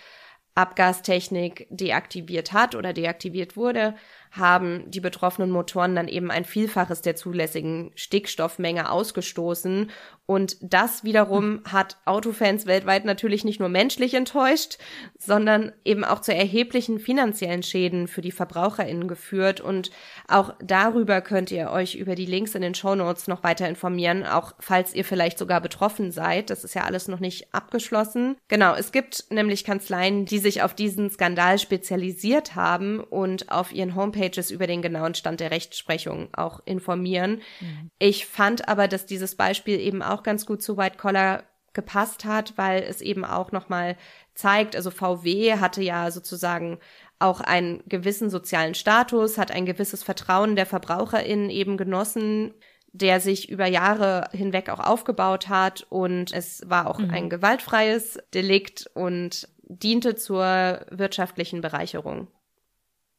Abgastechnik 0.55 1.67
deaktiviert 1.71 2.53
hat 2.53 2.75
oder 2.75 2.93
deaktiviert 2.93 3.57
wurde, 3.57 3.95
haben 4.31 4.91
die 4.91 5.01
betroffenen 5.01 5.51
Motoren 5.51 5.97
dann 5.97 6.09
eben 6.09 6.31
ein 6.31 6.45
Vielfaches 6.45 7.03
der 7.03 7.17
zulässigen 7.17 7.91
Stickstoffmenge 7.95 8.91
ausgestoßen. 8.91 9.91
Und 10.31 10.59
das 10.61 11.03
wiederum 11.03 11.61
hat 11.65 11.97
Autofans 12.05 12.65
weltweit 12.67 13.05
natürlich 13.05 13.45
nicht 13.45 13.59
nur 13.59 13.69
menschlich 13.69 14.15
enttäuscht, 14.15 14.79
sondern 15.19 15.73
eben 15.85 16.05
auch 16.05 16.21
zu 16.21 16.33
erheblichen 16.33 17.01
finanziellen 17.01 17.65
Schäden 17.65 18.07
für 18.07 18.21
die 18.21 18.31
VerbraucherInnen 18.31 19.09
geführt. 19.09 19.61
Und 19.61 19.91
auch 20.29 20.55
darüber 20.63 21.21
könnt 21.21 21.51
ihr 21.51 21.73
euch 21.73 21.97
über 21.97 22.15
die 22.15 22.27
Links 22.27 22.55
in 22.55 22.63
den 22.63 22.77
Shownotes 22.77 23.27
noch 23.27 23.43
weiter 23.43 23.69
informieren, 23.69 24.25
auch 24.25 24.55
falls 24.61 24.95
ihr 24.95 25.05
vielleicht 25.05 25.37
sogar 25.37 25.61
betroffen 25.61 26.13
seid. 26.13 26.51
Das 26.51 26.63
ist 26.63 26.75
ja 26.75 26.85
alles 26.85 27.09
noch 27.09 27.19
nicht 27.19 27.53
abgeschlossen. 27.53 28.37
Genau, 28.47 28.75
es 28.77 28.93
gibt 28.93 29.25
nämlich 29.31 29.65
Kanzleien, 29.65 30.27
die 30.27 30.39
sich 30.39 30.63
auf 30.63 30.75
diesen 30.75 31.11
Skandal 31.11 31.59
spezialisiert 31.59 32.55
haben 32.55 33.01
und 33.01 33.51
auf 33.51 33.73
ihren 33.73 33.97
Homepage 33.97 34.20
Homepages 34.21 34.51
über 34.51 34.67
den 34.67 34.83
genauen 34.83 35.15
Stand 35.15 35.41
der 35.41 35.51
Rechtsprechung 35.51 36.29
auch 36.33 36.61
informieren. 36.65 37.43
Mhm. 37.61 37.91
Ich 37.99 38.27
fand 38.27 38.69
aber, 38.69 38.89
dass 38.89 39.07
dieses 39.07 39.35
Beispiel 39.35 39.81
eben 39.81 40.03
auch 40.03 40.23
ganz 40.23 40.47
gut 40.47 40.63
zu 40.63 40.77
White 40.77 40.99
Collar 40.99 41.45
gepasst 41.73 42.25
hat, 42.25 42.55
weil 42.57 42.83
es 42.83 43.01
eben 43.01 43.25
auch 43.25 43.53
nochmal 43.53 43.97
zeigt, 44.35 44.75
also 44.75 44.91
VW 44.91 45.55
hatte 45.59 45.83
ja 45.83 46.11
sozusagen 46.11 46.79
auch 47.21 47.41
einen 47.41 47.83
gewissen 47.87 48.29
sozialen 48.29 48.75
Status, 48.75 49.39
hat 49.39 49.53
ein 49.53 49.67
gewisses 49.67 50.03
Vertrauen 50.03 50.57
der 50.57 50.67
VerbraucherInnen 50.67 51.49
eben 51.49 51.77
genossen, 51.77 52.55
der 52.93 53.21
sich 53.21 53.49
über 53.49 53.67
Jahre 53.67 54.29
hinweg 54.33 54.69
auch 54.69 54.81
aufgebaut 54.81 55.49
hat 55.49 55.87
und 55.91 56.33
es 56.33 56.63
war 56.67 56.89
auch 56.89 56.99
mhm. 56.99 57.11
ein 57.11 57.31
gewaltfreies 57.31 58.19
Delikt 58.35 58.91
und 58.95 59.49
diente 59.63 60.17
zur 60.17 60.81
wirtschaftlichen 60.91 61.61
Bereicherung. 61.61 62.27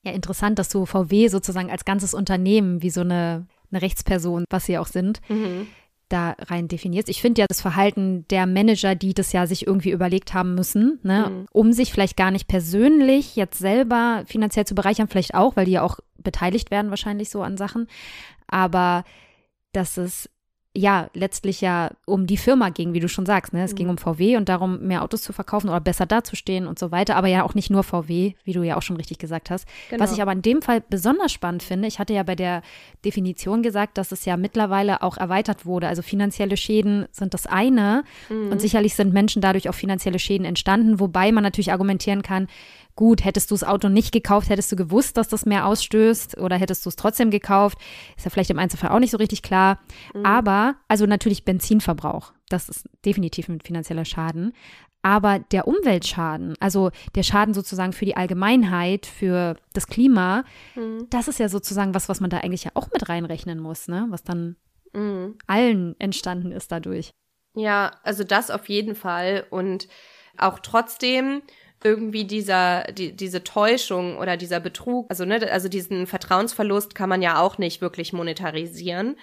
Ja, 0.03 0.11
interessant, 0.13 0.57
dass 0.57 0.69
du 0.69 0.85
VW 0.85 1.27
sozusagen 1.27 1.69
als 1.69 1.85
ganzes 1.85 2.13
Unternehmen 2.13 2.81
wie 2.81 2.89
so 2.89 3.01
eine, 3.01 3.45
eine 3.71 3.81
Rechtsperson, 3.81 4.45
was 4.49 4.65
sie 4.65 4.79
auch 4.79 4.87
sind, 4.87 5.21
mhm. 5.29 5.67
da 6.09 6.35
rein 6.39 6.67
definierst. 6.67 7.07
Ich 7.07 7.21
finde 7.21 7.41
ja 7.41 7.45
das 7.47 7.61
Verhalten 7.61 8.25
der 8.29 8.47
Manager, 8.47 8.95
die 8.95 9.13
das 9.13 9.31
ja 9.31 9.45
sich 9.45 9.67
irgendwie 9.67 9.91
überlegt 9.91 10.33
haben 10.33 10.55
müssen, 10.55 10.99
ne, 11.03 11.29
mhm. 11.29 11.45
um 11.51 11.71
sich 11.71 11.91
vielleicht 11.91 12.17
gar 12.17 12.31
nicht 12.31 12.47
persönlich 12.47 13.35
jetzt 13.35 13.59
selber 13.59 14.23
finanziell 14.25 14.65
zu 14.65 14.73
bereichern, 14.73 15.07
vielleicht 15.07 15.35
auch, 15.35 15.55
weil 15.55 15.65
die 15.65 15.73
ja 15.73 15.83
auch 15.83 15.99
beteiligt 16.17 16.71
werden 16.71 16.89
wahrscheinlich 16.89 17.29
so 17.29 17.43
an 17.43 17.57
Sachen, 17.57 17.87
aber 18.47 19.03
dass 19.71 19.97
es 19.97 20.29
ja 20.73 21.09
letztlich 21.13 21.59
ja 21.59 21.91
um 22.05 22.27
die 22.27 22.37
Firma 22.37 22.69
ging, 22.69 22.93
wie 22.93 23.01
du 23.01 23.09
schon 23.09 23.25
sagst. 23.25 23.51
Ne? 23.51 23.63
Es 23.63 23.73
mhm. 23.73 23.75
ging 23.75 23.89
um 23.89 23.97
VW 23.97 24.37
und 24.37 24.47
darum, 24.47 24.79
mehr 24.79 25.03
Autos 25.03 25.21
zu 25.21 25.33
verkaufen 25.33 25.67
oder 25.69 25.81
besser 25.81 26.05
dazustehen 26.05 26.65
und 26.65 26.79
so 26.79 26.91
weiter. 26.91 27.17
Aber 27.17 27.27
ja 27.27 27.43
auch 27.43 27.55
nicht 27.55 27.69
nur 27.69 27.83
VW, 27.83 28.33
wie 28.45 28.53
du 28.53 28.63
ja 28.63 28.77
auch 28.77 28.81
schon 28.81 28.95
richtig 28.95 29.19
gesagt 29.19 29.49
hast. 29.49 29.67
Genau. 29.89 30.01
Was 30.01 30.13
ich 30.13 30.21
aber 30.21 30.31
in 30.31 30.41
dem 30.41 30.61
Fall 30.61 30.81
besonders 30.81 31.33
spannend 31.33 31.61
finde, 31.61 31.89
ich 31.89 31.99
hatte 31.99 32.13
ja 32.13 32.23
bei 32.23 32.35
der 32.35 32.61
Definition 33.03 33.63
gesagt, 33.63 33.97
dass 33.97 34.13
es 34.13 34.23
ja 34.23 34.37
mittlerweile 34.37 35.01
auch 35.01 35.17
erweitert 35.17 35.65
wurde. 35.65 35.89
Also 35.89 36.01
finanzielle 36.01 36.55
Schäden 36.55 37.05
sind 37.11 37.33
das 37.33 37.47
eine 37.47 38.03
mhm. 38.29 38.51
und 38.51 38.61
sicherlich 38.61 38.95
sind 38.95 39.13
Menschen 39.13 39.41
dadurch 39.41 39.67
auch 39.67 39.75
finanzielle 39.75 40.19
Schäden 40.19 40.45
entstanden, 40.45 41.01
wobei 41.01 41.33
man 41.33 41.43
natürlich 41.43 41.73
argumentieren 41.73 42.21
kann, 42.21 42.47
gut, 43.01 43.25
hättest 43.25 43.49
du 43.49 43.55
das 43.55 43.63
Auto 43.63 43.89
nicht 43.89 44.11
gekauft, 44.11 44.49
hättest 44.49 44.71
du 44.71 44.75
gewusst, 44.75 45.17
dass 45.17 45.27
das 45.27 45.47
mehr 45.47 45.65
ausstößt 45.65 46.37
oder 46.37 46.55
hättest 46.55 46.85
du 46.85 46.89
es 46.89 46.95
trotzdem 46.95 47.31
gekauft? 47.31 47.79
Ist 48.15 48.25
ja 48.25 48.29
vielleicht 48.29 48.51
im 48.51 48.59
Einzelfall 48.59 48.91
auch 48.91 48.99
nicht 48.99 49.09
so 49.09 49.17
richtig 49.17 49.41
klar. 49.41 49.79
Mhm. 50.13 50.23
Aber, 50.23 50.75
also 50.87 51.07
natürlich 51.07 51.43
Benzinverbrauch, 51.43 52.31
das 52.47 52.69
ist 52.69 52.87
definitiv 53.03 53.49
ein 53.49 53.59
finanzieller 53.59 54.05
Schaden. 54.05 54.53
Aber 55.01 55.39
der 55.39 55.67
Umweltschaden, 55.67 56.53
also 56.59 56.91
der 57.15 57.23
Schaden 57.23 57.55
sozusagen 57.55 57.91
für 57.91 58.05
die 58.05 58.15
Allgemeinheit, 58.15 59.07
für 59.07 59.55
das 59.73 59.87
Klima, 59.87 60.43
mhm. 60.75 61.07
das 61.09 61.27
ist 61.27 61.39
ja 61.39 61.49
sozusagen 61.49 61.95
was, 61.95 62.07
was 62.07 62.19
man 62.19 62.29
da 62.29 62.37
eigentlich 62.37 62.65
ja 62.65 62.71
auch 62.75 62.91
mit 62.93 63.09
reinrechnen 63.09 63.57
muss, 63.57 63.87
ne? 63.87 64.05
Was 64.09 64.21
dann 64.21 64.57
mhm. 64.93 65.39
allen 65.47 65.99
entstanden 65.99 66.51
ist 66.51 66.71
dadurch. 66.71 67.09
Ja, 67.55 67.93
also 68.03 68.23
das 68.23 68.51
auf 68.51 68.69
jeden 68.69 68.93
Fall. 68.93 69.47
Und 69.49 69.87
auch 70.37 70.59
trotzdem 70.59 71.41
irgendwie 71.83 72.25
dieser, 72.25 72.83
die, 72.91 73.15
diese 73.15 73.43
Täuschung 73.43 74.17
oder 74.17 74.37
dieser 74.37 74.59
Betrug, 74.59 75.07
also, 75.09 75.25
ne, 75.25 75.51
also 75.51 75.67
diesen 75.67 76.07
Vertrauensverlust 76.07 76.95
kann 76.95 77.09
man 77.09 77.21
ja 77.21 77.39
auch 77.39 77.57
nicht 77.57 77.81
wirklich 77.81 78.13
monetarisieren. 78.13 79.17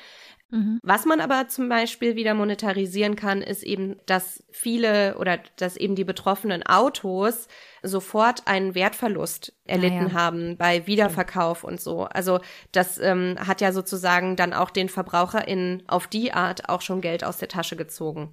Mhm. 0.51 0.81
Was 0.83 1.05
man 1.05 1.21
aber 1.21 1.49
zum 1.49 1.69
Beispiel 1.69 2.17
wieder 2.17 2.33
monetarisieren 2.33 3.17
kann, 3.17 3.43
ist 3.43 3.63
eben, 3.63 3.97
dass 4.07 4.43
viele 4.51 5.19
oder 5.19 5.39
dass 5.57 5.77
eben 5.77 5.95
die 5.95 6.05
betroffenen 6.05 6.63
Autos 6.65 7.49
sofort 7.83 8.47
einen 8.47 8.75
Wertverlust 8.75 9.53
erlitten 9.65 10.07
ah, 10.07 10.09
ja. 10.09 10.13
haben 10.15 10.57
bei 10.57 10.87
Wiederverkauf 10.87 11.65
und 11.65 11.81
so. 11.81 12.05
Also 12.05 12.41
das 12.73 12.99
ähm, 12.99 13.37
hat 13.39 13.61
ja 13.61 13.73
sozusagen 13.73 14.37
dann 14.37 14.55
auch 14.55 14.71
den 14.71 14.89
VerbraucherInnen 14.89 15.83
auf 15.87 16.07
die 16.07 16.33
Art 16.33 16.69
auch 16.69 16.81
schon 16.81 17.03
Geld 17.03 17.25
aus 17.25 17.37
der 17.37 17.49
Tasche 17.49 17.77
gezogen. 17.77 18.33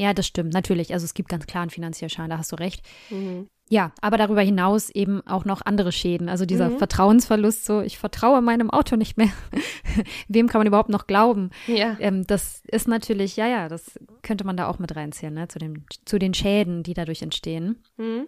Ja, 0.00 0.14
das 0.14 0.26
stimmt, 0.26 0.54
natürlich. 0.54 0.94
Also 0.94 1.04
es 1.04 1.12
gibt 1.12 1.28
ganz 1.28 1.44
klar 1.44 1.60
einen 1.60 1.70
finanziellen 1.70 2.08
Schaden, 2.08 2.30
da 2.30 2.38
hast 2.38 2.50
du 2.52 2.56
recht. 2.56 2.80
Mhm. 3.10 3.48
Ja, 3.68 3.92
aber 4.00 4.16
darüber 4.16 4.40
hinaus 4.40 4.88
eben 4.88 5.20
auch 5.26 5.44
noch 5.44 5.60
andere 5.60 5.92
Schäden. 5.92 6.30
Also 6.30 6.46
dieser 6.46 6.70
mhm. 6.70 6.78
Vertrauensverlust, 6.78 7.66
so 7.66 7.82
ich 7.82 7.98
vertraue 7.98 8.40
meinem 8.40 8.70
Auto 8.70 8.96
nicht 8.96 9.18
mehr. 9.18 9.28
Wem 10.28 10.48
kann 10.48 10.60
man 10.60 10.66
überhaupt 10.66 10.88
noch 10.88 11.06
glauben? 11.06 11.50
Ja. 11.66 11.98
Ähm, 12.00 12.26
das 12.26 12.62
ist 12.66 12.88
natürlich, 12.88 13.36
ja, 13.36 13.46
ja, 13.46 13.68
das 13.68 14.00
könnte 14.22 14.44
man 14.44 14.56
da 14.56 14.68
auch 14.68 14.78
mit 14.78 14.96
reinziehen, 14.96 15.34
ne? 15.34 15.48
zu, 15.48 15.58
dem, 15.58 15.84
zu 16.06 16.18
den 16.18 16.32
Schäden, 16.32 16.82
die 16.82 16.94
dadurch 16.94 17.20
entstehen. 17.20 17.82
Mhm. 17.98 18.26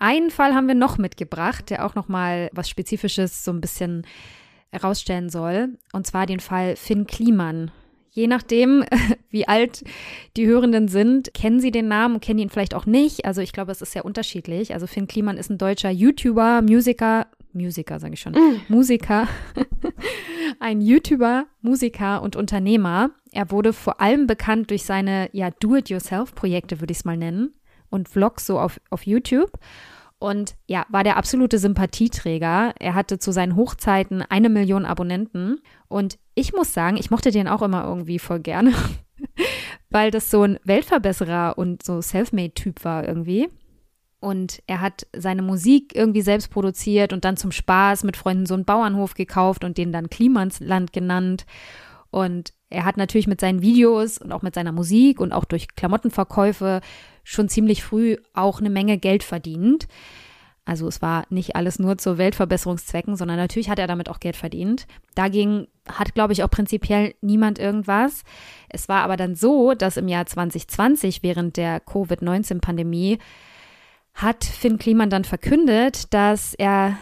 Einen 0.00 0.30
Fall 0.30 0.56
haben 0.56 0.66
wir 0.66 0.74
noch 0.74 0.98
mitgebracht, 0.98 1.70
der 1.70 1.86
auch 1.86 1.94
noch 1.94 2.08
mal 2.08 2.50
was 2.52 2.68
Spezifisches 2.68 3.44
so 3.44 3.52
ein 3.52 3.60
bisschen 3.60 4.04
herausstellen 4.70 5.30
soll. 5.30 5.78
Und 5.92 6.08
zwar 6.08 6.26
den 6.26 6.40
Fall 6.40 6.74
Finn 6.74 7.06
Kliman. 7.06 7.70
Je 8.16 8.28
nachdem, 8.28 8.82
wie 9.30 9.46
alt 9.46 9.84
die 10.38 10.46
Hörenden 10.46 10.88
sind, 10.88 11.34
kennen 11.34 11.60
sie 11.60 11.70
den 11.70 11.86
Namen 11.86 12.14
und 12.14 12.24
kennen 12.24 12.38
ihn 12.38 12.48
vielleicht 12.48 12.74
auch 12.74 12.86
nicht. 12.86 13.26
Also 13.26 13.42
ich 13.42 13.52
glaube, 13.52 13.72
es 13.72 13.82
ist 13.82 13.92
sehr 13.92 14.06
unterschiedlich. 14.06 14.72
Also 14.72 14.86
Finn 14.86 15.06
Kliman 15.06 15.36
ist 15.36 15.50
ein 15.50 15.58
deutscher 15.58 15.90
YouTuber, 15.90 16.62
Musiker, 16.62 17.26
Musiker 17.52 18.00
sage 18.00 18.14
ich 18.14 18.20
schon, 18.20 18.32
mm. 18.32 18.62
Musiker, 18.68 19.28
ein 20.60 20.80
YouTuber, 20.80 21.44
Musiker 21.60 22.22
und 22.22 22.36
Unternehmer. 22.36 23.10
Er 23.32 23.50
wurde 23.50 23.74
vor 23.74 24.00
allem 24.00 24.26
bekannt 24.26 24.70
durch 24.70 24.84
seine 24.84 25.28
ja 25.32 25.50
Do-it-yourself-Projekte, 25.50 26.80
würde 26.80 26.92
ich 26.92 26.98
es 26.98 27.04
mal 27.04 27.18
nennen, 27.18 27.52
und 27.90 28.08
Vlogs 28.08 28.46
so 28.46 28.58
auf, 28.58 28.80
auf 28.88 29.06
YouTube. 29.06 29.52
Und 30.18 30.54
ja, 30.66 30.86
war 30.88 31.04
der 31.04 31.16
absolute 31.18 31.58
Sympathieträger. 31.58 32.72
Er 32.78 32.94
hatte 32.94 33.18
zu 33.18 33.32
seinen 33.32 33.54
Hochzeiten 33.54 34.22
eine 34.22 34.48
Million 34.48 34.86
Abonnenten. 34.86 35.60
Und 35.88 36.18
ich 36.34 36.52
muss 36.52 36.72
sagen, 36.72 36.96
ich 36.96 37.10
mochte 37.10 37.30
den 37.30 37.48
auch 37.48 37.62
immer 37.62 37.84
irgendwie 37.84 38.18
voll 38.18 38.40
gerne, 38.40 38.72
weil 39.90 40.10
das 40.10 40.30
so 40.30 40.42
ein 40.42 40.58
Weltverbesserer 40.64 41.58
und 41.58 41.82
so 41.82 42.00
Selfmade-Typ 42.00 42.84
war 42.84 43.06
irgendwie. 43.06 43.48
Und 44.18 44.62
er 44.66 44.80
hat 44.80 45.06
seine 45.14 45.42
Musik 45.42 45.94
irgendwie 45.94 46.22
selbst 46.22 46.50
produziert 46.50 47.12
und 47.12 47.24
dann 47.26 47.36
zum 47.36 47.52
Spaß 47.52 48.02
mit 48.02 48.16
Freunden 48.16 48.46
so 48.46 48.54
einen 48.54 48.64
Bauernhof 48.64 49.14
gekauft 49.14 49.62
und 49.64 49.76
den 49.76 49.92
dann 49.92 50.08
Klimansland 50.08 50.94
genannt. 50.94 51.44
Und 52.10 52.54
er 52.70 52.84
hat 52.84 52.96
natürlich 52.96 53.26
mit 53.26 53.40
seinen 53.40 53.62
Videos 53.62 54.18
und 54.18 54.32
auch 54.32 54.42
mit 54.42 54.54
seiner 54.54 54.72
Musik 54.72 55.20
und 55.20 55.32
auch 55.32 55.44
durch 55.44 55.68
Klamottenverkäufe 55.76 56.80
schon 57.22 57.48
ziemlich 57.48 57.82
früh 57.82 58.16
auch 58.34 58.60
eine 58.60 58.70
Menge 58.70 58.98
Geld 58.98 59.22
verdient. 59.22 59.86
Also 60.64 60.88
es 60.88 61.00
war 61.00 61.26
nicht 61.30 61.54
alles 61.54 61.78
nur 61.78 61.96
zu 61.96 62.18
Weltverbesserungszwecken, 62.18 63.14
sondern 63.14 63.36
natürlich 63.36 63.70
hat 63.70 63.78
er 63.78 63.86
damit 63.86 64.08
auch 64.08 64.18
Geld 64.18 64.34
verdient. 64.34 64.88
Dagegen 65.14 65.68
hat, 65.88 66.14
glaube 66.14 66.32
ich, 66.32 66.42
auch 66.42 66.50
prinzipiell 66.50 67.14
niemand 67.20 67.60
irgendwas. 67.60 68.24
Es 68.68 68.88
war 68.88 69.02
aber 69.02 69.16
dann 69.16 69.36
so, 69.36 69.74
dass 69.74 69.96
im 69.96 70.08
Jahr 70.08 70.26
2020 70.26 71.22
während 71.22 71.56
der 71.56 71.78
Covid-19-Pandemie 71.78 73.18
hat 74.14 74.44
Finn 74.44 74.78
Kliman 74.78 75.08
dann 75.08 75.24
verkündet, 75.24 76.12
dass 76.12 76.54
er 76.54 76.96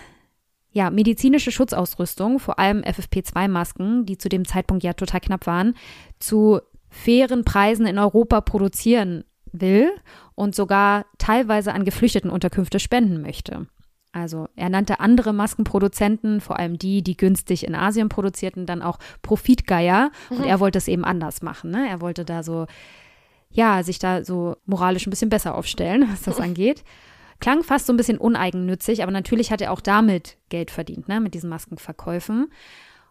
ja, 0.74 0.90
medizinische 0.90 1.52
Schutzausrüstung, 1.52 2.40
vor 2.40 2.58
allem 2.58 2.82
FFP2-Masken, 2.82 4.06
die 4.06 4.18
zu 4.18 4.28
dem 4.28 4.44
Zeitpunkt 4.44 4.82
ja 4.82 4.92
total 4.92 5.20
knapp 5.20 5.46
waren, 5.46 5.74
zu 6.18 6.60
fairen 6.90 7.44
Preisen 7.44 7.86
in 7.86 7.96
Europa 7.96 8.40
produzieren 8.40 9.24
will 9.52 9.88
und 10.34 10.56
sogar 10.56 11.06
teilweise 11.16 11.72
an 11.72 11.84
Geflüchtetenunterkünfte 11.84 12.80
spenden 12.80 13.22
möchte. 13.22 13.68
Also 14.10 14.48
er 14.56 14.68
nannte 14.68 14.98
andere 14.98 15.32
Maskenproduzenten, 15.32 16.40
vor 16.40 16.58
allem 16.58 16.76
die, 16.76 17.02
die 17.02 17.16
günstig 17.16 17.64
in 17.64 17.76
Asien 17.76 18.08
produzierten, 18.08 18.66
dann 18.66 18.82
auch 18.82 18.98
Profitgeier. 19.22 20.10
Mhm. 20.30 20.36
Und 20.36 20.44
er 20.44 20.58
wollte 20.58 20.78
es 20.78 20.88
eben 20.88 21.04
anders 21.04 21.40
machen. 21.40 21.70
Ne? 21.70 21.88
Er 21.88 22.00
wollte 22.00 22.24
da 22.24 22.42
so, 22.42 22.66
ja, 23.50 23.82
sich 23.84 24.00
da 24.00 24.24
so 24.24 24.56
moralisch 24.66 25.06
ein 25.06 25.10
bisschen 25.10 25.30
besser 25.30 25.54
aufstellen, 25.54 26.08
was 26.10 26.22
das 26.22 26.40
angeht. 26.40 26.82
Klang 27.40 27.62
fast 27.62 27.86
so 27.86 27.92
ein 27.92 27.96
bisschen 27.96 28.18
uneigennützig, 28.18 29.02
aber 29.02 29.12
natürlich 29.12 29.50
hat 29.50 29.60
er 29.60 29.72
auch 29.72 29.80
damit 29.80 30.38
Geld 30.48 30.70
verdient, 30.70 31.08
ne, 31.08 31.20
mit 31.20 31.34
diesen 31.34 31.50
Maskenverkäufen. 31.50 32.50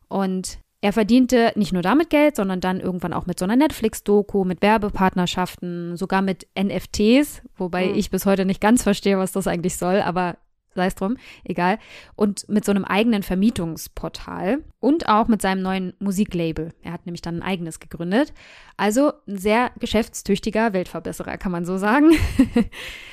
Und 0.07 0.59
Er 0.83 0.91
verdiente 0.91 1.53
nicht 1.55 1.71
nur 1.71 1.81
damit 1.81 2.09
Geld, 2.09 2.35
sondern 2.35 2.59
dann 2.59 2.81
irgendwann 2.81 3.13
auch 3.13 3.25
mit 3.25 3.39
so 3.39 3.45
einer 3.45 3.55
Netflix-Doku, 3.55 4.43
mit 4.43 4.61
Werbepartnerschaften, 4.61 5.95
sogar 5.95 6.21
mit 6.21 6.45
NFTs, 6.59 7.41
wobei 7.55 7.87
mhm. 7.87 7.95
ich 7.95 8.09
bis 8.11 8.25
heute 8.25 8.43
nicht 8.43 8.59
ganz 8.59 8.83
verstehe, 8.83 9.17
was 9.17 9.31
das 9.31 9.47
eigentlich 9.47 9.77
soll, 9.77 10.01
aber 10.01 10.35
sei 10.75 10.87
es 10.87 10.95
drum, 10.95 11.15
egal. 11.45 11.79
Und 12.17 12.49
mit 12.49 12.65
so 12.65 12.71
einem 12.71 12.83
eigenen 12.83 13.23
Vermietungsportal 13.23 14.59
und 14.81 15.07
auch 15.07 15.29
mit 15.29 15.41
seinem 15.41 15.61
neuen 15.61 15.93
Musiklabel. 15.99 16.73
Er 16.81 16.91
hat 16.91 17.05
nämlich 17.05 17.21
dann 17.21 17.37
ein 17.37 17.43
eigenes 17.43 17.79
gegründet. 17.79 18.33
Also 18.75 19.13
ein 19.25 19.37
sehr 19.37 19.71
geschäftstüchtiger 19.79 20.73
Weltverbesserer, 20.73 21.37
kann 21.37 21.53
man 21.53 21.63
so 21.63 21.77
sagen. 21.77 22.11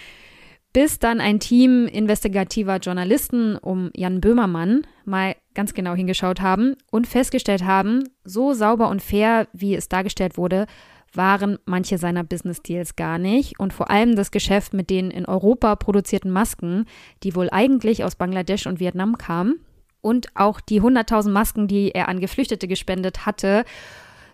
bis 0.72 0.98
dann 0.98 1.20
ein 1.20 1.40
Team 1.40 1.86
investigativer 1.86 2.76
Journalisten 2.76 3.56
um 3.56 3.90
Jan 3.94 4.20
Böhmermann 4.20 4.86
mal 5.04 5.34
ganz 5.54 5.74
genau 5.74 5.94
hingeschaut 5.94 6.40
haben 6.40 6.76
und 6.90 7.06
festgestellt 7.06 7.64
haben, 7.64 8.04
so 8.24 8.52
sauber 8.52 8.88
und 8.88 9.02
fair, 9.02 9.48
wie 9.52 9.74
es 9.74 9.88
dargestellt 9.88 10.36
wurde, 10.36 10.66
waren 11.12 11.58
manche 11.64 11.98
seiner 11.98 12.22
Business 12.22 12.62
Deals 12.62 12.94
gar 12.94 13.18
nicht 13.18 13.58
und 13.58 13.72
vor 13.72 13.90
allem 13.90 14.14
das 14.14 14.30
Geschäft 14.30 14.72
mit 14.72 14.90
den 14.90 15.10
in 15.10 15.26
Europa 15.26 15.74
produzierten 15.74 16.30
Masken, 16.30 16.84
die 17.24 17.34
wohl 17.34 17.48
eigentlich 17.50 18.04
aus 18.04 18.14
Bangladesch 18.14 18.66
und 18.66 18.78
Vietnam 18.78 19.18
kamen 19.18 19.60
und 20.00 20.28
auch 20.36 20.60
die 20.60 20.80
100.000 20.80 21.30
Masken, 21.30 21.66
die 21.66 21.90
er 21.90 22.08
an 22.08 22.20
Geflüchtete 22.20 22.68
gespendet 22.68 23.26
hatte, 23.26 23.64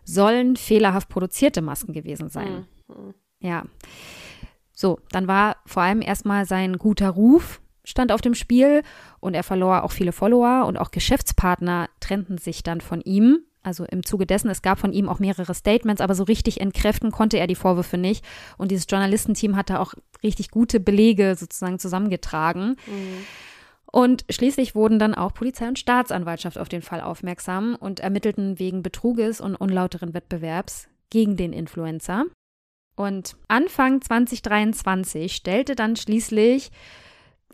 sollen 0.04 0.56
fehlerhaft 0.56 1.08
produzierte 1.08 1.62
Masken 1.62 1.92
gewesen 1.92 2.28
sein. 2.28 2.66
Mhm. 2.88 3.14
Ja. 3.40 3.64
So, 4.76 5.00
dann 5.10 5.26
war 5.26 5.56
vor 5.66 5.82
allem 5.82 6.02
erstmal 6.02 6.46
sein 6.46 6.76
guter 6.78 7.08
Ruf 7.10 7.60
stand 7.86 8.12
auf 8.12 8.20
dem 8.20 8.34
Spiel 8.34 8.82
und 9.20 9.34
er 9.34 9.44
verlor 9.44 9.84
auch 9.84 9.92
viele 9.92 10.12
Follower 10.12 10.66
und 10.66 10.76
auch 10.76 10.90
Geschäftspartner 10.90 11.88
trennten 12.00 12.36
sich 12.36 12.62
dann 12.62 12.80
von 12.80 13.00
ihm. 13.00 13.38
Also 13.62 13.84
im 13.84 14.04
Zuge 14.04 14.26
dessen, 14.26 14.50
es 14.50 14.62
gab 14.62 14.78
von 14.78 14.92
ihm 14.92 15.08
auch 15.08 15.18
mehrere 15.18 15.54
Statements, 15.54 16.00
aber 16.00 16.14
so 16.14 16.24
richtig 16.24 16.60
entkräften 16.60 17.10
konnte 17.10 17.38
er 17.38 17.46
die 17.46 17.56
Vorwürfe 17.56 17.96
nicht. 17.96 18.24
Und 18.58 18.70
dieses 18.70 18.86
Journalistenteam 18.88 19.56
hatte 19.56 19.80
auch 19.80 19.94
richtig 20.22 20.50
gute 20.50 20.78
Belege 20.78 21.34
sozusagen 21.36 21.78
zusammengetragen. 21.78 22.76
Mhm. 22.86 23.24
Und 23.90 24.24
schließlich 24.30 24.74
wurden 24.74 24.98
dann 24.98 25.14
auch 25.14 25.34
Polizei 25.34 25.66
und 25.66 25.78
Staatsanwaltschaft 25.78 26.58
auf 26.58 26.68
den 26.68 26.82
Fall 26.82 27.00
aufmerksam 27.00 27.76
und 27.78 28.00
ermittelten 28.00 28.58
wegen 28.58 28.82
Betruges 28.82 29.40
und 29.40 29.56
unlauteren 29.56 30.14
Wettbewerbs 30.14 30.88
gegen 31.10 31.36
den 31.36 31.52
Influencer. 31.52 32.26
Und 32.96 33.36
Anfang 33.46 34.00
2023 34.00 35.34
stellte 35.34 35.74
dann 35.74 35.96
schließlich, 35.96 36.70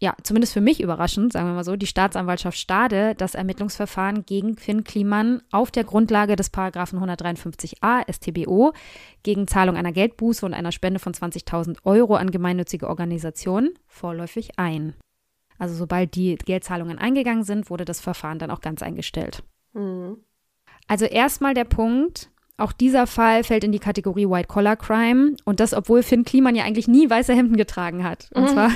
ja, 0.00 0.14
zumindest 0.22 0.52
für 0.52 0.60
mich 0.60 0.80
überraschend, 0.80 1.32
sagen 1.32 1.48
wir 1.48 1.54
mal 1.54 1.64
so, 1.64 1.76
die 1.76 1.86
Staatsanwaltschaft 1.86 2.56
Stade 2.56 3.14
das 3.16 3.34
Ermittlungsverfahren 3.34 4.24
gegen 4.24 4.56
Finn 4.56 4.84
Kliman 4.84 5.42
auf 5.50 5.70
der 5.70 5.84
Grundlage 5.84 6.36
des 6.36 6.50
Paragraphen 6.50 7.00
153a 7.00 8.10
StBO 8.12 8.72
gegen 9.22 9.46
Zahlung 9.46 9.76
einer 9.76 9.92
Geldbuße 9.92 10.46
und 10.46 10.54
einer 10.54 10.72
Spende 10.72 11.00
von 11.00 11.12
20.000 11.12 11.78
Euro 11.84 12.14
an 12.14 12.30
gemeinnützige 12.30 12.88
Organisationen 12.88 13.70
vorläufig 13.86 14.58
ein. 14.58 14.94
Also 15.58 15.74
sobald 15.74 16.14
die 16.14 16.36
Geldzahlungen 16.36 16.98
eingegangen 16.98 17.44
sind, 17.44 17.68
wurde 17.70 17.84
das 17.84 18.00
Verfahren 18.00 18.38
dann 18.38 18.50
auch 18.50 18.60
ganz 18.60 18.82
eingestellt. 18.82 19.44
Mhm. 19.72 20.18
Also 20.88 21.04
erstmal 21.04 21.54
der 21.54 21.64
Punkt, 21.64 22.30
auch 22.62 22.72
dieser 22.72 23.06
Fall 23.06 23.44
fällt 23.44 23.64
in 23.64 23.72
die 23.72 23.78
Kategorie 23.78 24.28
White 24.28 24.48
Collar 24.48 24.76
Crime 24.76 25.36
und 25.44 25.60
das, 25.60 25.74
obwohl 25.74 26.02
Finn 26.02 26.24
Kliman 26.24 26.54
ja 26.54 26.64
eigentlich 26.64 26.88
nie 26.88 27.08
weiße 27.08 27.34
Hemden 27.34 27.56
getragen 27.56 28.04
hat. 28.04 28.30
Und 28.34 28.44
mhm. 28.44 28.48
zwar 28.48 28.70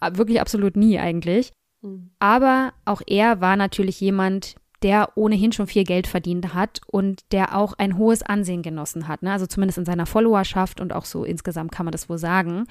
wirklich 0.16 0.40
absolut 0.40 0.76
nie 0.76 0.98
eigentlich. 0.98 1.52
Mhm. 1.82 2.10
Aber 2.18 2.72
auch 2.84 3.02
er 3.06 3.40
war 3.40 3.56
natürlich 3.56 4.00
jemand, 4.00 4.56
der 4.82 5.10
ohnehin 5.16 5.52
schon 5.52 5.66
viel 5.66 5.84
Geld 5.84 6.06
verdient 6.06 6.54
hat 6.54 6.80
und 6.86 7.20
der 7.32 7.56
auch 7.56 7.74
ein 7.74 7.98
hohes 7.98 8.22
Ansehen 8.22 8.62
genossen 8.62 9.08
hat. 9.08 9.22
Ne? 9.22 9.32
Also 9.32 9.46
zumindest 9.46 9.78
in 9.78 9.84
seiner 9.84 10.06
Followerschaft 10.06 10.80
und 10.80 10.92
auch 10.92 11.04
so 11.04 11.24
insgesamt 11.24 11.72
kann 11.72 11.86
man 11.86 11.92
das 11.92 12.08
wohl 12.08 12.18
sagen. 12.18 12.66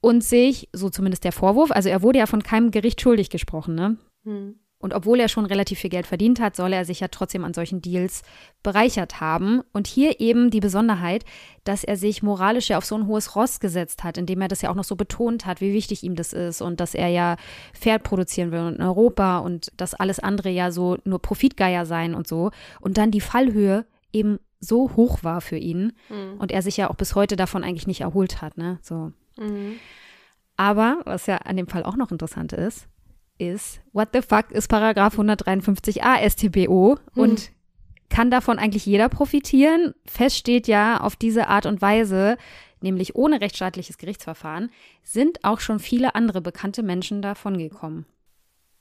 Und 0.00 0.22
sich, 0.22 0.68
so 0.72 0.90
zumindest 0.90 1.24
der 1.24 1.32
Vorwurf, 1.32 1.70
also 1.72 1.88
er 1.88 2.02
wurde 2.02 2.20
ja 2.20 2.26
von 2.26 2.42
keinem 2.42 2.70
Gericht 2.70 3.00
schuldig 3.00 3.30
gesprochen, 3.30 3.74
ne? 3.74 3.96
Mhm. 4.24 4.60
Und 4.80 4.94
obwohl 4.94 5.18
er 5.18 5.28
schon 5.28 5.44
relativ 5.44 5.80
viel 5.80 5.90
Geld 5.90 6.06
verdient 6.06 6.38
hat, 6.38 6.54
soll 6.54 6.72
er 6.72 6.84
sich 6.84 7.00
ja 7.00 7.08
trotzdem 7.08 7.44
an 7.44 7.52
solchen 7.52 7.82
Deals 7.82 8.22
bereichert 8.62 9.20
haben. 9.20 9.62
Und 9.72 9.88
hier 9.88 10.20
eben 10.20 10.50
die 10.50 10.60
Besonderheit, 10.60 11.24
dass 11.64 11.82
er 11.82 11.96
sich 11.96 12.22
moralisch 12.22 12.68
ja 12.68 12.78
auf 12.78 12.84
so 12.84 12.94
ein 12.94 13.08
hohes 13.08 13.34
Ross 13.34 13.58
gesetzt 13.58 14.04
hat, 14.04 14.16
indem 14.18 14.40
er 14.40 14.48
das 14.48 14.62
ja 14.62 14.70
auch 14.70 14.76
noch 14.76 14.84
so 14.84 14.94
betont 14.94 15.46
hat, 15.46 15.60
wie 15.60 15.72
wichtig 15.72 16.04
ihm 16.04 16.14
das 16.14 16.32
ist 16.32 16.60
und 16.60 16.78
dass 16.78 16.94
er 16.94 17.08
ja 17.08 17.36
Pferd 17.74 18.04
produzieren 18.04 18.52
will 18.52 18.74
in 18.74 18.80
Europa 18.80 19.38
und 19.38 19.72
dass 19.76 19.94
alles 19.94 20.20
andere 20.20 20.50
ja 20.50 20.70
so 20.70 20.96
nur 21.04 21.20
Profitgeier 21.20 21.84
sein 21.84 22.14
und 22.14 22.28
so. 22.28 22.52
Und 22.80 22.98
dann 22.98 23.10
die 23.10 23.20
Fallhöhe 23.20 23.84
eben 24.12 24.38
so 24.60 24.92
hoch 24.96 25.24
war 25.24 25.40
für 25.40 25.56
ihn 25.56 25.92
mhm. 26.08 26.38
und 26.38 26.52
er 26.52 26.62
sich 26.62 26.76
ja 26.76 26.88
auch 26.90 26.96
bis 26.96 27.14
heute 27.14 27.36
davon 27.36 27.64
eigentlich 27.64 27.86
nicht 27.86 28.00
erholt 28.00 28.42
hat, 28.42 28.56
ne? 28.56 28.78
So. 28.82 29.12
Mhm. 29.38 29.74
Aber 30.56 31.00
was 31.04 31.26
ja 31.26 31.36
an 31.38 31.56
dem 31.56 31.68
Fall 31.68 31.84
auch 31.84 31.96
noch 31.96 32.10
interessant 32.10 32.52
ist, 32.52 32.88
ist, 33.38 33.80
what 33.92 34.08
the 34.12 34.22
fuck 34.22 34.50
ist 34.50 34.68
Paragraph 34.68 35.18
153a 35.18 36.28
StBO 36.28 36.98
hm. 37.14 37.22
und 37.22 37.50
kann 38.10 38.30
davon 38.30 38.58
eigentlich 38.58 38.86
jeder 38.86 39.08
profitieren? 39.08 39.94
Fest 40.06 40.36
steht 40.36 40.66
ja, 40.66 41.00
auf 41.00 41.16
diese 41.16 41.48
Art 41.48 41.66
und 41.66 41.82
Weise, 41.82 42.36
nämlich 42.80 43.14
ohne 43.16 43.40
rechtsstaatliches 43.40 43.98
Gerichtsverfahren, 43.98 44.70
sind 45.02 45.44
auch 45.44 45.60
schon 45.60 45.78
viele 45.78 46.14
andere 46.14 46.40
bekannte 46.40 46.82
Menschen 46.82 47.22
davon 47.22 47.58
gekommen. 47.58 48.06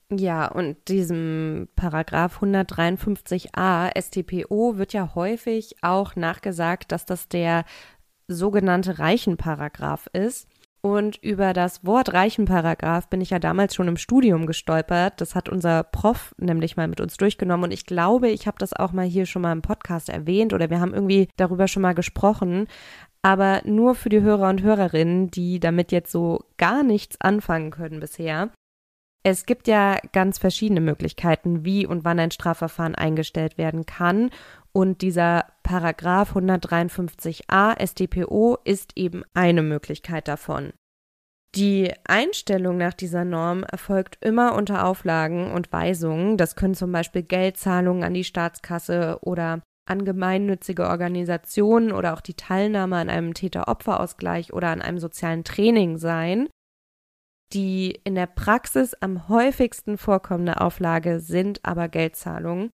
Ja, 0.09 0.47
und 0.47 0.77
diesem 0.87 1.67
Paragraph 1.75 2.41
153a 2.41 3.91
StPO 3.99 4.77
wird 4.77 4.93
ja 4.93 5.15
häufig 5.15 5.75
auch 5.81 6.15
nachgesagt, 6.15 6.93
dass 6.93 7.05
das 7.05 7.27
der 7.27 7.65
sogenannte 8.29 8.99
Reichenparagraph 8.99 10.07
ist. 10.13 10.47
Und 10.87 11.17
über 11.17 11.51
das 11.51 11.85
Wort 11.85 12.13
Reichenparagraph 12.13 13.09
bin 13.09 13.19
ich 13.19 13.31
ja 13.31 13.39
damals 13.39 13.75
schon 13.75 13.89
im 13.89 13.97
Studium 13.97 14.45
gestolpert. 14.45 15.19
Das 15.19 15.35
hat 15.35 15.49
unser 15.49 15.83
Prof 15.83 16.33
nämlich 16.37 16.77
mal 16.77 16.87
mit 16.87 17.01
uns 17.01 17.17
durchgenommen. 17.17 17.65
Und 17.65 17.71
ich 17.71 17.85
glaube, 17.85 18.29
ich 18.29 18.47
habe 18.47 18.57
das 18.57 18.71
auch 18.71 18.93
mal 18.93 19.05
hier 19.05 19.25
schon 19.25 19.41
mal 19.41 19.51
im 19.51 19.61
Podcast 19.61 20.07
erwähnt 20.07 20.53
oder 20.53 20.69
wir 20.69 20.79
haben 20.79 20.93
irgendwie 20.93 21.27
darüber 21.35 21.67
schon 21.67 21.81
mal 21.81 21.93
gesprochen. 21.93 22.67
Aber 23.21 23.61
nur 23.65 23.95
für 23.95 24.07
die 24.07 24.21
Hörer 24.21 24.47
und 24.47 24.61
Hörerinnen, 24.61 25.29
die 25.29 25.59
damit 25.59 25.91
jetzt 25.91 26.09
so 26.09 26.45
gar 26.55 26.83
nichts 26.83 27.19
anfangen 27.19 27.71
können 27.71 27.99
bisher. 27.99 28.51
Es 29.23 29.45
gibt 29.45 29.67
ja 29.67 29.97
ganz 30.13 30.37
verschiedene 30.37 30.79
Möglichkeiten, 30.79 31.65
wie 31.65 31.85
und 31.85 32.05
wann 32.05 32.17
ein 32.17 32.31
Strafverfahren 32.31 32.95
eingestellt 32.95 33.57
werden 33.57 33.85
kann. 33.85 34.29
Und 34.77 35.01
dieser 35.01 35.45
Paragraph 35.63 36.35
153a 36.35 37.83
StPO 37.83 38.59
ist 38.63 38.95
eben 38.95 39.23
eine 39.33 39.63
Möglichkeit 39.63 40.27
davon. 40.27 40.71
Die 41.55 41.91
Einstellung 42.07 42.77
nach 42.77 42.93
dieser 42.93 43.25
Norm 43.25 43.63
erfolgt 43.63 44.23
immer 44.23 44.53
unter 44.53 44.85
Auflagen 44.85 45.51
und 45.51 45.71
Weisungen. 45.73 46.37
Das 46.37 46.55
können 46.55 46.75
zum 46.75 46.91
Beispiel 46.91 47.23
Geldzahlungen 47.23 48.03
an 48.03 48.13
die 48.13 48.23
Staatskasse 48.23 49.17
oder 49.21 49.63
an 49.87 50.05
gemeinnützige 50.05 50.87
Organisationen 50.87 51.91
oder 51.91 52.13
auch 52.13 52.21
die 52.21 52.35
Teilnahme 52.35 52.97
an 52.97 53.09
einem 53.09 53.33
Täter-Opfer-Ausgleich 53.33 54.53
oder 54.53 54.67
an 54.67 54.83
einem 54.83 54.99
sozialen 54.99 55.43
Training 55.43 55.97
sein. 55.97 56.49
Die 57.51 57.99
in 58.03 58.13
der 58.13 58.27
Praxis 58.27 58.93
am 58.93 59.27
häufigsten 59.27 59.97
vorkommende 59.97 60.61
Auflage 60.61 61.19
sind 61.19 61.65
aber 61.65 61.87
Geldzahlungen. 61.87 62.69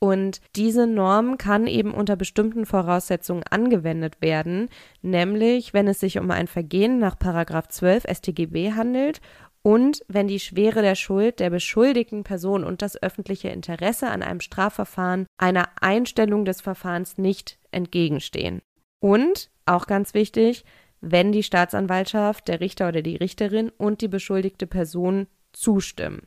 Und 0.00 0.40
diese 0.54 0.86
Norm 0.86 1.38
kann 1.38 1.66
eben 1.66 1.94
unter 1.94 2.16
bestimmten 2.16 2.66
Voraussetzungen 2.66 3.42
angewendet 3.44 4.20
werden, 4.20 4.68
nämlich 5.00 5.72
wenn 5.72 5.88
es 5.88 6.00
sich 6.00 6.18
um 6.18 6.30
ein 6.30 6.46
Vergehen 6.46 6.98
nach 6.98 7.16
12 7.16 8.04
StGB 8.10 8.72
handelt 8.72 9.20
und 9.62 10.04
wenn 10.08 10.28
die 10.28 10.40
Schwere 10.40 10.82
der 10.82 10.94
Schuld 10.94 11.40
der 11.40 11.48
beschuldigten 11.48 12.22
Person 12.22 12.64
und 12.64 12.82
das 12.82 13.02
öffentliche 13.02 13.48
Interesse 13.48 14.08
an 14.08 14.22
einem 14.22 14.40
Strafverfahren 14.40 15.26
einer 15.38 15.70
Einstellung 15.80 16.44
des 16.44 16.60
Verfahrens 16.60 17.16
nicht 17.16 17.58
entgegenstehen. 17.70 18.60
Und, 19.00 19.50
auch 19.64 19.86
ganz 19.86 20.12
wichtig, 20.12 20.64
wenn 21.00 21.32
die 21.32 21.42
Staatsanwaltschaft, 21.42 22.48
der 22.48 22.60
Richter 22.60 22.88
oder 22.88 23.00
die 23.00 23.16
Richterin 23.16 23.70
und 23.70 24.02
die 24.02 24.08
beschuldigte 24.08 24.66
Person 24.66 25.26
zustimmen. 25.52 26.22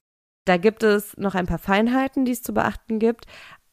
Da 0.46 0.58
gibt 0.58 0.82
es 0.82 1.18
noch 1.18 1.36
ein 1.36 1.46
paar 1.46 1.58
Feinheiten, 1.58 2.24
die 2.24 2.32
es 2.32 2.42
zu 2.42 2.54
beachten 2.54 3.00
gibt, 3.00 3.26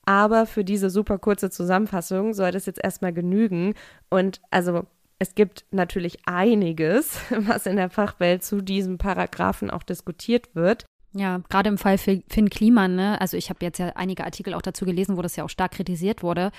aber 0.06 0.46
für 0.46 0.64
diese 0.64 0.90
super 0.90 1.18
kurze 1.18 1.50
Zusammenfassung 1.50 2.34
soll 2.34 2.50
das 2.50 2.66
jetzt 2.66 2.82
erstmal 2.82 3.12
genügen. 3.12 3.74
Und 4.10 4.40
also 4.50 4.86
es 5.18 5.34
gibt 5.34 5.64
natürlich 5.70 6.18
einiges, 6.26 7.18
was 7.30 7.66
in 7.66 7.76
der 7.76 7.90
Fachwelt 7.90 8.44
zu 8.44 8.60
diesem 8.60 8.98
Paragraphen 8.98 9.70
auch 9.70 9.82
diskutiert 9.82 10.54
wird. 10.54 10.84
Ja, 11.16 11.40
gerade 11.48 11.68
im 11.68 11.78
Fall 11.78 11.96
Finn 11.96 12.50
Kliman, 12.50 12.96
ne? 12.96 13.20
Also 13.20 13.36
ich 13.36 13.48
habe 13.48 13.64
jetzt 13.64 13.78
ja 13.78 13.92
einige 13.94 14.24
Artikel 14.24 14.52
auch 14.52 14.62
dazu 14.62 14.84
gelesen, 14.84 15.16
wo 15.16 15.22
das 15.22 15.36
ja 15.36 15.44
auch 15.44 15.48
stark 15.48 15.72
kritisiert 15.72 16.24
wurde. 16.24 16.50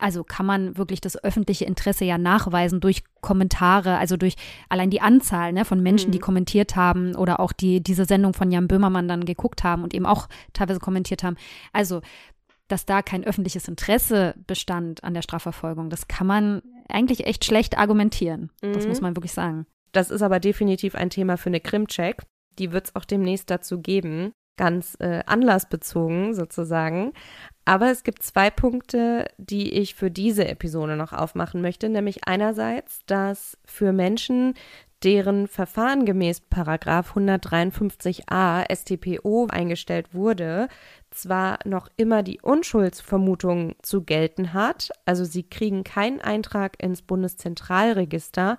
Also 0.00 0.24
kann 0.24 0.46
man 0.46 0.78
wirklich 0.78 1.00
das 1.00 1.22
öffentliche 1.22 1.66
Interesse 1.66 2.04
ja 2.04 2.16
nachweisen 2.16 2.80
durch 2.80 3.02
Kommentare, 3.20 3.98
also 3.98 4.16
durch 4.16 4.36
allein 4.68 4.90
die 4.90 5.02
Anzahl 5.02 5.52
ne, 5.52 5.64
von 5.64 5.82
Menschen, 5.82 6.08
mhm. 6.08 6.12
die 6.12 6.18
kommentiert 6.18 6.74
haben 6.74 7.14
oder 7.14 7.38
auch 7.38 7.52
die 7.52 7.82
diese 7.82 8.06
Sendung 8.06 8.32
von 8.32 8.50
Jan 8.50 8.66
Böhmermann 8.66 9.08
dann 9.08 9.24
geguckt 9.24 9.62
haben 9.62 9.82
und 9.82 9.92
eben 9.92 10.06
auch 10.06 10.28
teilweise 10.52 10.80
kommentiert 10.80 11.22
haben. 11.22 11.36
Also 11.72 12.00
dass 12.70 12.86
da 12.86 13.02
kein 13.02 13.24
öffentliches 13.24 13.66
Interesse 13.68 14.34
bestand 14.46 15.02
an 15.02 15.14
der 15.14 15.22
Strafverfolgung. 15.22 15.90
Das 15.90 16.08
kann 16.08 16.26
man 16.26 16.62
eigentlich 16.88 17.26
echt 17.26 17.44
schlecht 17.44 17.76
argumentieren. 17.76 18.50
Mhm. 18.62 18.72
Das 18.72 18.86
muss 18.86 19.00
man 19.00 19.16
wirklich 19.16 19.32
sagen. 19.32 19.66
Das 19.92 20.10
ist 20.10 20.22
aber 20.22 20.38
definitiv 20.38 20.94
ein 20.94 21.10
Thema 21.10 21.36
für 21.36 21.48
eine 21.48 21.60
Krimcheck. 21.60 22.22
Die 22.58 22.72
wird 22.72 22.86
es 22.86 22.96
auch 22.96 23.04
demnächst 23.04 23.50
dazu 23.50 23.80
geben. 23.80 24.32
Ganz 24.56 24.96
äh, 25.00 25.22
anlassbezogen 25.26 26.34
sozusagen. 26.34 27.12
Aber 27.64 27.90
es 27.90 28.02
gibt 28.02 28.22
zwei 28.22 28.50
Punkte, 28.50 29.26
die 29.38 29.72
ich 29.72 29.94
für 29.94 30.10
diese 30.10 30.46
Episode 30.46 30.96
noch 30.96 31.12
aufmachen 31.12 31.62
möchte. 31.62 31.88
Nämlich 31.88 32.26
einerseits, 32.26 33.00
dass 33.06 33.58
für 33.64 33.92
Menschen, 33.92 34.54
deren 35.02 35.48
Verfahren 35.48 36.04
gemäß 36.04 36.42
Paragraf 36.42 37.16
153a 37.16 38.66
StPO 38.70 39.46
eingestellt 39.50 40.14
wurde, 40.14 40.68
zwar 41.10 41.58
noch 41.64 41.88
immer 41.96 42.22
die 42.22 42.40
Unschuldsvermutung 42.40 43.74
zu 43.82 44.02
gelten 44.02 44.52
hat, 44.52 44.90
also 45.04 45.24
sie 45.24 45.42
kriegen 45.42 45.84
keinen 45.84 46.20
Eintrag 46.20 46.82
ins 46.82 47.02
Bundeszentralregister, 47.02 48.58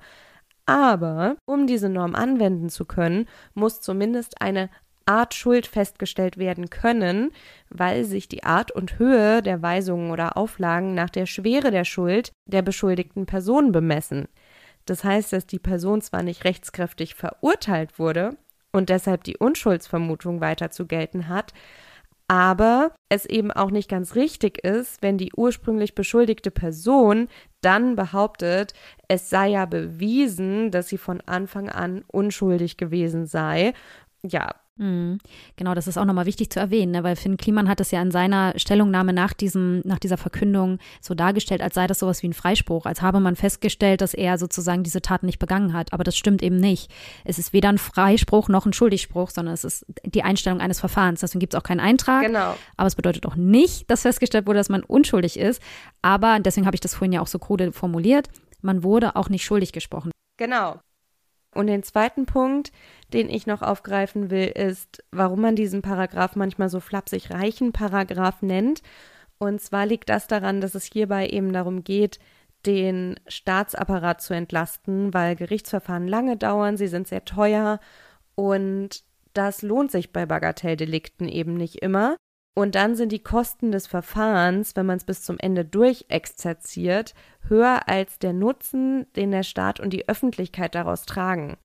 aber 0.66 1.38
um 1.46 1.68
diese 1.68 1.90
Norm 1.90 2.16
anwenden 2.16 2.70
zu 2.70 2.86
können, 2.86 3.28
muss 3.54 3.82
zumindest 3.82 4.42
eine 4.42 4.70
Art 5.06 5.34
Schuld 5.34 5.68
festgestellt 5.68 6.38
werden 6.38 6.70
können, 6.70 7.32
weil 7.70 8.06
sich 8.06 8.28
die 8.28 8.44
Art 8.44 8.72
und 8.72 9.00
Höhe 9.00 9.42
der 9.42 9.62
Weisungen 9.62 10.12
oder 10.12 10.38
Auflagen 10.38 10.94
nach 10.94 11.10
der 11.10 11.26
Schwere 11.26 11.72
der 11.72 11.86
Schuld 11.86 12.32
der 12.46 12.62
beschuldigten 12.62 13.26
Person 13.26 13.72
bemessen. 13.72 14.28
Das 14.86 15.04
heißt, 15.04 15.34
dass 15.34 15.46
die 15.46 15.60
Person 15.60 16.02
zwar 16.02 16.24
nicht 16.24 16.44
rechtskräftig 16.44 17.16
verurteilt 17.16 18.00
wurde 18.00 18.38
und 18.72 18.90
deshalb 18.90 19.24
die 19.24 19.38
Unschuldsvermutung 19.38 20.42
weiter 20.42 20.72
zu 20.72 20.86
gelten 20.86 21.28
hat, 21.28 21.54
aber 22.32 22.94
es 23.10 23.26
eben 23.26 23.52
auch 23.52 23.72
nicht 23.72 23.90
ganz 23.90 24.16
richtig 24.16 24.64
ist, 24.64 25.02
wenn 25.02 25.18
die 25.18 25.34
ursprünglich 25.36 25.96
beschuldigte 25.96 26.50
Person 26.50 27.28
dann 27.60 27.98
behauptet, 27.98 28.74
es 29.10 29.30
sei 29.30 29.50
ja 29.50 29.66
bewiesen, 29.66 30.72
dass 30.72 30.88
sie 30.88 30.98
von 30.98 31.20
Anfang 31.26 31.68
an 31.68 32.06
unschuldig 32.08 32.78
gewesen 32.78 33.26
sei. 33.26 33.74
Ja. 34.24 34.56
Genau, 35.58 35.76
das 35.76 35.88
ist 35.88 35.98
auch 35.98 36.06
nochmal 36.06 36.26
wichtig 36.26 36.50
zu 36.50 36.60
erwähnen, 36.60 36.92
ne? 36.92 37.04
weil 37.04 37.16
Finn 37.16 37.38
Kliman 37.38 37.70
hat 37.70 37.80
es 37.80 37.92
ja 37.92 38.02
in 38.02 38.10
seiner 38.10 38.54
Stellungnahme 38.58 39.14
nach, 39.14 39.34
diesem, 39.34 39.82
nach 39.86 40.00
dieser 40.00 40.18
Verkündung 40.18 40.80
so 41.02 41.14
dargestellt, 41.14 41.62
als 41.62 41.76
sei 41.76 41.86
das 41.86 42.00
sowas 42.00 42.24
wie 42.24 42.30
ein 42.30 42.34
Freispruch, 42.34 42.86
als 42.86 43.02
habe 43.02 43.20
man 43.20 43.36
festgestellt, 43.36 44.02
dass 44.02 44.14
er 44.16 44.40
sozusagen 44.40 44.84
diese 44.84 45.02
Taten 45.02 45.28
nicht 45.28 45.40
begangen 45.40 45.74
hat. 45.74 45.94
Aber 45.94 46.04
das 46.04 46.18
stimmt 46.18 46.42
eben 46.42 46.58
nicht. 46.58 46.92
Es 47.26 47.38
ist 47.38 47.54
weder 47.54 47.70
ein 47.70 47.78
Freispruch 47.78 48.50
noch 48.50 48.66
ein 48.66 48.74
Schuldigspruch, 48.74 49.30
sondern 49.30 49.54
es 49.54 49.64
ist 49.64 49.86
die 50.04 50.24
Einstellung 50.24 50.62
eines 50.62 50.80
Verfahrens. 50.80 51.20
Deswegen 51.20 51.40
gibt 51.42 51.54
es 51.54 51.60
auch 51.60 51.64
keinen 51.64 51.80
Eintrag. 51.80 52.26
Genau. 52.26 52.56
Aber 52.76 52.88
es 52.88 52.96
bedeutet 52.96 53.26
auch 53.26 53.36
nicht, 53.36 53.90
dass 53.92 54.02
festgestellt 54.02 54.48
wurde, 54.48 54.58
dass 54.58 54.70
man 54.70 54.84
unschuldig 54.84 55.38
ist. 55.38 55.62
Aber 56.02 56.40
deswegen 56.40 56.66
habe 56.66 56.76
ich 56.76 56.82
das 56.82 56.96
vorhin 56.96 57.14
ja 57.14 57.22
auch 57.22 57.28
so 57.28 57.38
krude 57.38 57.72
formuliert. 57.72 58.30
Man 58.62 58.84
wurde 58.84 59.16
auch 59.16 59.30
nicht 59.30 59.44
schuldig 59.44 59.74
gesprochen. 59.74 60.12
Genau. 60.38 60.80
Und 61.54 61.68
den 61.68 61.84
zweiten 61.84 62.26
Punkt, 62.26 62.72
den 63.14 63.30
ich 63.30 63.46
noch 63.46 63.62
aufgreifen 63.62 64.30
will, 64.30 64.48
ist, 64.48 65.04
warum 65.12 65.42
man 65.42 65.56
diesen 65.56 65.82
Paragraph 65.82 66.36
manchmal 66.36 66.70
so 66.70 66.80
flapsig 66.80 67.30
reichen 67.30 67.74
Paragraph 67.74 68.42
nennt. 68.42 68.82
Und 69.38 69.60
zwar 69.60 69.86
liegt 69.86 70.10
das 70.10 70.28
daran, 70.28 70.62
dass 70.62 70.76
es 70.76 70.86
hierbei 70.86 71.28
eben 71.28 71.52
darum 71.52 71.84
geht, 71.84 72.20
den 72.66 73.20
Staatsapparat 73.28 74.22
zu 74.22 74.34
entlasten, 74.34 75.14
weil 75.14 75.36
Gerichtsverfahren 75.36 76.08
lange 76.08 76.38
dauern, 76.38 76.78
sie 76.78 76.88
sind 76.88 77.08
sehr 77.08 77.26
teuer 77.26 77.80
und 78.36 79.04
das 79.34 79.62
lohnt 79.62 79.92
sich 79.92 80.12
bei 80.12 80.26
Bagatelldelikten 80.26 81.28
eben 81.28 81.56
nicht 81.56 81.82
immer. 81.82 82.18
Und 82.54 82.76
dann 82.76 82.96
sind 82.96 83.12
die 83.12 83.24
Kosten 83.24 83.72
des 83.72 83.88
Verfahrens, 83.88 84.76
wenn 84.76 84.86
man 84.86 84.98
es 84.98 85.06
bis 85.06 85.24
zum 85.24 85.38
Ende 85.40 85.64
durchexerziert, 85.64 87.14
höher 87.48 87.88
als 87.88 88.20
der 88.20 88.34
Nutzen, 88.34 89.08
den 89.16 89.32
der 89.32 89.44
Staat 89.44 89.80
und 89.80 89.92
die 89.92 90.10
Öffentlichkeit 90.10 90.76
daraus 90.76 91.06
tragen. 91.06 91.58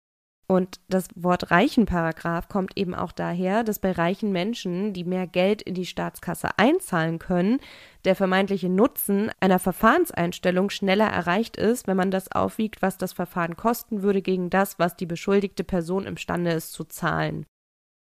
Und 0.49 0.79
das 0.89 1.09
Wort 1.17 1.51
Reichenparagraph 1.51 2.49
kommt 2.49 2.77
eben 2.77 2.95
auch 2.95 3.11
daher, 3.11 3.65
dass 3.65 3.81
bei 3.81 3.91
reichen 3.91 4.31
Menschen, 4.31 4.93
die 4.93 5.03
mehr 5.03 5.27
Geld 5.27 5.61
in 5.61 5.75
die 5.75 5.87
Staatskasse 5.87 6.57
einzahlen 6.57 7.19
können, 7.19 7.59
der 8.05 8.15
vermeintliche 8.15 8.69
Nutzen 8.69 9.33
einer 9.41 9.59
Verfahrenseinstellung 9.59 10.71
schneller 10.71 11.09
erreicht 11.09 11.57
ist, 11.57 11.89
wenn 11.89 11.97
man 11.97 12.13
das 12.13 12.31
aufwiegt, 12.31 12.81
was 12.81 12.97
das 12.97 13.13
Verfahren 13.13 13.57
kosten 13.57 14.03
würde 14.03 14.23
gegen 14.23 14.49
das, 14.49 14.79
was 14.79 14.97
die 14.97 15.07
beschuldigte 15.07 15.65
Person 15.65 16.07
imstande 16.07 16.53
ist 16.53 16.73
zu 16.73 16.85
zahlen. 16.85 17.45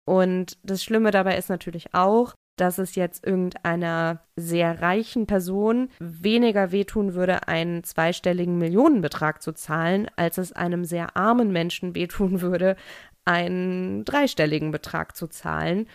Und 0.06 0.58
das 0.62 0.84
Schlimme 0.84 1.12
dabei 1.12 1.38
ist 1.38 1.48
natürlich 1.48 1.94
auch, 1.94 2.34
dass 2.56 2.78
es 2.78 2.94
jetzt 2.94 3.26
irgendeiner 3.26 4.20
sehr 4.36 4.80
reichen 4.80 5.26
Person 5.26 5.88
weniger 5.98 6.72
wehtun 6.72 7.14
würde, 7.14 7.48
einen 7.48 7.84
zweistelligen 7.84 8.58
Millionenbetrag 8.58 9.42
zu 9.42 9.52
zahlen, 9.52 10.08
als 10.16 10.38
es 10.38 10.52
einem 10.52 10.84
sehr 10.84 11.16
armen 11.16 11.52
Menschen 11.52 11.94
wehtun 11.94 12.40
würde, 12.40 12.76
einen 13.24 14.04
dreistelligen 14.04 14.70
Betrag 14.70 15.16
zu 15.16 15.26
zahlen. 15.26 15.86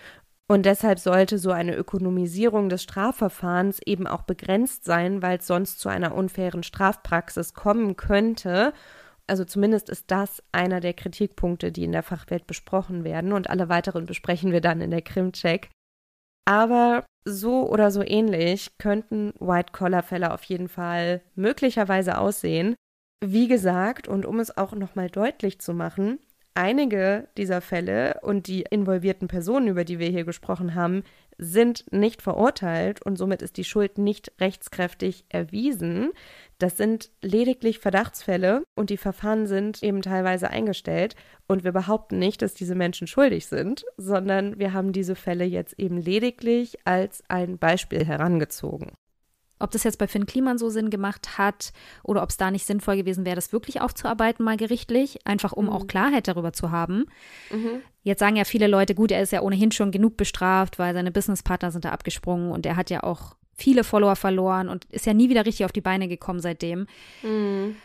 Und 0.48 0.66
deshalb 0.66 0.98
sollte 0.98 1.38
so 1.38 1.52
eine 1.52 1.76
Ökonomisierung 1.76 2.70
des 2.70 2.82
Strafverfahrens 2.82 3.80
eben 3.86 4.08
auch 4.08 4.24
begrenzt 4.24 4.84
sein, 4.84 5.22
weil 5.22 5.38
es 5.38 5.46
sonst 5.46 5.80
zu 5.80 5.90
einer 5.90 6.16
unfairen 6.16 6.64
Strafpraxis 6.64 7.54
kommen 7.54 7.96
könnte. 7.96 8.74
Also 9.28 9.46
zumindest 9.46 9.90
ist 9.90 10.10
das 10.10 10.42
einer 10.52 10.80
der 10.80 10.96
Kritikpunkte, 10.96 11.72
die 11.72 11.84
in 11.84 11.92
der 11.92 12.02
Fachwelt 12.02 12.48
besprochen 12.48 13.04
werden. 13.04 13.32
Und 13.32 13.48
alle 13.48 13.70
weiteren 13.70 14.08
besprechen 14.08 14.52
wir 14.52 14.60
dann 14.60 14.82
in 14.82 14.90
der 14.90 15.04
Krimcheck. 15.04 15.70
Aber 16.50 17.06
so 17.26 17.70
oder 17.70 17.92
so 17.92 18.02
ähnlich 18.02 18.72
könnten 18.80 19.34
White-Collar-Fälle 19.40 20.34
auf 20.34 20.44
jeden 20.46 20.68
Fall 20.68 21.22
möglicherweise 21.36 22.18
aussehen. 22.18 22.74
Wie 23.24 23.48
gesagt, 23.48 24.08
und 24.08 24.26
um 24.26 24.40
es 24.40 24.58
auch 24.58 24.74
nochmal 24.74 25.12
deutlich 25.12 25.62
zu 25.62 25.76
machen, 25.76 26.18
einige 26.60 27.30
dieser 27.38 27.62
Fälle 27.62 28.20
und 28.22 28.48
die 28.48 28.66
involvierten 28.70 29.30
Personen, 29.30 29.70
über 29.70 29.86
die 29.86 29.98
wir 29.98 30.10
hier 30.10 30.26
gesprochen 30.26 30.76
haben, 30.76 31.04
sind 31.38 31.86
nicht 31.92 32.22
verurteilt 32.22 33.02
und 33.02 33.18
somit 33.18 33.42
ist 33.42 33.56
die 33.56 33.64
Schuld 33.64 33.98
nicht 33.98 34.34
rechtskräftig 34.42 35.24
erwiesen. 35.30 36.12
Das 36.58 36.76
sind 36.76 37.12
lediglich 37.22 37.80
Verdachtsfälle 37.80 38.64
und 38.76 38.90
die 38.90 38.98
Verfahren 38.98 39.48
sind 39.48 39.82
eben 39.82 40.02
teilweise 40.02 40.50
eingestellt. 40.50 41.16
Und 41.48 41.64
wir 41.64 41.72
behaupten 41.72 42.20
nicht, 42.20 42.42
dass 42.42 42.56
diese 42.56 42.76
Menschen 42.76 43.08
schuldig 43.08 43.48
sind, 43.48 43.86
sondern 43.96 44.60
wir 44.60 44.74
haben 44.74 44.92
diese 44.92 45.16
Fälle 45.16 45.46
jetzt 45.46 45.80
eben 45.80 45.98
lediglich 45.98 46.78
als 46.86 47.24
ein 47.30 47.58
Beispiel 47.58 48.06
herangezogen. 48.06 48.92
Ob 49.60 49.72
das 49.72 49.84
jetzt 49.84 49.98
bei 49.98 50.08
Finn 50.08 50.26
Kliman 50.26 50.58
so 50.58 50.70
Sinn 50.70 50.90
gemacht 50.90 51.38
hat 51.38 51.74
oder 52.04 52.24
ob 52.24 52.30
es 52.30 52.38
da 52.38 52.50
nicht 52.50 52.66
sinnvoll 52.66 52.96
gewesen 52.96 53.26
wäre, 53.26 53.36
das 53.36 53.52
wirklich 53.52 53.82
aufzuarbeiten, 53.82 54.44
mal 54.44 54.58
gerichtlich, 54.58 55.20
einfach 55.26 55.52
um 55.52 55.66
mhm. 55.66 55.72
auch 55.72 55.88
Klarheit 55.88 56.28
darüber 56.28 56.54
zu 56.54 56.72
haben. 56.72 57.06
Mhm. 57.52 57.82
Jetzt 58.04 58.20
sagen 58.20 58.38
ja 58.38 58.46
viele 58.46 58.68
Leute, 58.68 58.96
gut, 58.96 59.12
er 59.12 59.22
ist 59.22 59.34
ja 59.34 59.42
ohnehin 59.42 59.72
schon 59.72 59.92
genug 59.92 60.16
bestraft, 60.18 60.80
weil 60.80 60.94
seine 60.94 61.12
Businesspartner 61.12 61.72
sind 61.72 61.86
da 61.86 61.92
abgesprungen 61.92 62.52
und 62.52 62.66
er 62.66 62.78
hat 62.78 62.90
ja 62.90 63.04
auch 63.04 63.36
viele 63.60 63.84
Follower 63.84 64.16
verloren 64.16 64.70
und 64.70 64.86
ist 64.86 65.06
ja 65.06 65.14
nie 65.14 65.30
wieder 65.30 65.46
richtig 65.46 65.66
auf 65.66 65.72
die 65.72 65.82
Beine 65.82 66.08
gekommen 66.08 66.40
seitdem. 66.40 66.88
Mhm. 67.22 67.76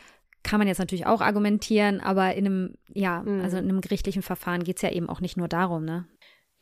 Kann 0.45 0.59
man 0.59 0.69
jetzt 0.69 0.79
natürlich 0.79 1.07
auch 1.07 1.21
argumentieren, 1.21 2.01
aber 2.01 2.35
in 2.35 2.47
einem, 2.47 2.75
ja, 2.93 3.23
mhm. 3.23 3.41
also 3.41 3.57
in 3.57 3.65
einem 3.65 3.81
gerichtlichen 3.81 4.23
Verfahren 4.23 4.63
geht 4.63 4.77
es 4.77 4.83
ja 4.83 4.91
eben 4.91 5.09
auch 5.09 5.21
nicht 5.21 5.37
nur 5.37 5.49
darum, 5.49 5.85
ne? 5.85 6.05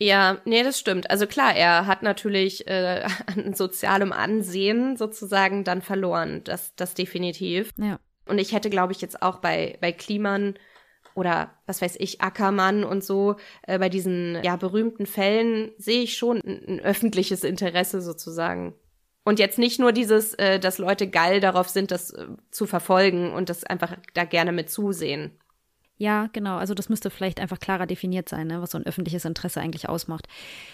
Ja, 0.03 0.39
nee, 0.45 0.65
das 0.65 0.81
stimmt. 0.81 1.11
Also 1.11 1.27
klar, 1.27 1.55
er 1.55 1.87
hat 1.87 2.03
natürlich 2.03 2.67
äh, 2.67 3.07
an 3.27 3.55
sozialem 3.55 4.13
Ansehen 4.13 4.97
sozusagen 4.97 5.65
dann 5.65 5.83
verloren. 5.83 6.43
Das, 6.45 6.75
das 6.75 6.95
definitiv. 6.95 7.71
Ja. 7.79 7.99
Und 8.27 8.39
ich 8.39 8.53
hätte, 8.53 8.71
glaube 8.71 8.93
ich, 8.93 9.01
jetzt 9.01 9.23
auch 9.23 9.39
bei, 9.39 9.79
bei 9.81 9.93
Kliman 9.93 10.55
oder 11.15 11.51
was 11.67 11.83
weiß 11.83 11.97
ich, 11.99 12.21
Ackermann 12.21 12.85
und 12.85 13.05
so, 13.05 13.37
äh, 13.67 13.79
bei 13.79 13.89
diesen 13.89 14.43
ja 14.43 14.57
berühmten 14.57 15.07
Fällen 15.07 15.73
sehe 15.77 16.03
ich 16.03 16.17
schon 16.17 16.39
ein, 16.39 16.65
ein, 16.67 16.81
öffentliches 16.81 17.45
Interesse 17.45 18.01
sozusagen. 18.01 18.75
Und 19.25 19.39
jetzt 19.39 19.59
nicht 19.59 19.79
nur 19.79 19.93
dieses, 19.93 20.35
äh, 20.35 20.59
dass 20.59 20.79
Leute 20.79 21.09
geil 21.09 21.41
darauf 21.41 21.69
sind, 21.69 21.91
das 21.91 22.13
äh, 22.13 22.27
zu 22.51 22.67
verfolgen 22.67 23.33
und 23.33 23.51
das 23.51 23.63
einfach 23.65 23.97
da 24.15 24.25
gerne 24.25 24.53
mit 24.53 24.71
zusehen. 24.71 25.39
Ja, 26.03 26.29
genau. 26.33 26.57
Also 26.57 26.75
das 26.75 26.89
müsste 26.89 27.11
vielleicht 27.11 27.39
einfach 27.39 27.61
klarer 27.61 27.87
definiert 27.87 28.29
sein, 28.29 28.49
ne, 28.49 28.61
was 28.61 28.73
so 28.73 28.79
ein 28.79 28.85
öffentliches 28.87 29.25
Interesse 29.25 29.61
eigentlich 29.61 29.89
ausmacht. 29.89 30.27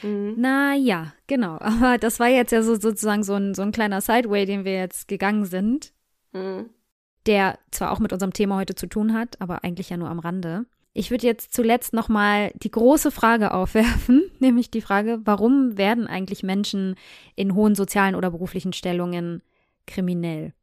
Mhm. 0.02 0.36
Na 0.38 0.74
ja, 0.74 1.12
genau. 1.26 1.58
Aber 1.60 1.98
das 1.98 2.18
war 2.18 2.28
jetzt 2.28 2.50
ja 2.50 2.62
so 2.62 2.76
sozusagen 2.76 3.22
so 3.22 3.34
ein, 3.34 3.54
so 3.54 3.60
ein 3.60 3.70
kleiner 3.70 4.00
Sideway, 4.00 4.46
den 4.46 4.64
wir 4.64 4.72
jetzt 4.72 5.06
gegangen 5.06 5.44
sind, 5.44 5.92
mhm. 6.32 6.70
der 7.26 7.58
zwar 7.70 7.90
auch 7.92 7.98
mit 7.98 8.14
unserem 8.14 8.32
Thema 8.32 8.56
heute 8.56 8.74
zu 8.74 8.86
tun 8.86 9.12
hat, 9.12 9.38
aber 9.38 9.64
eigentlich 9.64 9.90
ja 9.90 9.98
nur 9.98 10.08
am 10.08 10.18
Rande. 10.18 10.64
Ich 10.94 11.10
würde 11.10 11.26
jetzt 11.26 11.52
zuletzt 11.52 11.92
noch 11.92 12.08
mal 12.08 12.50
die 12.54 12.70
große 12.70 13.10
Frage 13.10 13.52
aufwerfen, 13.52 14.30
nämlich 14.38 14.70
die 14.70 14.80
Frage, 14.80 15.20
warum 15.24 15.76
werden 15.76 16.06
eigentlich 16.06 16.42
Menschen 16.42 16.94
in 17.36 17.54
hohen 17.54 17.74
sozialen 17.74 18.14
oder 18.14 18.30
beruflichen 18.30 18.72
Stellungen 18.72 19.42
kriminell? 19.86 20.54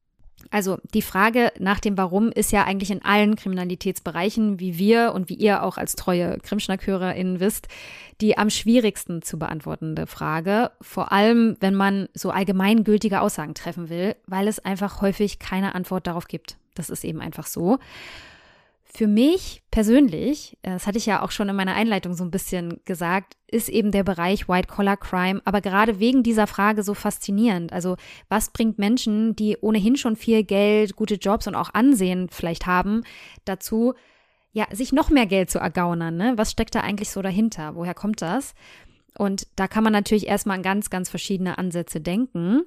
Also 0.52 0.78
die 0.93 1.02
Frage 1.02 1.52
nach 1.60 1.80
dem 1.80 1.98
Warum 1.98 2.32
ist 2.32 2.52
ja 2.52 2.64
eigentlich 2.64 2.91
in 2.91 3.04
allen 3.04 3.36
Kriminalitätsbereichen, 3.36 4.60
wie 4.60 4.78
wir 4.78 5.14
und 5.14 5.30
wie 5.30 5.36
ihr 5.36 5.64
auch 5.64 5.78
als 5.78 5.96
treue 5.96 6.38
Krimschnack-HörerInnen 6.39 7.39
wisst, 7.39 7.68
die 8.22 8.38
am 8.38 8.50
schwierigsten 8.50 9.22
zu 9.22 9.38
beantwortende 9.38 10.08
Frage. 10.08 10.72
Vor 10.82 11.12
allem, 11.12 11.58
wenn 11.60 11.76
man 11.76 12.08
so 12.14 12.30
allgemeingültige 12.30 13.22
Aussagen 13.22 13.54
treffen 13.54 13.89
will, 13.89 14.16
weil 14.28 14.48
es 14.48 14.60
einfach 14.60 15.02
häufig 15.02 15.39
keine 15.39 15.76
Antwort 15.76 16.08
darauf 16.08 16.28
gibt. 16.28 16.58
Das 16.76 16.89
ist 16.89 17.04
eben 17.04 17.22
einfach 17.22 17.48
so. 17.48 17.80
Für 18.96 19.08
mich 19.08 19.62
persönlich, 19.72 20.58
äh, 20.62 20.70
das 20.72 20.88
hatte 20.88 20.98
ich 20.98 21.06
ja 21.06 21.22
auch 21.22 21.32
schon 21.32 21.50
in 21.50 21.56
meiner 21.58 21.76
Einleitung 21.76 22.14
so 22.14 22.24
ein 22.24 22.32
bisschen 22.32 22.80
gesagt, 22.86 23.36
ist 23.46 23.68
eben 23.68 23.91
der 23.91 24.06
Bereich 24.06 24.48
White 24.48 24.70
Collar 24.70 24.96
Crime, 24.96 25.41
aber 25.43 25.60
gerade 25.60 26.00
wegen 26.00 26.24
dieser 26.24 26.48
Frage 26.48 26.82
so 26.82 26.93
faszinierend. 26.93 27.74
Also 27.74 27.98
was 28.30 28.52
bringt 28.52 28.80
Menschen, 28.80 29.36
die 29.36 29.58
ohnehin 29.60 29.98
schon 29.98 30.16
viel 30.16 30.46
Geld, 30.46 30.96
gute 30.96 31.16
Jobs 31.16 31.46
und 31.46 31.56
auch 31.56 31.74
Ansehen 31.74 32.30
vielleicht 32.30 32.68
haben, 32.68 33.04
dazu, 33.43 33.96
ja, 34.54 34.66
sich 34.72 34.93
noch 34.93 35.10
mehr 35.10 35.26
Geld 35.26 35.50
zu 35.50 35.60
ergaunern? 35.60 36.16
Ne? 36.16 36.34
Was 36.38 36.52
steckt 36.52 36.74
da 36.74 36.80
eigentlich 36.80 37.10
so 37.10 37.22
dahinter? 37.22 37.76
Woher 37.76 37.96
kommt 37.96 38.22
das? 38.22 38.56
Und 39.18 39.46
da 39.58 39.68
kann 39.68 39.84
man 39.84 39.91
natürlich 39.91 40.26
erstmal 40.26 40.56
an 40.56 40.64
ganz, 40.64 40.89
ganz 40.89 41.10
verschiedene 41.10 41.58
Ansätze 41.58 42.00
denken. 42.00 42.62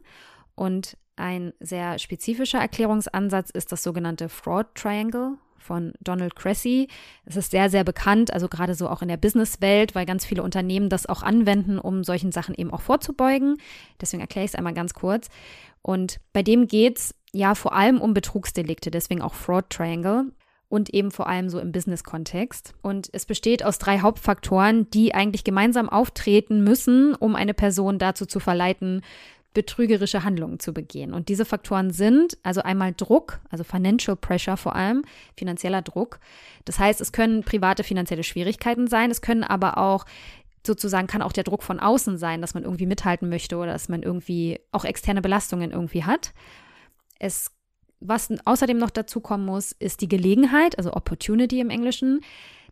Und 0.55 0.99
ein 1.17 1.55
sehr 1.59 1.99
spezifischer 1.99 2.59
Erklärungsansatz 2.59 3.49
ist 3.49 3.73
das 3.73 3.83
sogenannte 3.83 4.29
Fraud 4.29 4.75
Triangle 4.75 5.39
von 5.59 5.93
Donald 6.01 6.37
Cressy. 6.37 6.89
Es 7.25 7.37
ist 7.37 7.51
sehr, 7.51 7.71
sehr 7.71 7.85
bekannt, 7.85 8.33
also 8.33 8.49
gerade 8.49 8.75
so 8.75 8.89
auch 8.89 9.03
in 9.03 9.09
der 9.09 9.17
Businesswelt, 9.17 9.95
weil 9.95 10.07
ganz 10.07 10.25
viele 10.25 10.43
Unternehmen 10.43 10.89
das 10.89 11.07
auch 11.07 11.23
anwenden, 11.23 11.79
um 11.79 12.05
solchen 12.05 12.33
Sachen 12.33 12.55
eben 12.55 12.73
auch 12.73 12.81
vorzubeugen. 12.81 13.59
Deswegen 14.01 14.21
erkläre 14.21 14.45
ich 14.45 14.53
es 14.53 14.55
einmal 14.55 14.75
ganz 14.75 14.95
kurz. 14.95 15.29
Und 15.83 16.21
bei 16.33 16.43
dem 16.43 16.67
geht 16.67 16.99
es 16.99 17.15
ja 17.33 17.55
vor 17.55 17.75
allem 17.75 18.01
um 18.01 18.15
Betrugsdelikte, 18.15 18.91
deswegen 18.91 19.23
auch 19.23 19.35
Fraud 19.35 19.71
Triangle 19.71 20.33
und 20.69 20.93
eben 20.93 21.11
vor 21.11 21.27
allem 21.29 21.49
so 21.49 21.59
im 21.59 21.73
Business-Kontext. 21.73 22.75
Und 22.83 23.09
es 23.13 23.25
besteht 23.27 23.65
aus 23.65 23.79
drei 23.79 24.01
Hauptfaktoren, 24.01 24.91
die 24.91 25.15
eigentlich 25.15 25.45
gemeinsam 25.45 25.89
auftreten 25.89 26.63
müssen, 26.63 27.15
um 27.15 27.35
eine 27.35 27.55
Person 27.55 27.99
dazu 27.99 28.27
zu 28.27 28.39
verleiten, 28.39 29.03
betrügerische 29.59 30.23
Handlungen 30.23 30.61
zu 30.61 30.73
begehen. 30.73 31.13
Und 31.13 31.29
diese 31.29 31.45
Faktoren 31.45 31.91
sind 31.91 32.39
also 32.45 32.63
einmal 32.63 32.95
Druck, 32.97 33.41
also 33.51 33.65
Financial 33.65 34.15
Pressure 34.15 34.57
vor 34.57 34.77
allem, 34.77 35.03
finanzieller 35.37 35.83
Druck. 35.83 36.21
Das 36.65 36.79
heißt, 36.79 37.01
es 37.01 37.11
können 37.11 37.43
private 37.43 37.83
finanzielle 37.83 38.23
Schwierigkeiten 38.23 38.87
sein, 38.87 39.11
es 39.11 39.21
können 39.21 39.43
aber 39.43 39.77
auch 39.79 40.05
sozusagen 40.65 41.09
kann 41.09 41.23
auch 41.23 41.33
der 41.33 41.43
Druck 41.43 41.65
von 41.65 41.81
außen 41.81 42.19
sein, 42.19 42.41
dass 42.41 42.55
man 42.55 42.63
irgendwie 42.63 42.87
mithalten 42.87 43.29
möchte 43.29 43.57
oder 43.57 43.73
dass 43.73 43.89
man 43.89 44.05
irgendwie 44.05 44.61
auch 44.71 44.85
externe 44.85 45.23
Belastungen 45.23 45.73
irgendwie 45.73 46.05
hat. 46.05 46.33
Es 47.19 47.51
was 47.99 48.33
außerdem 48.45 48.79
noch 48.79 48.91
dazu 48.91 49.19
kommen 49.19 49.45
muss, 49.45 49.73
ist 49.73 50.03
die 50.03 50.09
Gelegenheit, 50.09 50.79
also 50.79 50.93
Opportunity 50.93 51.59
im 51.59 51.69
Englischen. 51.69 52.21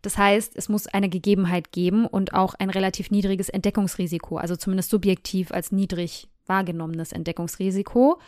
Das 0.01 0.17
heißt, 0.17 0.55
es 0.55 0.69
muss 0.69 0.87
eine 0.87 1.09
Gegebenheit 1.09 1.73
geben 1.73 2.05
und 2.05 2.33
auch 2.33 2.53
ein 2.53 2.69
relativ 2.69 3.11
niedriges 3.11 3.49
Entdeckungsrisiko, 3.49 4.37
also 4.37 4.55
zumindest 4.55 4.89
subjektiv 4.89 5.51
als 5.51 5.73
niedrig 5.73 6.29
wahrgenommenes 6.47 7.11
Entdeckungsrisiko. 7.11 8.19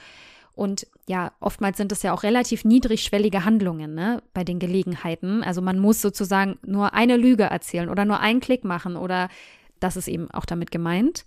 Und 0.59 0.87
ja, 1.07 1.31
oftmals 1.39 1.77
sind 1.77 1.91
es 1.93 2.03
ja 2.03 2.13
auch 2.13 2.23
relativ 2.23 2.65
niedrigschwellige 2.65 3.45
Handlungen 3.45 3.95
ne, 3.95 4.21
bei 4.33 4.43
den 4.43 4.59
Gelegenheiten. 4.59 5.41
Also 5.41 5.61
man 5.61 5.79
muss 5.79 6.01
sozusagen 6.01 6.59
nur 6.65 6.93
eine 6.93 7.15
Lüge 7.15 7.43
erzählen 7.43 7.89
oder 7.89 8.03
nur 8.03 8.19
einen 8.19 8.41
Klick 8.41 8.65
machen 8.65 8.97
oder 8.97 9.29
das 9.79 9.95
ist 9.95 10.09
eben 10.09 10.29
auch 10.31 10.45
damit 10.45 10.71
gemeint. 10.71 11.25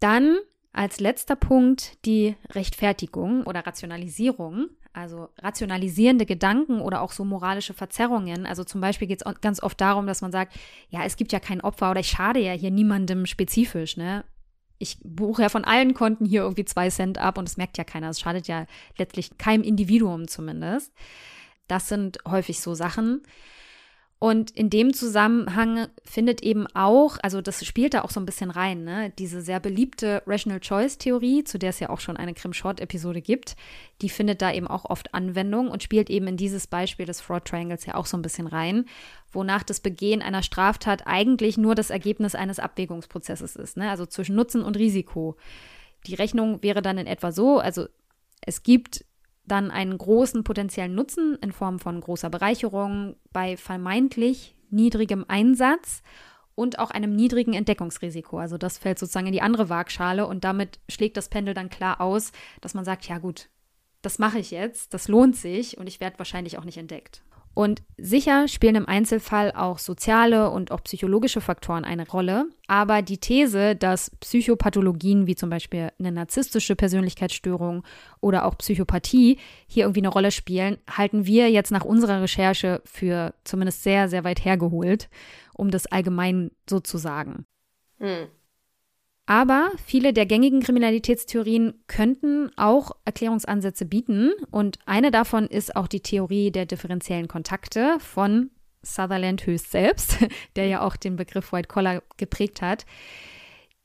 Dann 0.00 0.38
als 0.72 1.00
letzter 1.00 1.36
Punkt 1.36 2.04
die 2.04 2.36
Rechtfertigung 2.50 3.44
oder 3.44 3.66
Rationalisierung. 3.66 4.70
Also 4.92 5.28
rationalisierende 5.38 6.26
Gedanken 6.26 6.80
oder 6.80 7.02
auch 7.02 7.12
so 7.12 7.24
moralische 7.24 7.74
Verzerrungen. 7.74 8.46
Also 8.46 8.64
zum 8.64 8.80
Beispiel 8.80 9.06
geht 9.06 9.22
es 9.24 9.40
ganz 9.40 9.62
oft 9.62 9.80
darum, 9.80 10.06
dass 10.06 10.22
man 10.22 10.32
sagt, 10.32 10.54
ja, 10.88 11.04
es 11.04 11.16
gibt 11.16 11.32
ja 11.32 11.38
kein 11.38 11.60
Opfer 11.60 11.90
oder 11.90 12.00
ich 12.00 12.08
schade 12.08 12.40
ja 12.40 12.52
hier 12.52 12.70
niemandem 12.70 13.26
spezifisch. 13.26 13.96
Ne? 13.96 14.24
Ich 14.78 14.98
buche 15.02 15.42
ja 15.42 15.48
von 15.48 15.64
allen 15.64 15.94
Konten 15.94 16.24
hier 16.24 16.42
irgendwie 16.42 16.64
zwei 16.64 16.90
Cent 16.90 17.18
ab 17.18 17.38
und 17.38 17.48
es 17.48 17.56
merkt 17.56 17.78
ja 17.78 17.84
keiner. 17.84 18.10
Es 18.10 18.20
schadet 18.20 18.48
ja 18.48 18.66
letztlich 18.98 19.38
keinem 19.38 19.62
Individuum 19.62 20.28
zumindest. 20.28 20.92
Das 21.68 21.88
sind 21.88 22.18
häufig 22.28 22.60
so 22.60 22.74
Sachen. 22.74 23.22
Und 24.18 24.50
in 24.52 24.70
dem 24.70 24.94
Zusammenhang 24.94 25.88
findet 26.02 26.42
eben 26.42 26.66
auch, 26.68 27.18
also 27.22 27.42
das 27.42 27.62
spielt 27.66 27.92
da 27.92 28.00
auch 28.00 28.10
so 28.10 28.18
ein 28.18 28.24
bisschen 28.24 28.50
rein, 28.50 28.82
ne, 28.82 29.12
diese 29.18 29.42
sehr 29.42 29.60
beliebte 29.60 30.22
Rational 30.26 30.60
Choice 30.60 30.96
Theorie, 30.96 31.44
zu 31.44 31.58
der 31.58 31.70
es 31.70 31.80
ja 31.80 31.90
auch 31.90 32.00
schon 32.00 32.16
eine 32.16 32.32
Krim 32.32 32.54
Short 32.54 32.80
Episode 32.80 33.20
gibt, 33.20 33.56
die 34.00 34.08
findet 34.08 34.40
da 34.40 34.50
eben 34.50 34.68
auch 34.68 34.86
oft 34.86 35.12
Anwendung 35.12 35.68
und 35.68 35.82
spielt 35.82 36.08
eben 36.08 36.28
in 36.28 36.38
dieses 36.38 36.66
Beispiel 36.66 37.04
des 37.04 37.20
Fraud 37.20 37.44
Triangles 37.44 37.84
ja 37.84 37.94
auch 37.94 38.06
so 38.06 38.16
ein 38.16 38.22
bisschen 38.22 38.46
rein, 38.46 38.86
wonach 39.32 39.62
das 39.62 39.80
Begehen 39.80 40.22
einer 40.22 40.42
Straftat 40.42 41.06
eigentlich 41.06 41.58
nur 41.58 41.74
das 41.74 41.90
Ergebnis 41.90 42.34
eines 42.34 42.58
Abwägungsprozesses 42.58 43.54
ist, 43.54 43.76
ne, 43.76 43.90
also 43.90 44.06
zwischen 44.06 44.34
Nutzen 44.34 44.62
und 44.62 44.78
Risiko. 44.78 45.36
Die 46.06 46.14
Rechnung 46.14 46.62
wäre 46.62 46.80
dann 46.80 46.96
in 46.96 47.06
etwa 47.06 47.32
so, 47.32 47.58
also 47.58 47.86
es 48.40 48.62
gibt 48.62 49.04
dann 49.46 49.70
einen 49.70 49.96
großen 49.96 50.44
potenziellen 50.44 50.94
Nutzen 50.94 51.36
in 51.40 51.52
Form 51.52 51.78
von 51.78 52.00
großer 52.00 52.30
Bereicherung 52.30 53.16
bei 53.32 53.56
vermeintlich 53.56 54.56
niedrigem 54.70 55.24
Einsatz 55.28 56.02
und 56.54 56.78
auch 56.78 56.90
einem 56.90 57.14
niedrigen 57.14 57.54
Entdeckungsrisiko. 57.54 58.38
Also 58.38 58.58
das 58.58 58.78
fällt 58.78 58.98
sozusagen 58.98 59.26
in 59.26 59.32
die 59.32 59.42
andere 59.42 59.68
Waagschale 59.68 60.26
und 60.26 60.42
damit 60.42 60.80
schlägt 60.88 61.16
das 61.16 61.28
Pendel 61.28 61.54
dann 61.54 61.70
klar 61.70 62.00
aus, 62.00 62.32
dass 62.60 62.74
man 62.74 62.84
sagt, 62.84 63.06
ja 63.06 63.18
gut, 63.18 63.48
das 64.02 64.18
mache 64.18 64.38
ich 64.38 64.50
jetzt, 64.50 64.94
das 64.94 65.08
lohnt 65.08 65.36
sich 65.36 65.78
und 65.78 65.86
ich 65.86 66.00
werde 66.00 66.18
wahrscheinlich 66.18 66.58
auch 66.58 66.64
nicht 66.64 66.78
entdeckt. 66.78 67.22
Und 67.56 67.82
sicher 67.96 68.48
spielen 68.48 68.74
im 68.74 68.86
Einzelfall 68.86 69.50
auch 69.50 69.78
soziale 69.78 70.50
und 70.50 70.72
auch 70.72 70.84
psychologische 70.84 71.40
Faktoren 71.40 71.86
eine 71.86 72.06
Rolle. 72.06 72.50
Aber 72.66 73.00
die 73.00 73.16
These, 73.16 73.74
dass 73.74 74.10
Psychopathologien 74.20 75.26
wie 75.26 75.36
zum 75.36 75.48
Beispiel 75.48 75.88
eine 75.98 76.12
narzisstische 76.12 76.76
Persönlichkeitsstörung 76.76 77.82
oder 78.20 78.44
auch 78.44 78.58
Psychopathie 78.58 79.38
hier 79.66 79.84
irgendwie 79.84 80.00
eine 80.00 80.10
Rolle 80.10 80.32
spielen, 80.32 80.76
halten 80.86 81.24
wir 81.24 81.50
jetzt 81.50 81.70
nach 81.70 81.86
unserer 81.86 82.20
Recherche 82.20 82.82
für 82.84 83.32
zumindest 83.44 83.82
sehr, 83.82 84.10
sehr 84.10 84.22
weit 84.22 84.44
hergeholt, 84.44 85.08
um 85.54 85.70
das 85.70 85.86
allgemein 85.86 86.50
so 86.68 86.78
zu 86.80 86.98
sagen. 86.98 87.46
Hm. 88.00 88.26
Aber 89.26 89.72
viele 89.84 90.12
der 90.12 90.24
gängigen 90.24 90.60
Kriminalitätstheorien 90.60 91.82
könnten 91.88 92.50
auch 92.56 92.92
Erklärungsansätze 93.04 93.84
bieten. 93.84 94.32
Und 94.52 94.78
eine 94.86 95.10
davon 95.10 95.46
ist 95.48 95.74
auch 95.74 95.88
die 95.88 96.00
Theorie 96.00 96.52
der 96.52 96.64
differenziellen 96.64 97.26
Kontakte 97.26 97.98
von 97.98 98.50
Sutherland 98.82 99.44
höchst 99.44 99.72
selbst, 99.72 100.18
der 100.56 100.68
ja 100.68 100.80
auch 100.80 100.94
den 100.94 101.16
Begriff 101.16 101.52
White 101.52 101.68
Collar 101.68 102.02
geprägt 102.16 102.62
hat, 102.62 102.86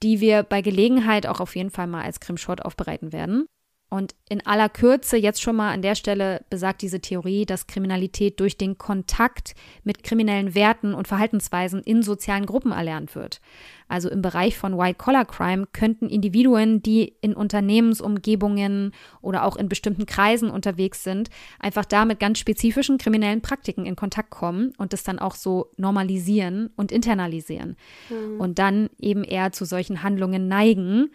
die 0.03 0.21
wir 0.21 0.43
bei 0.43 0.61
Gelegenheit 0.61 1.25
auch 1.25 1.39
auf 1.39 1.55
jeden 1.55 1.71
Fall 1.71 1.87
mal 1.87 2.03
als 2.03 2.19
Krimshot 2.19 2.61
aufbereiten 2.61 3.11
werden. 3.11 3.47
Und 3.93 4.15
in 4.29 4.45
aller 4.45 4.69
Kürze 4.69 5.17
jetzt 5.17 5.41
schon 5.41 5.57
mal 5.57 5.73
an 5.73 5.81
der 5.81 5.95
Stelle 5.95 6.45
besagt 6.49 6.81
diese 6.81 7.01
Theorie, 7.01 7.45
dass 7.45 7.67
Kriminalität 7.67 8.39
durch 8.39 8.57
den 8.57 8.77
Kontakt 8.77 9.53
mit 9.83 10.05
kriminellen 10.05 10.55
Werten 10.55 10.93
und 10.93 11.09
Verhaltensweisen 11.09 11.83
in 11.83 12.01
sozialen 12.01 12.45
Gruppen 12.45 12.71
erlernt 12.71 13.15
wird. 13.15 13.41
Also 13.89 14.09
im 14.09 14.21
Bereich 14.21 14.57
von 14.57 14.77
White-Collar-Crime 14.77 15.67
könnten 15.73 16.07
Individuen, 16.07 16.81
die 16.81 17.17
in 17.19 17.33
Unternehmensumgebungen 17.33 18.93
oder 19.21 19.43
auch 19.43 19.57
in 19.57 19.67
bestimmten 19.67 20.05
Kreisen 20.05 20.49
unterwegs 20.49 21.03
sind, 21.03 21.29
einfach 21.59 21.83
da 21.83 22.05
mit 22.05 22.21
ganz 22.21 22.39
spezifischen 22.39 22.97
kriminellen 22.97 23.41
Praktiken 23.41 23.85
in 23.85 23.97
Kontakt 23.97 24.29
kommen 24.29 24.71
und 24.77 24.93
das 24.93 25.03
dann 25.03 25.19
auch 25.19 25.35
so 25.35 25.69
normalisieren 25.75 26.69
und 26.77 26.93
internalisieren. 26.93 27.75
Mhm. 28.09 28.39
Und 28.39 28.57
dann 28.57 28.89
eben 29.01 29.25
eher 29.25 29.51
zu 29.51 29.65
solchen 29.65 30.01
Handlungen 30.01 30.47
neigen, 30.47 31.09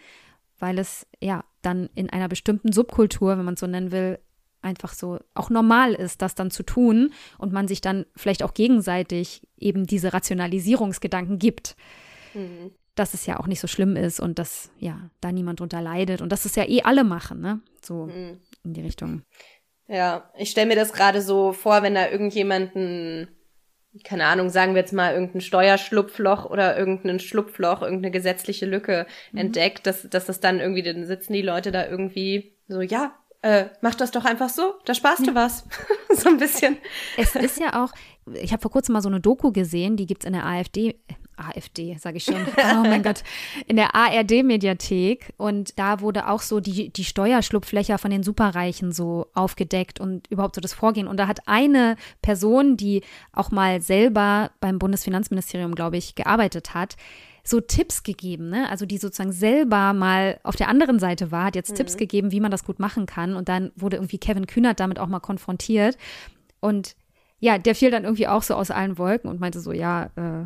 weil 0.59 0.79
es 0.79 1.07
ja 1.21 1.43
dann 1.61 1.89
in 1.95 2.09
einer 2.09 2.27
bestimmten 2.27 2.71
Subkultur, 2.71 3.37
wenn 3.37 3.45
man 3.45 3.55
es 3.55 3.59
so 3.59 3.67
nennen 3.67 3.91
will, 3.91 4.19
einfach 4.61 4.93
so 4.93 5.19
auch 5.33 5.49
normal 5.49 5.93
ist, 5.93 6.21
das 6.21 6.35
dann 6.35 6.51
zu 6.51 6.63
tun 6.63 7.13
und 7.37 7.53
man 7.53 7.67
sich 7.67 7.81
dann 7.81 8.05
vielleicht 8.15 8.43
auch 8.43 8.53
gegenseitig 8.53 9.47
eben 9.57 9.85
diese 9.85 10.13
Rationalisierungsgedanken 10.13 11.39
gibt. 11.39 11.75
Mhm. 12.33 12.71
Dass 12.95 13.13
es 13.13 13.27
ja 13.27 13.39
auch 13.39 13.45
nicht 13.45 13.59
so 13.59 13.67
schlimm 13.67 13.95
ist 13.95 14.19
und 14.19 14.39
dass 14.39 14.71
ja 14.79 15.11
da 15.21 15.31
niemand 15.31 15.59
drunter 15.59 15.81
leidet 15.81 16.21
und 16.21 16.31
dass 16.31 16.45
es 16.45 16.55
ja 16.55 16.67
eh 16.67 16.81
alle 16.81 17.03
machen, 17.03 17.41
ne? 17.41 17.61
So 17.83 18.07
mhm. 18.07 18.39
in 18.63 18.73
die 18.73 18.81
Richtung. 18.81 19.21
Ja, 19.87 20.31
ich 20.37 20.49
stelle 20.49 20.67
mir 20.67 20.75
das 20.75 20.91
gerade 20.93 21.21
so 21.21 21.53
vor, 21.53 21.83
wenn 21.83 21.93
da 21.93 22.09
irgendjemanden 22.09 23.27
keine 24.03 24.25
Ahnung, 24.25 24.49
sagen 24.49 24.73
wir 24.73 24.81
jetzt 24.81 24.93
mal 24.93 25.13
irgendein 25.13 25.41
Steuerschlupfloch 25.41 26.45
oder 26.45 26.77
irgendein 26.77 27.19
Schlupfloch, 27.19 27.81
irgendeine 27.81 28.11
gesetzliche 28.11 28.65
Lücke 28.65 29.05
mhm. 29.31 29.39
entdeckt, 29.39 29.87
dass, 29.87 30.09
dass 30.09 30.25
das 30.25 30.39
dann 30.39 30.59
irgendwie, 30.59 30.83
dann 30.83 31.05
sitzen 31.05 31.33
die 31.33 31.41
Leute 31.41 31.71
da 31.71 31.87
irgendwie 31.87 32.53
so, 32.67 32.81
ja, 32.81 33.13
äh, 33.41 33.65
mach 33.81 33.95
das 33.95 34.11
doch 34.11 34.25
einfach 34.25 34.49
so, 34.49 34.73
da 34.85 34.93
sparst 34.93 35.27
du 35.27 35.35
was. 35.35 35.65
so 36.09 36.29
ein 36.29 36.37
bisschen. 36.37 36.77
Es 37.17 37.35
ist 37.35 37.59
ja 37.59 37.83
auch, 37.83 37.91
ich 38.33 38.51
habe 38.51 38.61
vor 38.61 38.71
kurzem 38.71 38.93
mal 38.93 39.01
so 39.01 39.09
eine 39.09 39.21
Doku 39.21 39.51
gesehen, 39.51 39.95
die 39.95 40.05
gibt's 40.05 40.25
in 40.25 40.33
der 40.33 40.45
AfD, 40.45 40.99
AfD, 41.37 41.95
sage 41.99 42.17
ich 42.17 42.23
schon. 42.23 42.35
Oh 42.57 42.81
mein 42.81 43.03
Gott. 43.03 43.23
In 43.65 43.75
der 43.75 43.95
ARD-Mediathek. 43.95 45.33
Und 45.37 45.77
da 45.79 46.01
wurde 46.01 46.27
auch 46.27 46.41
so 46.41 46.59
die, 46.59 46.89
die 46.89 47.03
Steuerschlupflöcher 47.03 47.97
von 47.97 48.11
den 48.11 48.23
Superreichen 48.23 48.91
so 48.91 49.27
aufgedeckt 49.33 49.99
und 49.99 50.27
überhaupt 50.29 50.55
so 50.55 50.61
das 50.61 50.73
Vorgehen. 50.73 51.07
Und 51.07 51.17
da 51.17 51.27
hat 51.27 51.47
eine 51.47 51.95
Person, 52.21 52.77
die 52.77 53.03
auch 53.31 53.51
mal 53.51 53.81
selber 53.81 54.51
beim 54.59 54.79
Bundesfinanzministerium, 54.79 55.75
glaube 55.75 55.97
ich, 55.97 56.15
gearbeitet 56.15 56.73
hat, 56.73 56.97
so 57.47 57.61
Tipps 57.61 58.03
gegeben, 58.03 58.49
ne? 58.49 58.69
Also 58.69 58.85
die 58.85 58.97
sozusagen 58.97 59.31
selber 59.31 59.93
mal 59.93 60.37
auf 60.43 60.57
der 60.57 60.67
anderen 60.67 60.99
Seite 60.99 61.31
war, 61.31 61.45
hat 61.45 61.55
jetzt 61.55 61.71
mhm. 61.71 61.75
Tipps 61.75 61.95
gegeben, 61.95 62.31
wie 62.31 62.41
man 62.41 62.51
das 62.51 62.65
gut 62.65 62.79
machen 62.79 63.05
kann. 63.05 63.35
Und 63.35 63.47
dann 63.47 63.71
wurde 63.75 63.97
irgendwie 63.97 64.17
Kevin 64.17 64.47
Kühnert 64.47 64.81
damit 64.81 64.99
auch 64.99 65.07
mal 65.07 65.21
konfrontiert. 65.21 65.97
Und 66.59 66.95
ja, 67.39 67.57
der 67.57 67.75
fiel 67.75 67.91
dann 67.91 68.03
irgendwie 68.03 68.27
auch 68.27 68.43
so 68.43 68.55
aus 68.55 68.71
allen 68.71 68.97
Wolken 68.97 69.29
und 69.29 69.39
meinte 69.39 69.59
so, 69.59 69.71
ja, 69.71 70.09
äh, 70.15 70.45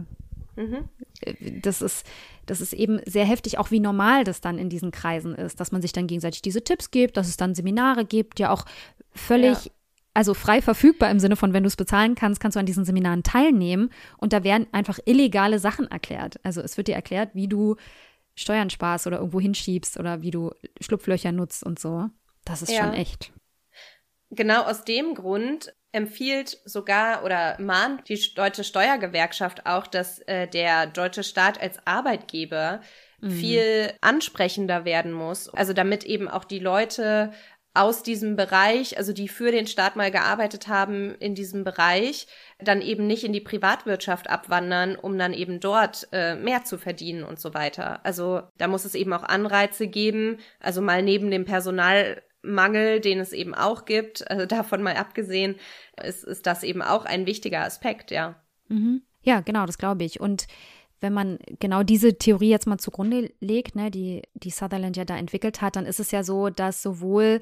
mhm. 0.55 0.89
das 1.61 1.81
ist, 1.81 2.05
das 2.45 2.61
ist 2.61 2.73
eben 2.73 2.99
sehr 3.05 3.25
heftig, 3.25 3.57
auch 3.57 3.71
wie 3.71 3.79
normal 3.79 4.23
das 4.23 4.41
dann 4.41 4.57
in 4.57 4.69
diesen 4.69 4.91
Kreisen 4.91 5.35
ist, 5.35 5.59
dass 5.59 5.71
man 5.71 5.81
sich 5.81 5.91
dann 5.91 6.07
gegenseitig 6.07 6.41
diese 6.41 6.63
Tipps 6.63 6.91
gibt, 6.91 7.17
dass 7.17 7.27
es 7.27 7.37
dann 7.37 7.55
Seminare 7.55 8.05
gibt, 8.05 8.39
ja 8.39 8.51
auch 8.51 8.65
völlig 9.13 9.65
ja 9.65 9.71
also 10.13 10.33
frei 10.33 10.61
verfügbar 10.61 11.09
im 11.09 11.19
Sinne 11.19 11.35
von, 11.35 11.53
wenn 11.53 11.63
du 11.63 11.67
es 11.67 11.75
bezahlen 11.75 12.15
kannst, 12.15 12.41
kannst 12.41 12.55
du 12.55 12.59
an 12.59 12.65
diesen 12.65 12.85
Seminaren 12.85 13.23
teilnehmen. 13.23 13.91
Und 14.17 14.33
da 14.33 14.43
werden 14.43 14.67
einfach 14.71 14.99
illegale 15.05 15.59
Sachen 15.59 15.89
erklärt. 15.89 16.39
Also 16.43 16.61
es 16.61 16.77
wird 16.77 16.87
dir 16.87 16.95
erklärt, 16.95 17.33
wie 17.33 17.47
du 17.47 17.77
Steuern 18.35 18.69
sparst 18.69 19.07
oder 19.07 19.17
irgendwo 19.17 19.39
hinschiebst 19.39 19.97
oder 19.97 20.21
wie 20.21 20.31
du 20.31 20.51
Schlupflöcher 20.79 21.31
nutzt 21.31 21.63
und 21.63 21.79
so. 21.79 22.09
Das 22.45 22.61
ist 22.61 22.71
ja. 22.71 22.83
schon 22.83 22.93
echt. 22.93 23.31
Genau 24.31 24.63
aus 24.63 24.83
dem 24.83 25.13
Grund 25.13 25.73
empfiehlt 25.91 26.59
sogar 26.65 27.23
oder 27.23 27.59
mahnt 27.59 28.07
die 28.07 28.33
deutsche 28.33 28.63
Steuergewerkschaft 28.63 29.65
auch, 29.65 29.87
dass 29.87 30.19
äh, 30.19 30.47
der 30.47 30.87
deutsche 30.87 31.23
Staat 31.23 31.61
als 31.61 31.79
Arbeitgeber 31.85 32.81
mhm. 33.19 33.31
viel 33.31 33.93
ansprechender 34.01 34.85
werden 34.85 35.11
muss. 35.11 35.49
Also 35.49 35.73
damit 35.73 36.03
eben 36.03 36.27
auch 36.27 36.45
die 36.45 36.59
Leute 36.59 37.31
aus 37.73 38.03
diesem 38.03 38.35
Bereich, 38.35 38.97
also 38.97 39.13
die 39.13 39.29
für 39.29 39.51
den 39.51 39.65
Staat 39.65 39.95
mal 39.95 40.11
gearbeitet 40.11 40.67
haben 40.67 41.15
in 41.15 41.35
diesem 41.35 41.63
Bereich, 41.63 42.27
dann 42.59 42.81
eben 42.81 43.07
nicht 43.07 43.23
in 43.23 43.31
die 43.31 43.39
Privatwirtschaft 43.39 44.29
abwandern, 44.29 44.97
um 44.97 45.17
dann 45.17 45.33
eben 45.33 45.61
dort 45.61 46.07
äh, 46.11 46.35
mehr 46.35 46.65
zu 46.65 46.77
verdienen 46.77 47.23
und 47.23 47.39
so 47.39 47.53
weiter. 47.53 48.05
Also 48.05 48.41
da 48.57 48.67
muss 48.67 48.83
es 48.83 48.93
eben 48.93 49.13
auch 49.13 49.23
Anreize 49.23 49.87
geben, 49.87 50.39
also 50.59 50.81
mal 50.81 51.01
neben 51.01 51.31
dem 51.31 51.45
Personalmangel, 52.41 52.99
den 52.99 53.19
es 53.19 53.33
eben 53.33 53.53
auch 53.53 53.85
gibt, 53.85 54.29
also 54.29 54.45
davon 54.45 54.83
mal 54.83 54.95
abgesehen, 54.95 55.55
ist, 56.03 56.23
ist 56.23 56.45
das 56.45 56.63
eben 56.63 56.81
auch 56.81 57.05
ein 57.05 57.25
wichtiger 57.25 57.63
Aspekt, 57.63 58.11
ja. 58.11 58.41
Mhm. 58.67 59.01
Ja, 59.21 59.41
genau, 59.41 59.65
das 59.65 59.77
glaube 59.77 60.03
ich. 60.03 60.19
Und 60.19 60.47
wenn 60.99 61.13
man 61.13 61.39
genau 61.59 61.83
diese 61.83 62.17
Theorie 62.17 62.49
jetzt 62.49 62.67
mal 62.67 62.77
zugrunde 62.77 63.31
legt, 63.39 63.75
ne, 63.75 63.91
die, 63.91 64.23
die 64.33 64.51
Sutherland 64.51 64.97
ja 64.97 65.05
da 65.05 65.17
entwickelt 65.17 65.61
hat, 65.61 65.75
dann 65.75 65.85
ist 65.85 65.99
es 65.99 66.11
ja 66.11 66.23
so, 66.23 66.49
dass 66.49 66.81
sowohl 66.81 67.39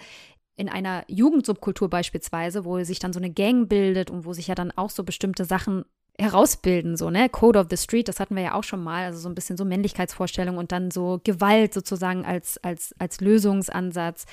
in 0.55 0.69
einer 0.69 1.03
Jugendsubkultur 1.07 1.89
beispielsweise, 1.89 2.65
wo 2.65 2.83
sich 2.83 2.99
dann 2.99 3.13
so 3.13 3.19
eine 3.19 3.31
Gang 3.31 3.69
bildet 3.69 4.09
und 4.09 4.25
wo 4.25 4.33
sich 4.33 4.47
ja 4.47 4.55
dann 4.55 4.71
auch 4.71 4.89
so 4.89 5.03
bestimmte 5.03 5.45
Sachen 5.45 5.85
herausbilden, 6.19 6.97
so, 6.97 7.09
ne? 7.09 7.29
Code 7.29 7.57
of 7.57 7.67
the 7.69 7.77
Street, 7.77 8.07
das 8.07 8.19
hatten 8.19 8.35
wir 8.35 8.43
ja 8.43 8.53
auch 8.53 8.63
schon 8.63 8.83
mal, 8.83 9.05
also 9.05 9.19
so 9.19 9.29
ein 9.29 9.35
bisschen 9.35 9.57
so 9.57 9.65
Männlichkeitsvorstellung 9.65 10.57
und 10.57 10.71
dann 10.71 10.91
so 10.91 11.21
Gewalt 11.23 11.73
sozusagen 11.73 12.25
als, 12.25 12.57
als, 12.63 12.93
als 12.99 13.21
Lösungsansatz. 13.21 14.25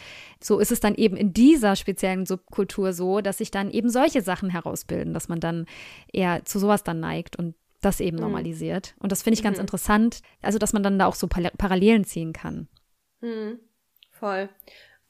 So 0.43 0.59
ist 0.59 0.73
es 0.73 0.81
dann 0.81 0.95
eben 0.97 1.17
in 1.17 1.33
dieser 1.33 1.77
speziellen 1.77 2.27
Subkultur 2.27 2.93
so, 2.93 3.21
dass 3.21 3.39
sich 3.39 3.51
dann 3.51 3.71
eben 3.71 3.89
solche 3.89 4.23
Sachen 4.23 4.51
herausbilden, 4.51 5.15
dass 5.15 5.29
man 5.29 5.41
dann 5.41 5.67
eher 6.13 6.45
zu 6.45 6.59
sowas 6.59 6.83
dann 6.83 7.01
neigt 7.01 7.37
und 7.37 7.55
das 7.81 8.01
eben 8.01 8.17
mhm. 8.17 8.25
normalisiert. 8.25 8.95
Und 8.99 9.13
das 9.13 9.23
finde 9.23 9.39
ich 9.39 9.45
ganz 9.45 9.59
mhm. 9.59 9.63
interessant, 9.63 10.21
also 10.43 10.59
dass 10.59 10.73
man 10.73 10.83
dann 10.83 10.99
da 10.99 11.07
auch 11.07 11.15
so 11.15 11.29
Parallelen 11.29 12.05
ziehen 12.05 12.33
kann. 12.33 12.69
Mhm. 13.21 13.61
Voll. 14.11 14.49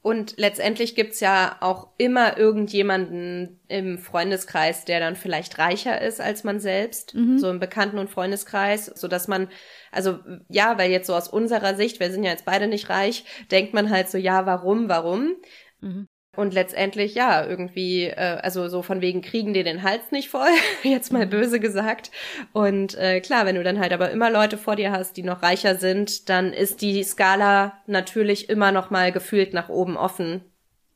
Und 0.07 0.35
letztendlich 0.37 0.95
gibt's 0.95 1.19
ja 1.19 1.57
auch 1.59 1.89
immer 1.97 2.37
irgendjemanden 2.37 3.59
im 3.67 3.97
Freundeskreis, 3.97 4.85
der 4.85 5.01
dann 5.01 5.17
vielleicht 5.17 5.59
reicher 5.59 5.99
ist 6.01 6.21
als 6.21 6.45
man 6.45 6.61
selbst, 6.61 7.13
mhm. 7.13 7.37
so 7.37 7.49
im 7.49 7.59
Bekannten- 7.59 7.97
und 7.97 8.09
Freundeskreis, 8.09 8.85
so 8.85 9.09
dass 9.09 9.27
man, 9.27 9.49
also 9.91 10.19
ja, 10.47 10.77
weil 10.77 10.91
jetzt 10.91 11.07
so 11.07 11.13
aus 11.13 11.27
unserer 11.27 11.75
Sicht, 11.75 11.99
wir 11.99 12.09
sind 12.09 12.23
ja 12.23 12.31
jetzt 12.31 12.45
beide 12.45 12.67
nicht 12.67 12.89
reich, 12.89 13.25
denkt 13.51 13.73
man 13.73 13.89
halt 13.89 14.09
so, 14.09 14.17
ja, 14.17 14.45
warum, 14.45 14.87
warum? 14.87 15.35
Mhm. 15.81 16.07
Und 16.37 16.53
letztendlich, 16.53 17.15
ja, 17.15 17.43
irgendwie, 17.43 18.03
äh, 18.03 18.37
also 18.43 18.69
so 18.69 18.83
von 18.83 19.01
wegen 19.01 19.23
kriegen 19.23 19.55
dir 19.55 19.63
den 19.63 19.81
Hals 19.81 20.11
nicht 20.11 20.29
voll, 20.29 20.51
jetzt 20.83 21.11
mal 21.11 21.25
mhm. 21.25 21.31
böse 21.31 21.59
gesagt. 21.59 22.11
Und 22.53 22.93
äh, 22.93 23.21
klar, 23.21 23.47
wenn 23.47 23.55
du 23.55 23.63
dann 23.63 23.79
halt 23.79 23.91
aber 23.91 24.11
immer 24.11 24.29
Leute 24.29 24.59
vor 24.59 24.75
dir 24.75 24.91
hast, 24.91 25.17
die 25.17 25.23
noch 25.23 25.41
reicher 25.41 25.77
sind, 25.77 26.29
dann 26.29 26.53
ist 26.53 26.83
die 26.83 27.03
Skala 27.03 27.73
natürlich 27.87 28.49
immer 28.49 28.71
noch 28.71 28.91
mal 28.91 29.11
gefühlt 29.11 29.55
nach 29.55 29.69
oben 29.69 29.97
offen. 29.97 30.41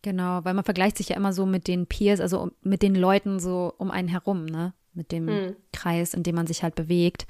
Genau, 0.03 0.41
weil 0.43 0.53
man 0.53 0.63
vergleicht 0.63 0.97
sich 0.97 1.09
ja 1.09 1.15
immer 1.15 1.33
so 1.33 1.47
mit 1.47 1.67
den 1.67 1.87
Peers, 1.87 2.19
also 2.19 2.51
mit 2.61 2.83
den 2.83 2.93
Leuten 2.93 3.39
so 3.39 3.73
um 3.79 3.89
einen 3.89 4.09
herum, 4.09 4.45
ne? 4.45 4.73
Mit 4.93 5.11
dem 5.11 5.27
hm. 5.27 5.55
Kreis, 5.73 6.13
in 6.13 6.21
dem 6.21 6.35
man 6.35 6.45
sich 6.45 6.61
halt 6.61 6.75
bewegt. 6.75 7.25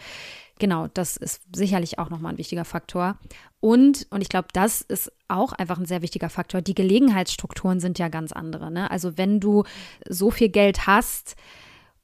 Genau, 0.62 0.86
das 0.94 1.18
ist 1.18 1.42
sicherlich 1.56 1.98
auch 1.98 2.12
nochmal 2.12 2.34
ein 2.34 2.38
wichtiger 2.38 2.66
Faktor. 2.66 3.18
Und, 3.60 4.06
und 4.12 4.22
ich 4.22 4.30
glaube, 4.30 4.50
das 4.54 4.82
ist 4.82 5.12
auch 5.28 5.54
einfach 5.54 5.80
ein 5.80 5.88
sehr 5.88 6.04
wichtiger 6.04 6.30
Faktor, 6.30 6.62
die 6.62 6.76
Gelegenheitsstrukturen 6.76 7.80
sind 7.80 7.98
ja 7.98 8.10
ganz 8.10 8.32
andere. 8.32 8.70
Ne? 8.70 8.92
Also 8.92 9.18
wenn 9.18 9.40
du 9.40 9.64
so 10.08 10.30
viel 10.30 10.50
Geld 10.50 10.86
hast, 10.86 11.36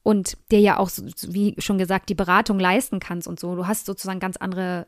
und 0.02 0.38
dir 0.52 0.62
ja 0.62 0.78
auch, 0.78 0.90
wie 1.28 1.54
schon 1.58 1.78
gesagt, 1.78 2.08
die 2.08 2.16
Beratung 2.16 2.62
leisten 2.62 3.02
kannst 3.02 3.28
und 3.28 3.42
so. 3.42 3.58
Du 3.58 3.68
hast 3.68 3.86
sozusagen 3.86 4.22
ganz 4.22 4.38
andere 4.38 4.88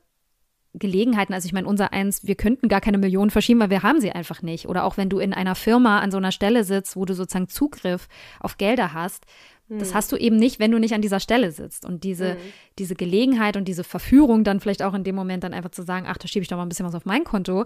Gelegenheiten. 0.73 1.33
Also 1.33 1.45
ich 1.47 1.53
meine, 1.53 1.67
unser 1.67 1.93
eins, 1.93 2.25
wir 2.25 2.35
könnten 2.35 2.67
gar 2.67 2.81
keine 2.81 2.97
Millionen 2.97 3.31
verschieben, 3.31 3.59
weil 3.59 3.69
wir 3.69 3.83
haben 3.83 4.01
sie 4.01 4.11
einfach 4.11 4.41
nicht. 4.41 4.67
Oder 4.67 4.83
auch 4.83 4.97
wenn 4.97 5.09
du 5.09 5.19
in 5.19 5.33
einer 5.33 5.55
Firma 5.55 5.99
an 5.99 6.11
so 6.11 6.17
einer 6.17 6.31
Stelle 6.31 6.63
sitzt, 6.63 6.95
wo 6.95 7.05
du 7.05 7.13
sozusagen 7.13 7.47
Zugriff 7.47 8.07
auf 8.39 8.57
Gelder 8.57 8.93
hast, 8.93 9.25
das 9.69 9.89
hm. 9.89 9.95
hast 9.95 10.11
du 10.11 10.17
eben 10.17 10.35
nicht, 10.35 10.59
wenn 10.59 10.71
du 10.71 10.79
nicht 10.79 10.93
an 10.93 11.01
dieser 11.01 11.19
Stelle 11.19 11.51
sitzt. 11.51 11.85
Und 11.85 12.03
diese, 12.03 12.35
mhm. 12.35 12.39
diese 12.79 12.95
Gelegenheit 12.95 13.55
und 13.55 13.67
diese 13.67 13.83
Verführung 13.83 14.43
dann 14.43 14.59
vielleicht 14.59 14.81
auch 14.81 14.95
in 14.95 15.03
dem 15.03 15.15
Moment 15.15 15.43
dann 15.43 15.53
einfach 15.53 15.69
zu 15.69 15.83
sagen, 15.83 16.07
ach, 16.07 16.17
da 16.17 16.27
schiebe 16.27 16.41
ich 16.41 16.49
doch 16.49 16.57
mal 16.57 16.63
ein 16.63 16.69
bisschen 16.69 16.87
was 16.87 16.95
auf 16.95 17.05
mein 17.05 17.23
Konto, 17.23 17.65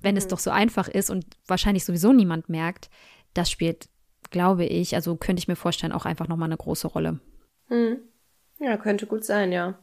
wenn 0.00 0.14
mhm. 0.14 0.18
es 0.18 0.24
hm. 0.24 0.30
doch 0.30 0.38
so 0.38 0.50
einfach 0.50 0.88
ist 0.88 1.10
und 1.10 1.24
wahrscheinlich 1.46 1.84
sowieso 1.84 2.12
niemand 2.12 2.48
merkt, 2.48 2.88
das 3.34 3.50
spielt, 3.50 3.88
glaube 4.30 4.64
ich, 4.64 4.94
also 4.94 5.16
könnte 5.16 5.40
ich 5.40 5.48
mir 5.48 5.56
vorstellen, 5.56 5.92
auch 5.92 6.04
einfach 6.04 6.28
nochmal 6.28 6.48
eine 6.48 6.56
große 6.56 6.86
Rolle. 6.86 7.18
Mhm. 7.68 7.98
Ja, 8.60 8.76
könnte 8.76 9.06
gut 9.06 9.24
sein, 9.24 9.50
ja. 9.50 9.78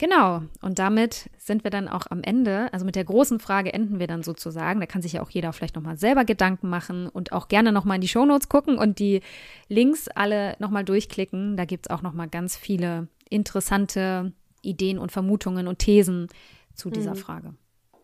Genau, 0.00 0.40
und 0.62 0.78
damit 0.78 1.28
sind 1.36 1.62
wir 1.62 1.70
dann 1.70 1.86
auch 1.86 2.06
am 2.08 2.22
Ende. 2.22 2.72
Also 2.72 2.86
mit 2.86 2.96
der 2.96 3.04
großen 3.04 3.38
Frage 3.38 3.74
enden 3.74 3.98
wir 3.98 4.06
dann 4.06 4.22
sozusagen. 4.22 4.80
Da 4.80 4.86
kann 4.86 5.02
sich 5.02 5.12
ja 5.12 5.20
auch 5.20 5.28
jeder 5.28 5.52
vielleicht 5.52 5.76
nochmal 5.76 5.98
selber 5.98 6.24
Gedanken 6.24 6.70
machen 6.70 7.06
und 7.06 7.32
auch 7.32 7.48
gerne 7.48 7.70
nochmal 7.70 7.96
in 7.96 8.00
die 8.00 8.08
Shownotes 8.08 8.48
gucken 8.48 8.78
und 8.78 8.98
die 8.98 9.20
Links 9.68 10.08
alle 10.08 10.56
nochmal 10.58 10.86
durchklicken. 10.86 11.58
Da 11.58 11.66
gibt 11.66 11.84
es 11.84 11.90
auch 11.90 12.00
nochmal 12.00 12.28
ganz 12.28 12.56
viele 12.56 13.08
interessante 13.28 14.32
Ideen 14.62 14.98
und 14.98 15.12
Vermutungen 15.12 15.68
und 15.68 15.80
Thesen 15.80 16.28
zu 16.74 16.88
dieser 16.88 17.12
mhm. 17.12 17.18
Frage. 17.18 17.54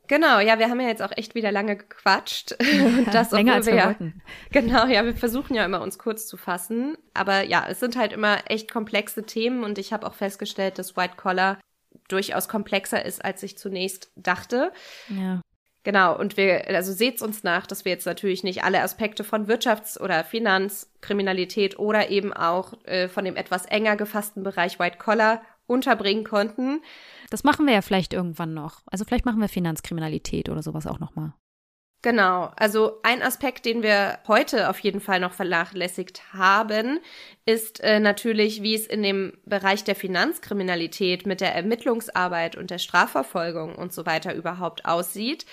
Genau, 0.07 0.39
ja, 0.39 0.59
wir 0.59 0.69
haben 0.69 0.81
ja 0.81 0.89
jetzt 0.89 1.03
auch 1.03 1.13
echt 1.17 1.35
wieder 1.35 1.51
lange 1.51 1.79
gequatscht. 1.79 2.59
und 2.99 3.15
das 3.15 3.31
länger 3.31 3.55
als 3.55 3.65
wir, 3.65 3.73
wir 3.73 3.85
wollten. 3.87 4.21
Genau, 4.53 4.85
ja, 4.87 5.03
wir 5.03 5.17
versuchen 5.17 5.55
ja 5.55 5.65
immer 5.65 5.81
uns 5.81 5.99
kurz 5.99 6.27
zu 6.27 6.37
fassen. 6.37 6.99
Aber 7.15 7.43
ja, 7.43 7.65
es 7.67 7.81
sind 7.81 7.97
halt 7.97 8.13
immer 8.13 8.41
echt 8.51 8.71
komplexe 8.71 9.25
Themen 9.25 9.65
und 9.65 9.79
ich 9.79 9.95
habe 9.95 10.07
auch 10.07 10.15
festgestellt, 10.15 10.79
dass 10.79 10.95
White 10.95 11.17
Collar 11.17 11.59
durchaus 12.09 12.49
komplexer 12.49 13.05
ist, 13.05 13.25
als 13.25 13.43
ich 13.43 13.59
zunächst 13.59 14.11
dachte. 14.17 14.73
Ja. 15.09 15.41
Genau, 15.87 16.19
und 16.19 16.37
wir, 16.37 16.67
also 16.67 16.93
seht's 16.93 17.23
uns 17.23 17.45
nach, 17.45 17.65
dass 17.65 17.85
wir 17.85 17.93
jetzt 17.93 18.07
natürlich 18.07 18.43
nicht 18.43 18.65
alle 18.65 18.83
Aspekte 18.83 19.23
von 19.23 19.47
Wirtschafts- 19.47 20.01
oder 20.01 20.25
Finanzkriminalität 20.25 21.79
oder 21.79 22.11
eben 22.11 22.33
auch 22.33 22.73
äh, 22.87 23.09
von 23.09 23.25
dem 23.25 23.37
etwas 23.37 23.67
enger 23.67 23.95
gefassten 23.95 24.43
Bereich 24.43 24.81
White 24.81 24.99
Collar 24.99 25.43
unterbringen 25.69 26.25
konnten. 26.25 26.83
Das 27.31 27.45
machen 27.45 27.67
wir 27.67 27.75
ja 27.75 27.83
vielleicht 27.83 28.13
irgendwann 28.13 28.53
noch. 28.53 28.83
Also 28.87 29.05
vielleicht 29.05 29.27
machen 29.27 29.41
wir 29.41 29.49
Finanzkriminalität 29.49 30.49
oder 30.49 30.61
sowas 30.61 30.89
auch 30.89 30.99
nochmal. 30.99 31.35
Genau, 32.03 32.53
also 32.57 33.01
ein 33.03 33.23
Aspekt, 33.23 33.65
den 33.65 33.83
wir 33.83 34.21
heute 34.29 34.71
auf 34.71 34.79
jeden 34.79 35.01
Fall 35.01 35.19
noch 35.19 35.33
vernachlässigt 35.33 36.33
haben, 36.33 37.01
ist 37.47 37.81
äh, 37.81 37.99
natürlich, 37.99 38.63
wie 38.63 38.77
es 38.77 38.87
in 38.87 39.03
dem 39.03 39.39
Bereich 39.45 39.83
der 39.83 39.97
Finanzkriminalität 39.97 41.27
mit 41.27 41.41
der 41.41 41.55
Ermittlungsarbeit 41.55 42.55
und 42.55 42.71
der 42.71 42.79
Strafverfolgung 42.79 43.75
und 43.75 43.93
so 43.93 44.07
weiter 44.07 44.35
überhaupt 44.35 44.85
aussieht. 44.85 45.47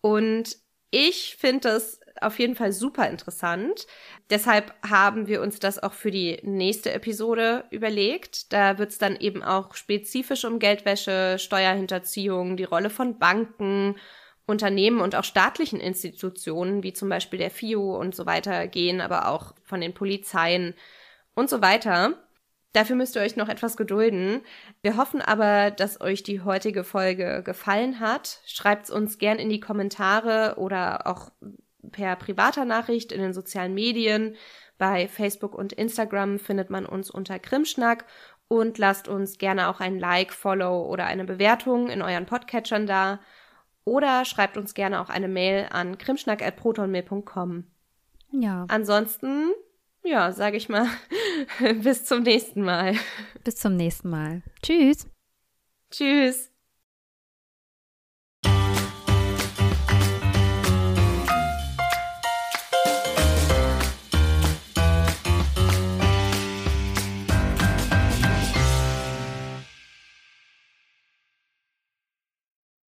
Und 0.00 0.56
ich 0.90 1.36
finde 1.38 1.68
das 1.70 2.00
auf 2.20 2.38
jeden 2.38 2.54
Fall 2.54 2.72
super 2.72 3.08
interessant. 3.08 3.86
Deshalb 4.30 4.72
haben 4.88 5.26
wir 5.26 5.42
uns 5.42 5.58
das 5.58 5.82
auch 5.82 5.92
für 5.92 6.10
die 6.10 6.38
nächste 6.42 6.92
Episode 6.92 7.64
überlegt. 7.70 8.52
Da 8.52 8.78
wird 8.78 8.90
es 8.90 8.98
dann 8.98 9.16
eben 9.16 9.42
auch 9.42 9.74
spezifisch 9.74 10.44
um 10.44 10.58
Geldwäsche, 10.58 11.38
Steuerhinterziehung, 11.38 12.56
die 12.56 12.64
Rolle 12.64 12.90
von 12.90 13.18
Banken 13.18 13.96
Unternehmen 14.48 15.00
und 15.00 15.14
auch 15.14 15.24
staatlichen 15.24 15.78
Institutionen, 15.78 16.82
wie 16.82 16.94
zum 16.94 17.10
Beispiel 17.10 17.38
der 17.38 17.50
FIO 17.50 17.98
und 17.98 18.14
so 18.14 18.24
weiter 18.24 18.66
gehen, 18.66 19.02
aber 19.02 19.28
auch 19.28 19.54
von 19.62 19.80
den 19.80 19.92
Polizeien 19.92 20.74
und 21.34 21.50
so 21.50 21.60
weiter. 21.60 22.14
Dafür 22.72 22.96
müsst 22.96 23.14
ihr 23.14 23.22
euch 23.22 23.36
noch 23.36 23.50
etwas 23.50 23.76
gedulden. 23.76 24.40
Wir 24.82 24.96
hoffen 24.96 25.20
aber, 25.20 25.70
dass 25.70 26.00
euch 26.00 26.22
die 26.22 26.40
heutige 26.40 26.82
Folge 26.82 27.42
gefallen 27.44 28.00
hat. 28.00 28.40
Schreibt 28.46 28.84
es 28.84 28.90
uns 28.90 29.18
gern 29.18 29.38
in 29.38 29.50
die 29.50 29.60
Kommentare 29.60 30.54
oder 30.56 31.06
auch 31.06 31.30
per 31.92 32.16
privater 32.16 32.64
Nachricht 32.64 33.12
in 33.12 33.20
den 33.20 33.34
sozialen 33.34 33.74
Medien. 33.74 34.34
Bei 34.78 35.08
Facebook 35.08 35.54
und 35.54 35.74
Instagram 35.74 36.38
findet 36.38 36.70
man 36.70 36.86
uns 36.86 37.10
unter 37.10 37.38
Krimschnack 37.38 38.06
und 38.48 38.78
lasst 38.78 39.08
uns 39.08 39.36
gerne 39.36 39.68
auch 39.68 39.80
ein 39.80 39.98
Like, 39.98 40.32
Follow 40.32 40.86
oder 40.86 41.04
eine 41.04 41.24
Bewertung 41.24 41.90
in 41.90 42.00
euren 42.00 42.24
Podcatchern 42.24 42.86
da. 42.86 43.20
Oder 43.88 44.26
schreibt 44.26 44.58
uns 44.58 44.74
gerne 44.74 45.00
auch 45.00 45.08
eine 45.08 45.28
Mail 45.28 45.66
an 45.70 45.96
krimschnack.protonmail.com. 45.96 47.64
Ja. 48.32 48.66
Ansonsten, 48.68 49.50
ja, 50.04 50.32
sage 50.32 50.58
ich 50.58 50.68
mal, 50.68 50.86
bis 51.82 52.04
zum 52.04 52.22
nächsten 52.22 52.62
Mal. 52.62 52.94
Bis 53.44 53.56
zum 53.56 53.76
nächsten 53.76 54.10
Mal. 54.10 54.42
Tschüss. 54.62 55.08
Tschüss. 55.90 56.52